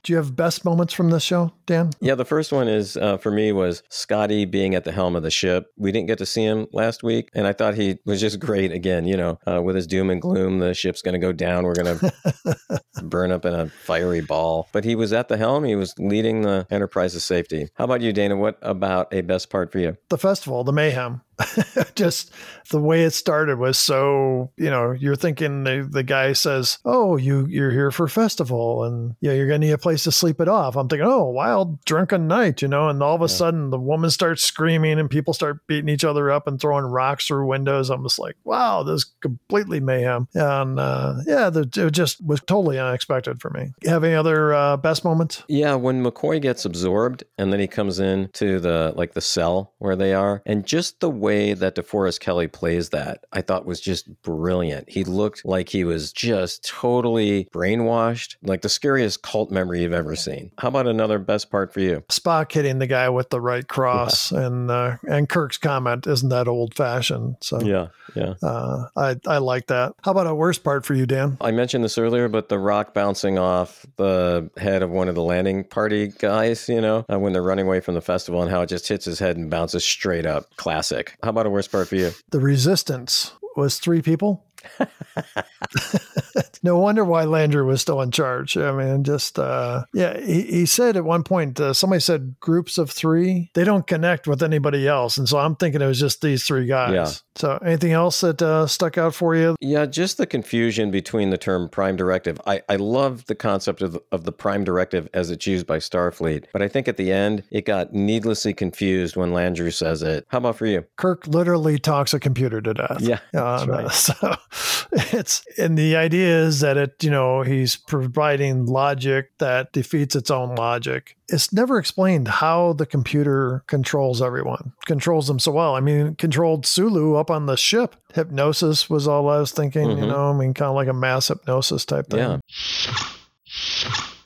Do 0.08 0.14
you 0.14 0.16
have 0.16 0.34
best 0.34 0.64
moments 0.64 0.94
from 0.94 1.10
this 1.10 1.22
show, 1.22 1.52
Dan? 1.66 1.90
Yeah, 2.00 2.14
the 2.14 2.24
first 2.24 2.50
one 2.50 2.66
is 2.66 2.96
uh, 2.96 3.18
for 3.18 3.30
me 3.30 3.52
was 3.52 3.82
Scotty 3.90 4.46
being 4.46 4.74
at 4.74 4.84
the 4.84 4.90
helm 4.90 5.14
of 5.16 5.22
the 5.22 5.30
ship. 5.30 5.66
We 5.76 5.92
didn't 5.92 6.06
get 6.06 6.16
to 6.16 6.24
see 6.24 6.44
him 6.44 6.66
last 6.72 7.02
week, 7.02 7.28
and 7.34 7.46
I 7.46 7.52
thought 7.52 7.74
he 7.74 7.98
was 8.06 8.18
just 8.18 8.40
great 8.40 8.72
again. 8.72 9.04
You 9.04 9.18
know, 9.18 9.38
uh, 9.46 9.60
with 9.60 9.76
his 9.76 9.86
doom 9.86 10.08
and 10.08 10.18
gloom, 10.18 10.60
the 10.60 10.72
ship's 10.72 11.02
going 11.02 11.12
to 11.12 11.18
go 11.18 11.30
down. 11.32 11.64
We're 11.64 11.74
going 11.74 11.98
to 11.98 13.02
burn 13.02 13.32
up 13.32 13.44
in 13.44 13.52
a 13.52 13.68
fiery 13.68 14.22
ball. 14.22 14.70
But 14.72 14.84
he 14.84 14.94
was 14.94 15.12
at 15.12 15.28
the 15.28 15.36
helm. 15.36 15.64
He 15.64 15.76
was 15.76 15.92
leading 15.98 16.40
the 16.40 16.66
Enterprise's 16.70 17.22
safety. 17.22 17.68
How 17.74 17.84
about 17.84 18.00
you, 18.00 18.14
Dana? 18.14 18.34
What 18.34 18.56
about 18.62 19.12
a 19.12 19.20
best 19.20 19.50
part 19.50 19.70
for 19.70 19.78
you? 19.78 19.98
The 20.08 20.16
festival, 20.16 20.64
the 20.64 20.72
mayhem. 20.72 21.20
just 21.94 22.32
the 22.70 22.80
way 22.80 23.04
it 23.04 23.12
started 23.12 23.58
was 23.58 23.78
so 23.78 24.50
you 24.56 24.70
know 24.70 24.92
you're 24.92 25.16
thinking 25.16 25.64
the, 25.64 25.88
the 25.88 26.02
guy 26.02 26.32
says 26.32 26.78
oh 26.84 27.16
you 27.16 27.46
you're 27.46 27.70
here 27.70 27.90
for 27.90 28.08
festival 28.08 28.84
and 28.84 29.14
yeah 29.20 29.32
you're 29.32 29.46
gonna 29.46 29.58
need 29.58 29.70
a 29.70 29.78
place 29.78 30.04
to 30.04 30.12
sleep 30.12 30.40
it 30.40 30.48
off. 30.48 30.76
I'm 30.76 30.88
thinking 30.88 31.06
oh 31.06 31.24
wild 31.24 31.82
drunken 31.84 32.26
night 32.26 32.60
you 32.60 32.68
know 32.68 32.88
and 32.88 33.02
all 33.02 33.14
of 33.14 33.20
a 33.20 33.24
yeah. 33.24 33.36
sudden 33.36 33.70
the 33.70 33.78
woman 33.78 34.10
starts 34.10 34.42
screaming 34.42 34.98
and 34.98 35.08
people 35.08 35.32
start 35.32 35.66
beating 35.66 35.88
each 35.88 36.04
other 36.04 36.30
up 36.30 36.46
and 36.46 36.60
throwing 36.60 36.84
rocks 36.84 37.26
through 37.26 37.46
windows. 37.46 37.90
I'm 37.90 38.02
just 38.02 38.18
like 38.18 38.36
wow 38.44 38.82
this 38.82 38.98
is 38.98 39.04
completely 39.20 39.80
mayhem. 39.80 40.28
And 40.34 40.80
uh, 40.80 41.14
yeah 41.26 41.50
the, 41.50 41.68
it 41.76 41.90
just 41.92 42.24
was 42.24 42.40
totally 42.40 42.78
unexpected 42.78 43.40
for 43.40 43.50
me. 43.50 43.72
You 43.82 43.90
have 43.90 44.04
any 44.04 44.14
other 44.14 44.54
uh, 44.54 44.76
best 44.76 45.04
moments? 45.04 45.44
Yeah 45.48 45.76
when 45.76 46.02
mccoy 46.02 46.42
gets 46.42 46.64
absorbed 46.64 47.22
and 47.38 47.52
then 47.52 47.60
he 47.60 47.68
comes 47.68 48.00
in 48.00 48.28
to 48.32 48.58
the 48.58 48.92
like 48.96 49.14
the 49.14 49.20
cell 49.20 49.74
where 49.78 49.96
they 49.96 50.14
are 50.14 50.42
and 50.44 50.66
just 50.66 51.00
the 51.00 51.10
way 51.10 51.27
that 51.28 51.74
deforest 51.74 52.20
kelley 52.20 52.48
plays 52.48 52.90
that, 52.90 53.24
I 53.32 53.42
thought 53.42 53.66
was 53.66 53.80
just 53.80 54.22
brilliant. 54.22 54.88
He 54.88 55.04
looked 55.04 55.44
like 55.44 55.68
he 55.68 55.84
was 55.84 56.12
just 56.12 56.66
totally 56.66 57.48
brainwashed, 57.52 58.36
like 58.42 58.62
the 58.62 58.68
scariest 58.68 59.22
cult 59.22 59.50
memory 59.50 59.82
you've 59.82 59.92
ever 59.92 60.16
seen. 60.16 60.50
How 60.58 60.68
about 60.68 60.86
another 60.86 61.18
best 61.18 61.50
part 61.50 61.72
for 61.72 61.80
you? 61.80 62.02
Spock 62.08 62.52
hitting 62.52 62.78
the 62.78 62.86
guy 62.86 63.08
with 63.08 63.30
the 63.30 63.40
right 63.40 63.66
cross, 63.66 64.32
yeah. 64.32 64.46
and 64.46 64.70
uh, 64.70 64.96
and 65.08 65.28
Kirk's 65.28 65.58
comment 65.58 66.06
isn't 66.06 66.28
that 66.28 66.48
old 66.48 66.74
fashioned. 66.74 67.36
So 67.40 67.60
yeah, 67.60 67.88
yeah, 68.14 68.34
uh, 68.42 68.86
I 68.96 69.16
I 69.26 69.38
like 69.38 69.66
that. 69.68 69.94
How 70.02 70.12
about 70.12 70.26
a 70.26 70.34
worst 70.34 70.64
part 70.64 70.84
for 70.84 70.94
you, 70.94 71.06
Dan? 71.06 71.36
I 71.40 71.50
mentioned 71.50 71.84
this 71.84 71.98
earlier, 71.98 72.28
but 72.28 72.48
the 72.48 72.58
rock 72.58 72.94
bouncing 72.94 73.38
off 73.38 73.86
the 73.96 74.50
head 74.56 74.82
of 74.82 74.90
one 74.90 75.08
of 75.08 75.14
the 75.14 75.22
landing 75.22 75.64
party 75.64 76.08
guys, 76.08 76.68
you 76.68 76.80
know, 76.80 77.04
uh, 77.12 77.18
when 77.18 77.32
they're 77.32 77.42
running 77.42 77.66
away 77.66 77.80
from 77.80 77.94
the 77.94 78.00
festival, 78.00 78.42
and 78.42 78.50
how 78.50 78.62
it 78.62 78.68
just 78.68 78.88
hits 78.88 79.04
his 79.04 79.18
head 79.18 79.36
and 79.36 79.50
bounces 79.50 79.84
straight 79.84 80.26
up. 80.26 80.54
Classic. 80.56 81.16
How 81.22 81.30
about 81.30 81.46
a 81.46 81.50
worst 81.50 81.72
part 81.72 81.88
for 81.88 81.96
you? 81.96 82.12
The 82.30 82.40
resistance 82.40 83.32
was 83.56 83.78
three 83.78 84.02
people. 84.02 84.44
no 86.62 86.78
wonder 86.78 87.04
why 87.04 87.24
Landru 87.24 87.66
was 87.66 87.80
still 87.80 88.00
in 88.00 88.10
charge. 88.10 88.56
I 88.56 88.72
mean, 88.72 89.04
just 89.04 89.38
uh, 89.38 89.84
yeah, 89.92 90.18
he, 90.20 90.42
he 90.42 90.66
said 90.66 90.96
at 90.96 91.04
one 91.04 91.22
point 91.22 91.60
uh, 91.60 91.72
somebody 91.72 92.00
said 92.00 92.36
groups 92.40 92.78
of 92.78 92.90
three 92.90 93.50
they 93.54 93.64
don't 93.64 93.86
connect 93.86 94.26
with 94.26 94.42
anybody 94.42 94.86
else, 94.86 95.16
and 95.16 95.28
so 95.28 95.38
I'm 95.38 95.56
thinking 95.56 95.82
it 95.82 95.86
was 95.86 96.00
just 96.00 96.22
these 96.22 96.44
three 96.44 96.66
guys. 96.66 96.94
Yeah. 96.94 97.10
So 97.36 97.58
anything 97.58 97.92
else 97.92 98.20
that 98.20 98.42
uh, 98.42 98.66
stuck 98.66 98.98
out 98.98 99.14
for 99.14 99.36
you? 99.36 99.54
Yeah, 99.60 99.86
just 99.86 100.18
the 100.18 100.26
confusion 100.26 100.90
between 100.90 101.30
the 101.30 101.38
term 101.38 101.68
prime 101.68 101.96
directive. 101.96 102.40
I 102.46 102.62
I 102.68 102.76
love 102.76 103.26
the 103.26 103.34
concept 103.34 103.82
of 103.82 103.92
the, 103.92 104.02
of 104.12 104.24
the 104.24 104.32
prime 104.32 104.64
directive 104.64 105.08
as 105.14 105.30
it's 105.30 105.46
used 105.46 105.66
by 105.66 105.78
Starfleet, 105.78 106.46
but 106.52 106.62
I 106.62 106.68
think 106.68 106.88
at 106.88 106.96
the 106.96 107.12
end 107.12 107.44
it 107.50 107.64
got 107.64 107.92
needlessly 107.92 108.54
confused 108.54 109.16
when 109.16 109.30
Landru 109.30 109.72
says 109.72 110.02
it. 110.02 110.26
How 110.28 110.38
about 110.38 110.56
for 110.56 110.66
you? 110.66 110.84
Kirk 110.96 111.26
literally 111.26 111.78
talks 111.78 112.12
a 112.12 112.20
computer 112.20 112.60
to 112.60 112.74
death. 112.74 113.00
Yeah, 113.00 113.20
um, 113.34 113.70
right. 113.70 113.90
so 113.90 114.36
it's 114.92 115.44
and 115.58 115.76
the 115.78 115.96
idea 115.96 116.38
is 116.40 116.60
that 116.60 116.76
it 116.76 117.02
you 117.02 117.10
know 117.10 117.42
he's 117.42 117.76
providing 117.76 118.66
logic 118.66 119.30
that 119.38 119.72
defeats 119.72 120.16
its 120.16 120.30
own 120.30 120.54
logic. 120.54 121.16
It's 121.28 121.52
never 121.52 121.78
explained 121.78 122.28
how 122.28 122.72
the 122.72 122.86
computer 122.86 123.62
controls 123.66 124.22
everyone 124.22 124.72
controls 124.86 125.26
them 125.26 125.38
so 125.38 125.52
well. 125.52 125.74
I 125.74 125.80
mean 125.80 126.14
controlled 126.14 126.66
sulu 126.66 127.16
up 127.16 127.30
on 127.30 127.46
the 127.46 127.56
ship. 127.56 127.96
Hypnosis 128.14 128.88
was 128.88 129.06
all 129.06 129.28
i 129.28 129.38
was 129.38 129.52
thinking 129.52 129.86
mm-hmm. 129.88 130.02
you 130.02 130.08
know 130.08 130.30
i 130.30 130.32
mean 130.32 130.54
kind 130.54 130.70
of 130.70 130.74
like 130.74 130.88
a 130.88 130.92
mass 130.94 131.28
hypnosis 131.28 131.84
type 131.84 132.08
thing. 132.08 132.18
Yeah 132.20 132.38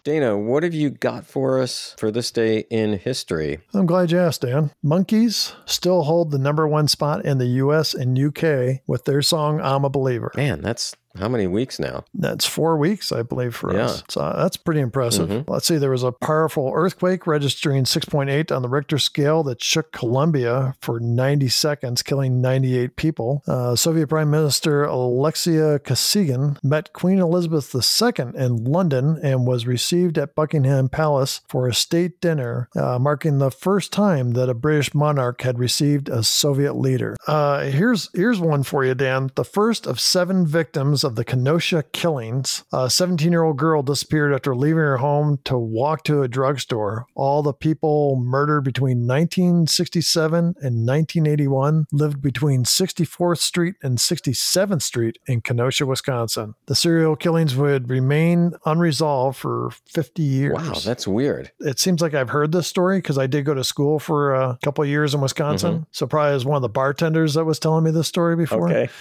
Dana, 0.05 0.37
what 0.37 0.65
have 0.65 0.75
you 0.75 0.91
got 0.91 1.25
for 1.25 1.61
us 1.61 1.95
for 1.97 2.11
this 2.11 2.33
day 2.33 2.65
in 2.71 2.99
history? 2.99 3.61
I'm 3.73 3.87
glad 3.87 4.11
you 4.11 4.19
asked, 4.19 4.41
Dan. 4.41 4.73
Monkees 4.85 5.55
still 5.65 6.03
hold 6.03 6.33
the 6.33 6.39
number 6.39 6.67
one 6.67 6.89
spot 6.89 7.25
in 7.25 7.39
the 7.39 7.47
US 7.47 7.95
and 7.95 8.19
UK 8.19 8.81
with 8.89 9.05
their 9.05 9.23
song 9.23 9.61
I'm 9.61 9.85
a 9.85 9.91
Believer. 9.91 10.33
Man, 10.35 10.61
that's 10.61 10.97
how 11.19 11.29
many 11.29 11.47
weeks 11.47 11.79
now? 11.79 12.05
That's 12.15 12.47
four 12.47 12.77
weeks, 12.77 13.13
I 13.13 13.23
believe, 13.23 13.55
for 13.55 13.75
yeah. 13.75 13.85
us. 13.85 14.05
So 14.09 14.21
that's 14.37 14.57
pretty 14.57 14.81
impressive. 14.81 15.29
Mm-hmm. 15.29 15.51
Let's 15.51 15.67
see, 15.67 15.77
there 15.77 15.91
was 15.91 16.03
a 16.03 16.13
powerful 16.13 16.73
earthquake 16.75 17.27
registering 17.27 17.85
6.8 17.85 18.55
on 18.55 18.63
the 18.63 18.69
Richter 18.69 18.99
scale 18.99 19.43
that 19.45 19.63
shook 19.63 19.93
Colombia 19.93 20.75
for 20.81 21.01
90 21.01 21.49
seconds, 21.49 22.03
killing 22.03 22.41
98 22.41 22.97
people. 22.97 23.43
Uh, 23.47 23.77
Soviet 23.77 24.09
Prime 24.09 24.31
Minister 24.31 24.85
Alexei 24.85 25.79
Kosygin 25.79 26.59
met 26.63 26.93
Queen 26.93 27.19
Elizabeth 27.19 27.75
II 27.75 28.25
in 28.35 28.65
London 28.65 29.19
and 29.23 29.47
was 29.47 29.67
received 29.67 30.19
at 30.19 30.35
Buckingham 30.35 30.89
Palace 30.89 31.41
for 31.49 31.69
a 31.69 31.75
state 31.75 32.21
dinner, 32.21 32.69
uh, 32.77 32.99
marking 32.99 33.39
the 33.39 33.51
first 33.51 33.93
time 33.93 34.33
that 34.33 34.49
a 34.49 34.55
British 34.55 34.95
monarch 34.95 35.43
had 35.43 35.59
received 35.59 36.09
a 36.09 36.23
Soviet 36.23 36.75
leader. 36.75 37.17
Uh, 37.27 37.65
here's 37.65 38.09
here's 38.15 38.41
one 38.41 38.63
for 38.63 38.85
you, 38.85 38.95
Dan. 38.95 39.31
The 39.35 39.45
first 39.45 39.87
of 39.87 40.01
seven 40.01 40.47
victims 40.47 41.02
of 41.05 41.17
the 41.17 41.25
Kenosha 41.25 41.85
killings. 41.93 42.65
A 42.73 42.91
17 42.91 43.31
year 43.31 43.43
old 43.43 43.59
girl 43.59 43.83
disappeared 43.83 44.33
after 44.33 44.55
leaving 44.55 44.79
her 44.79 44.99
home 44.99 45.39
to 45.45 45.59
walk 45.59 46.05
to 46.05 46.23
a 46.23 46.29
drugstore. 46.29 47.07
All 47.15 47.43
the 47.43 47.53
people 47.53 48.17
murdered 48.17 48.63
between 48.63 49.07
1967 49.07 50.39
and 50.39 50.55
1981 50.55 51.87
lived 51.93 52.23
between 52.23 52.65
64th 52.65 53.39
Street 53.39 53.75
and 53.83 53.99
67th 53.99 54.83
Street 54.83 55.19
in 55.27 55.41
Kenosha, 55.41 55.87
Wisconsin. 55.87 56.55
The 56.67 56.75
serial 56.75 57.17
killings 57.17 57.57
would 57.57 57.91
remain 57.91 58.53
unresolved 58.65 59.39
for 59.39 59.71
50 59.87 60.23
years. 60.23 60.55
Wow, 60.55 60.75
that's 60.85 61.07
weird. 61.07 61.51
It 61.61 61.79
seems 61.79 62.01
like 62.01 62.15
I've 62.15 62.31
heard 62.31 62.53
this 62.53 62.67
story 62.67 62.99
because 62.99 63.19
I 63.19 63.27
did 63.27 63.45
go 63.45 63.55
to 63.55 63.65
school 63.65 63.99
for 63.99 64.35
a 64.35 64.59
couple 64.63 64.85
years 64.85 65.15
in 65.15 65.21
Wisconsin. 65.21 65.73
Mm-hmm. 65.73 65.83
So 65.93 66.07
probably 66.07 66.35
as 66.35 66.45
one 66.45 66.57
of 66.57 66.63
the 66.63 66.69
bartenders 66.69 67.35
that 67.35 67.45
was 67.45 67.59
telling 67.59 67.85
me 67.85 67.91
this 67.91 68.09
story 68.09 68.37
before. 68.37 68.69
Okay. 68.69 68.93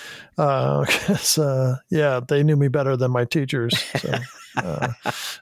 Uh, 0.42 0.86
uh, 1.38 1.76
yeah, 1.92 2.20
they 2.28 2.42
knew 2.42 2.56
me 2.56 2.68
better 2.68 2.98
than 2.98 3.12
my 3.12 3.26
teachers. 3.26 3.78
So, 4.00 4.14
uh. 4.58 4.94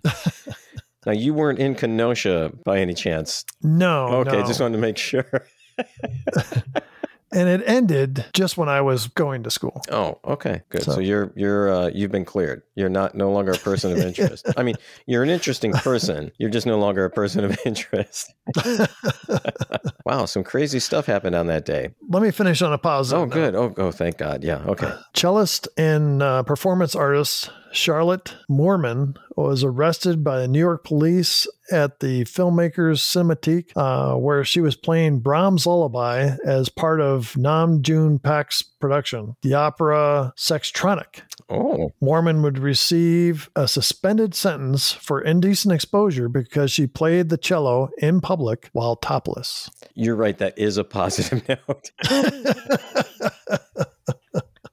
now 1.05 1.13
you 1.13 1.33
weren't 1.33 1.59
in 1.59 1.73
Kenosha 1.73 2.51
by 2.65 2.79
any 2.79 2.93
chance. 2.93 3.45
No. 3.61 4.07
Okay, 4.07 4.39
no. 4.39 4.45
just 4.45 4.59
wanted 4.59 4.75
to 4.75 4.81
make 4.81 4.97
sure. 4.97 5.45
and 7.31 7.47
it 7.47 7.61
ended 7.65 8.25
just 8.33 8.57
when 8.57 8.69
I 8.69 8.81
was 8.81 9.07
going 9.07 9.43
to 9.43 9.51
school. 9.51 9.81
Oh, 9.91 10.19
okay, 10.25 10.61
good. 10.69 10.83
So, 10.83 10.93
so 10.93 10.99
you're 10.99 11.31
you're 11.35 11.71
uh, 11.71 11.87
you've 11.93 12.11
been 12.11 12.25
cleared. 12.25 12.63
You're 12.75 12.89
not 12.89 13.15
no 13.15 13.31
longer 13.31 13.51
a 13.51 13.57
person 13.57 13.91
of 13.91 13.97
interest. 13.99 14.47
I 14.57 14.63
mean, 14.63 14.75
you're 15.05 15.23
an 15.23 15.29
interesting 15.29 15.71
person. 15.73 16.31
You're 16.37 16.49
just 16.49 16.65
no 16.65 16.79
longer 16.79 17.05
a 17.05 17.09
person 17.09 17.43
of 17.43 17.57
interest. 17.65 18.33
wow, 20.05 20.25
some 20.25 20.43
crazy 20.43 20.79
stuff 20.79 21.05
happened 21.05 21.35
on 21.35 21.47
that 21.47 21.65
day. 21.65 21.89
Let 22.09 22.23
me 22.23 22.31
finish 22.31 22.61
on 22.61 22.73
a 22.73 22.77
positive. 22.77 23.21
Oh, 23.21 23.25
good. 23.25 23.55
Oh, 23.55 23.73
oh, 23.77 23.91
thank 23.91 24.17
God. 24.17 24.43
Yeah. 24.43 24.59
Okay. 24.65 24.91
Cellist 25.13 25.67
and 25.77 26.23
uh, 26.23 26.43
performance 26.43 26.95
artist 26.95 27.51
Charlotte 27.71 28.35
Moorman 28.49 29.15
was 29.35 29.63
arrested 29.63 30.23
by 30.23 30.39
the 30.39 30.47
New 30.47 30.59
York 30.59 30.83
police 30.83 31.47
at 31.71 31.99
the 31.99 32.23
filmmaker's 32.25 33.01
Cinematheque, 33.01 33.71
uh, 33.75 34.15
where 34.15 34.43
she 34.43 34.59
was 34.59 34.75
playing 34.75 35.19
Brahms' 35.19 35.65
Lullaby 35.65 36.35
as 36.45 36.69
part 36.69 36.99
of 36.99 37.37
Nam 37.37 37.81
June 37.81 38.19
Paik's 38.19 38.61
production, 38.61 39.35
the 39.41 39.53
opera 39.53 40.33
Sextronique. 40.37 41.21
Oh. 41.49 41.91
Moorman 42.01 42.43
would 42.43 42.59
receive 42.59 43.49
a 43.55 43.67
suspended 43.67 44.35
sentence 44.35 44.91
for 44.91 45.21
indecent 45.21 45.73
exposure 45.73 46.29
because 46.29 46.71
she 46.71 46.87
played 46.87 47.29
the 47.29 47.37
cello 47.37 47.89
in 47.99 48.21
public 48.21 48.69
while 48.73 48.95
topless. 48.95 49.69
You're 49.95 50.15
right. 50.15 50.37
That 50.37 50.57
is 50.57 50.77
a 50.77 50.83
positive 50.83 51.47
note. 51.69 51.91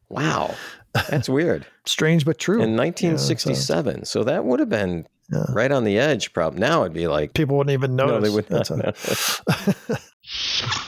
wow. 0.09 0.55
That's 1.09 1.28
weird. 1.28 1.66
Strange 1.84 2.24
but 2.24 2.38
true. 2.38 2.62
In 2.62 2.76
1967. 2.76 3.94
Yeah, 3.94 4.01
so. 4.01 4.20
so. 4.20 4.24
that 4.24 4.44
would 4.44 4.61
have 4.61 4.68
been 4.68 5.07
yeah. 5.30 5.44
right 5.53 5.72
on 5.72 5.84
the 5.84 5.99
edge. 5.99 6.32
Probably 6.32 6.61
now 6.61 6.82
it'd 6.82 6.92
be 6.92 7.07
like 7.07 7.34
people 7.34 7.57
wouldn't 7.57 7.74
even 7.74 7.97
notice. 7.97 8.12
No, 8.12 8.20
they 8.20 8.34
would 8.34 8.51
not 8.51 8.70
know. 8.70 9.97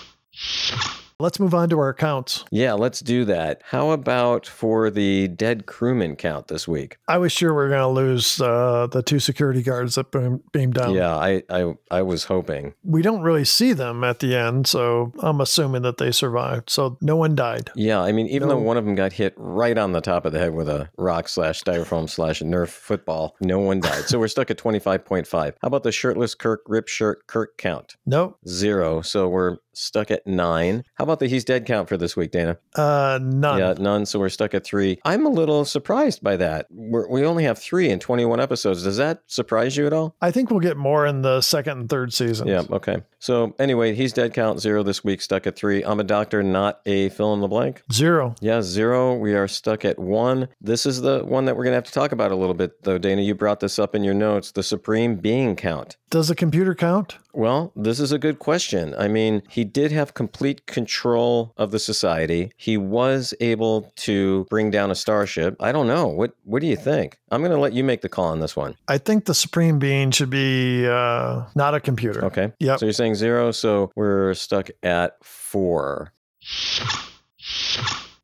Let's 1.20 1.40
move 1.40 1.52
on 1.52 1.68
to 1.70 1.80
our 1.80 1.92
counts. 1.92 2.44
Yeah, 2.52 2.74
let's 2.74 3.00
do 3.00 3.24
that. 3.24 3.60
How 3.64 3.90
about 3.90 4.46
for 4.46 4.88
the 4.88 5.26
dead 5.26 5.66
crewman 5.66 6.14
count 6.14 6.46
this 6.46 6.68
week? 6.68 6.96
I 7.08 7.18
was 7.18 7.32
sure 7.32 7.52
we 7.52 7.64
are 7.64 7.68
going 7.68 7.80
to 7.80 7.88
lose 7.88 8.40
uh, 8.40 8.86
the 8.86 9.02
two 9.02 9.18
security 9.18 9.60
guards 9.60 9.96
that 9.96 10.12
beamed 10.52 10.74
down. 10.74 10.94
Yeah, 10.94 11.16
I, 11.16 11.42
I 11.50 11.74
I 11.90 12.02
was 12.02 12.22
hoping. 12.22 12.74
We 12.84 13.02
don't 13.02 13.22
really 13.22 13.44
see 13.44 13.72
them 13.72 14.04
at 14.04 14.20
the 14.20 14.36
end, 14.36 14.68
so 14.68 15.12
I'm 15.18 15.40
assuming 15.40 15.82
that 15.82 15.96
they 15.96 16.12
survived. 16.12 16.70
So 16.70 16.96
no 17.00 17.16
one 17.16 17.34
died. 17.34 17.72
Yeah, 17.74 18.00
I 18.00 18.12
mean, 18.12 18.28
even 18.28 18.46
no. 18.48 18.54
though 18.54 18.60
one 18.60 18.76
of 18.76 18.84
them 18.84 18.94
got 18.94 19.12
hit 19.12 19.34
right 19.36 19.76
on 19.76 19.90
the 19.90 20.00
top 20.00 20.24
of 20.24 20.32
the 20.32 20.38
head 20.38 20.54
with 20.54 20.68
a 20.68 20.88
rock 20.96 21.28
slash 21.28 21.60
styrofoam 21.60 22.08
slash 22.08 22.42
Nerf 22.42 22.68
football, 22.68 23.34
no 23.40 23.58
one 23.58 23.80
died. 23.80 24.04
so 24.04 24.20
we're 24.20 24.28
stuck 24.28 24.52
at 24.52 24.58
25.5. 24.58 25.26
How 25.32 25.52
about 25.62 25.82
the 25.82 25.90
shirtless 25.90 26.36
Kirk, 26.36 26.62
rip 26.68 26.86
shirt 26.86 27.26
Kirk 27.26 27.58
count? 27.58 27.96
Nope. 28.06 28.38
Zero. 28.46 29.00
So 29.00 29.26
we're 29.26 29.56
stuck 29.78 30.10
at 30.10 30.26
nine. 30.26 30.84
How 30.94 31.04
about 31.04 31.20
the 31.20 31.26
He's 31.28 31.44
Dead 31.44 31.66
count 31.66 31.88
for 31.88 31.96
this 31.96 32.16
week, 32.16 32.30
Dana? 32.30 32.58
Uh, 32.74 33.18
none. 33.22 33.58
Yeah, 33.58 33.74
none. 33.78 34.06
So 34.06 34.18
we're 34.18 34.28
stuck 34.28 34.54
at 34.54 34.64
three. 34.64 34.98
I'm 35.04 35.24
a 35.26 35.30
little 35.30 35.64
surprised 35.64 36.22
by 36.22 36.36
that. 36.36 36.66
We're, 36.70 37.08
we 37.08 37.24
only 37.24 37.44
have 37.44 37.58
three 37.58 37.88
in 37.88 37.98
21 37.98 38.40
episodes. 38.40 38.82
Does 38.84 38.96
that 38.96 39.22
surprise 39.26 39.76
you 39.76 39.86
at 39.86 39.92
all? 39.92 40.16
I 40.20 40.30
think 40.30 40.50
we'll 40.50 40.60
get 40.60 40.76
more 40.76 41.06
in 41.06 41.22
the 41.22 41.40
second 41.40 41.78
and 41.78 41.88
third 41.88 42.12
seasons. 42.12 42.50
Yeah, 42.50 42.62
okay. 42.70 43.02
So 43.18 43.54
anyway, 43.58 43.94
He's 43.94 44.12
Dead 44.12 44.34
count 44.34 44.60
zero 44.60 44.82
this 44.82 45.02
week, 45.04 45.20
stuck 45.20 45.46
at 45.46 45.56
three. 45.56 45.82
I'm 45.84 46.00
a 46.00 46.04
doctor, 46.04 46.42
not 46.42 46.80
a 46.86 47.08
fill 47.10 47.34
in 47.34 47.40
the 47.40 47.48
blank. 47.48 47.82
Zero. 47.92 48.34
Yeah, 48.40 48.62
zero. 48.62 49.14
We 49.14 49.34
are 49.34 49.48
stuck 49.48 49.84
at 49.84 49.98
one. 49.98 50.48
This 50.60 50.86
is 50.86 51.00
the 51.00 51.20
one 51.24 51.44
that 51.46 51.56
we're 51.56 51.64
going 51.64 51.72
to 51.72 51.76
have 51.76 51.84
to 51.84 51.92
talk 51.92 52.12
about 52.12 52.30
a 52.30 52.36
little 52.36 52.54
bit, 52.54 52.82
though, 52.82 52.98
Dana. 52.98 53.22
You 53.22 53.34
brought 53.34 53.60
this 53.60 53.78
up 53.78 53.94
in 53.94 54.04
your 54.04 54.14
notes 54.14 54.52
the 54.52 54.62
supreme 54.62 55.16
being 55.16 55.56
count. 55.56 55.96
Does 56.10 56.28
the 56.28 56.34
computer 56.34 56.74
count? 56.74 57.18
Well, 57.34 57.72
this 57.76 58.00
is 58.00 58.12
a 58.12 58.18
good 58.18 58.38
question. 58.38 58.94
I 58.98 59.08
mean, 59.08 59.42
he 59.48 59.64
did 59.72 59.92
have 59.92 60.14
complete 60.14 60.66
control 60.66 61.52
of 61.56 61.70
the 61.70 61.78
society. 61.78 62.52
He 62.56 62.76
was 62.76 63.34
able 63.40 63.92
to 63.96 64.46
bring 64.50 64.70
down 64.70 64.90
a 64.90 64.94
starship. 64.94 65.56
I 65.60 65.72
don't 65.72 65.86
know. 65.86 66.06
What 66.06 66.32
what 66.44 66.60
do 66.60 66.66
you 66.66 66.76
think? 66.76 67.18
I'm 67.30 67.40
going 67.40 67.52
to 67.52 67.58
let 67.58 67.72
you 67.72 67.84
make 67.84 68.00
the 68.00 68.08
call 68.08 68.26
on 68.26 68.40
this 68.40 68.56
one. 68.56 68.74
I 68.88 68.98
think 68.98 69.26
the 69.26 69.34
supreme 69.34 69.78
being 69.78 70.10
should 70.10 70.30
be 70.30 70.86
uh, 70.86 71.44
not 71.54 71.74
a 71.74 71.80
computer. 71.80 72.24
Okay. 72.24 72.52
Yep. 72.58 72.80
So 72.80 72.86
you're 72.86 72.92
saying 72.92 73.14
zero, 73.14 73.50
so 73.52 73.92
we're 73.94 74.34
stuck 74.34 74.70
at 74.82 75.22
four. 75.24 76.12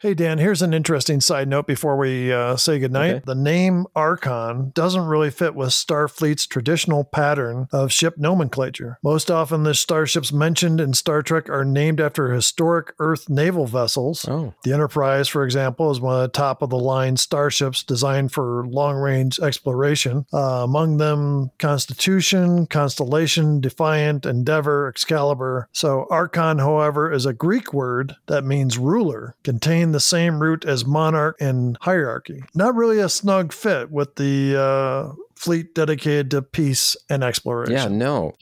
Hey, 0.05 0.13
Dan, 0.13 0.37
here's 0.37 0.61
an 0.61 0.75
interesting 0.75 1.23
side 1.23 1.49
note 1.49 1.67
before 1.67 1.97
we 1.97 2.31
uh, 2.31 2.57
say 2.57 2.79
goodnight. 2.79 3.11
Okay. 3.11 3.23
The 3.25 3.35
name 3.35 3.87
Archon 3.97 4.71
doesn't 4.75 5.07
really 5.07 5.31
fit 5.31 5.55
with 5.55 5.71
Starfleet's 5.71 6.47
traditional 6.47 7.05
pattern 7.05 7.69
of 7.73 7.91
ship 7.91 8.19
nomenclature. 8.19 8.99
Most 9.03 9.31
often, 9.31 9.63
the 9.63 9.73
starships 9.73 10.31
mentioned 10.31 10.79
in 10.79 10.93
Star 10.93 11.23
Trek 11.23 11.49
are 11.49 11.65
named 11.65 12.03
after 12.03 12.31
historic 12.31 12.93
Earth 12.99 13.31
naval 13.31 13.65
vessels. 13.65 14.29
Oh. 14.29 14.53
The 14.63 14.75
Enterprise, 14.75 15.27
for 15.27 15.43
example, 15.43 15.91
is 15.91 16.01
one 16.03 16.17
of 16.17 16.21
the 16.21 16.37
top 16.37 16.61
of 16.61 16.69
the 16.69 16.79
line 16.79 17.17
starships 17.17 17.83
designed 17.83 18.31
for 18.31 18.67
long 18.67 18.97
range 18.97 19.41
exploration. 19.41 20.27
Uh, 20.35 20.65
among 20.65 20.99
them, 20.99 21.51
Constitution, 21.59 22.67
Constellation, 22.67 23.59
Defiant, 23.59 24.27
Endeavor, 24.27 24.87
Excalibur. 24.87 25.71
So, 25.73 26.07
Archon, 26.11 26.59
however, 26.59 27.11
is 27.11 27.25
a 27.25 27.33
Greek 27.33 27.73
word 27.73 28.17
that 28.27 28.45
means 28.45 28.77
ruler, 28.77 29.35
contained 29.43 29.94
the 29.95 30.01
same 30.01 30.41
root 30.41 30.65
as 30.65 30.85
monarch 30.85 31.37
and 31.41 31.79
hierarchy. 31.81 32.43
Not 32.53 32.75
really 32.75 32.99
a 32.99 33.09
snug 33.09 33.53
fit 33.53 33.93
with 33.93 34.17
the 34.17 34.61
uh, 34.61 35.13
fleet 35.37 35.73
dedicated 35.73 36.33
to 36.33 36.43
peace 36.43 36.97
and 37.09 37.23
exploration. 37.23 37.75
Yeah, 37.75 37.87
no. 37.87 38.35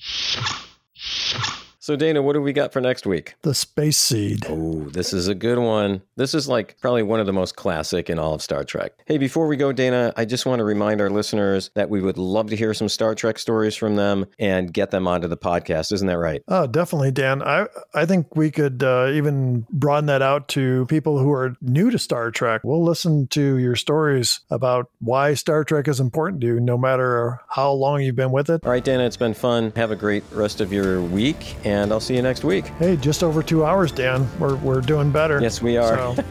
So, 1.82 1.96
Dana, 1.96 2.22
what 2.22 2.34
do 2.34 2.40
we 2.40 2.52
got 2.52 2.72
for 2.72 2.80
next 2.80 3.08
week? 3.08 3.34
The 3.42 3.56
Space 3.56 3.96
Seed. 3.96 4.46
Oh, 4.48 4.82
this 4.90 5.12
is 5.12 5.26
a 5.26 5.34
good 5.34 5.58
one. 5.58 6.02
This 6.14 6.32
is 6.32 6.46
like 6.46 6.76
probably 6.80 7.02
one 7.02 7.18
of 7.18 7.26
the 7.26 7.32
most 7.32 7.56
classic 7.56 8.08
in 8.08 8.20
all 8.20 8.34
of 8.34 8.40
Star 8.40 8.62
Trek. 8.62 8.92
Hey, 9.04 9.18
before 9.18 9.48
we 9.48 9.56
go, 9.56 9.72
Dana, 9.72 10.12
I 10.16 10.24
just 10.24 10.46
want 10.46 10.60
to 10.60 10.64
remind 10.64 11.00
our 11.00 11.10
listeners 11.10 11.72
that 11.74 11.90
we 11.90 12.00
would 12.00 12.18
love 12.18 12.50
to 12.50 12.56
hear 12.56 12.72
some 12.72 12.88
Star 12.88 13.16
Trek 13.16 13.36
stories 13.36 13.74
from 13.74 13.96
them 13.96 14.26
and 14.38 14.72
get 14.72 14.92
them 14.92 15.08
onto 15.08 15.26
the 15.26 15.36
podcast. 15.36 15.90
Isn't 15.90 16.06
that 16.06 16.18
right? 16.18 16.40
Oh, 16.46 16.68
definitely, 16.68 17.10
Dan. 17.10 17.42
I 17.42 17.66
I 17.92 18.06
think 18.06 18.36
we 18.36 18.52
could 18.52 18.84
uh, 18.84 19.10
even 19.12 19.66
broaden 19.72 20.06
that 20.06 20.22
out 20.22 20.46
to 20.50 20.86
people 20.86 21.18
who 21.18 21.32
are 21.32 21.56
new 21.60 21.90
to 21.90 21.98
Star 21.98 22.30
Trek. 22.30 22.60
We'll 22.62 22.84
listen 22.84 23.26
to 23.30 23.58
your 23.58 23.74
stories 23.74 24.38
about 24.50 24.88
why 25.00 25.34
Star 25.34 25.64
Trek 25.64 25.88
is 25.88 25.98
important 25.98 26.42
to 26.42 26.46
you, 26.46 26.60
no 26.60 26.78
matter 26.78 27.40
how 27.48 27.72
long 27.72 28.02
you've 28.02 28.14
been 28.14 28.30
with 28.30 28.50
it. 28.50 28.64
All 28.64 28.70
right, 28.70 28.84
Dana, 28.84 29.02
it's 29.04 29.16
been 29.16 29.34
fun. 29.34 29.72
Have 29.74 29.90
a 29.90 29.96
great 29.96 30.22
rest 30.30 30.60
of 30.60 30.72
your 30.72 31.02
week, 31.02 31.56
and 31.64 31.71
I'll 31.72 32.00
see 32.00 32.14
you 32.16 32.22
next 32.22 32.44
week. 32.44 32.66
Hey, 32.78 32.96
just 32.96 33.22
over 33.22 33.42
two 33.42 33.64
hours, 33.64 33.92
Dan. 33.92 34.28
We're 34.38 34.56
we're 34.56 34.80
doing 34.80 35.10
better. 35.10 35.40
Yes, 35.40 35.62
we 35.62 35.76
are. 35.76 35.96
So, 36.16 36.24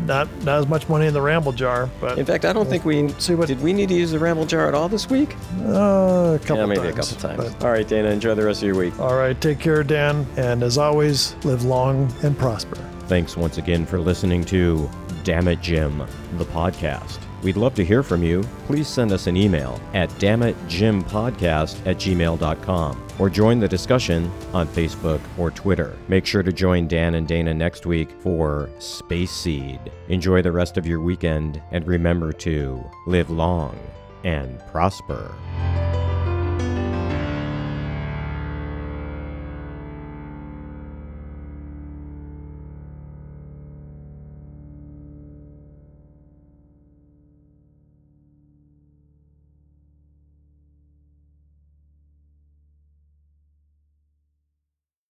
not 0.07 0.29
not 0.45 0.59
as 0.61 0.67
much 0.69 0.89
money 0.89 1.07
in 1.07 1.15
the 1.15 1.21
ramble 1.21 1.53
jar, 1.53 1.89
but 2.01 2.19
In 2.19 2.25
fact, 2.27 2.45
I 2.45 2.53
don't 2.53 2.69
think 2.69 2.85
we 2.85 3.09
see 3.19 3.35
what 3.35 3.49
did. 3.49 3.61
We 3.61 3.73
need 3.73 3.89
to 3.91 3.95
use 3.95 4.11
the 4.11 4.19
ramble 4.19 4.47
jar 4.47 4.67
at 4.69 4.75
all 4.75 4.89
this 4.89 5.09
week. 5.11 5.35
uh, 5.63 6.37
a 6.37 6.39
couple 6.39 6.57
times. 6.57 6.59
yeah, 6.59 6.67
maybe 6.67 6.81
times, 6.93 7.13
a 7.13 7.15
couple 7.15 7.29
times. 7.37 7.55
but- 7.55 7.65
All 7.65 7.71
right, 7.73 7.87
Dana, 7.87 8.09
enjoy 8.09 8.35
the 8.35 8.45
rest 8.45 8.63
of 8.63 8.67
your 8.69 8.77
week. 8.77 8.99
all 9.01 9.15
right, 9.17 9.39
take 9.41 9.59
care, 9.59 9.83
Dan, 9.83 10.27
and 10.37 10.63
as 10.63 10.79
always, 10.79 11.35
live 11.45 11.65
long 11.65 12.13
and 12.23 12.39
prosper. 12.39 12.77
Thanks 13.07 13.37
once 13.37 13.59
again 13.59 13.85
for 13.87 13.99
listening 13.99 14.45
to 14.47 14.89
Damn 15.25 15.49
It 15.49 15.61
Jim, 15.61 16.03
the 16.37 16.45
podcast. 16.47 17.19
We'd 17.43 17.57
love 17.57 17.75
to 17.77 17.85
hear 17.85 18.03
from 18.03 18.23
you. 18.23 18.43
Please 18.67 18.89
send 18.89 19.13
us 19.13 19.27
an 19.27 19.37
email 19.37 19.81
at 19.95 20.11
dammitjimpodcast 20.11 21.87
at 21.87 21.97
gmail.com 21.97 23.09
or 23.19 23.31
join 23.31 23.59
the 23.59 23.69
discussion 23.69 24.31
on 24.53 24.67
Facebook 24.69 25.21
or 25.37 25.51
Twitter. 25.51 25.97
Make 26.09 26.27
sure 26.27 26.43
to 26.43 26.53
join 26.53 26.89
Dan 26.89 27.15
and 27.15 27.27
Dana 27.27 27.55
next 27.55 27.87
week 27.87 28.11
for 28.21 28.71
Space 28.79 29.31
Seed. 29.31 29.81
Enjoy 30.09 30.43
the 30.43 30.53
rest 30.53 30.77
of 30.77 30.87
your 30.87 31.01
weekend 31.01 31.63
and 31.71 31.87
remember 31.87 32.33
to 32.33 32.85
live 33.07 33.31
long 33.31 33.79
and 34.25 34.59
prosper. 34.67 35.35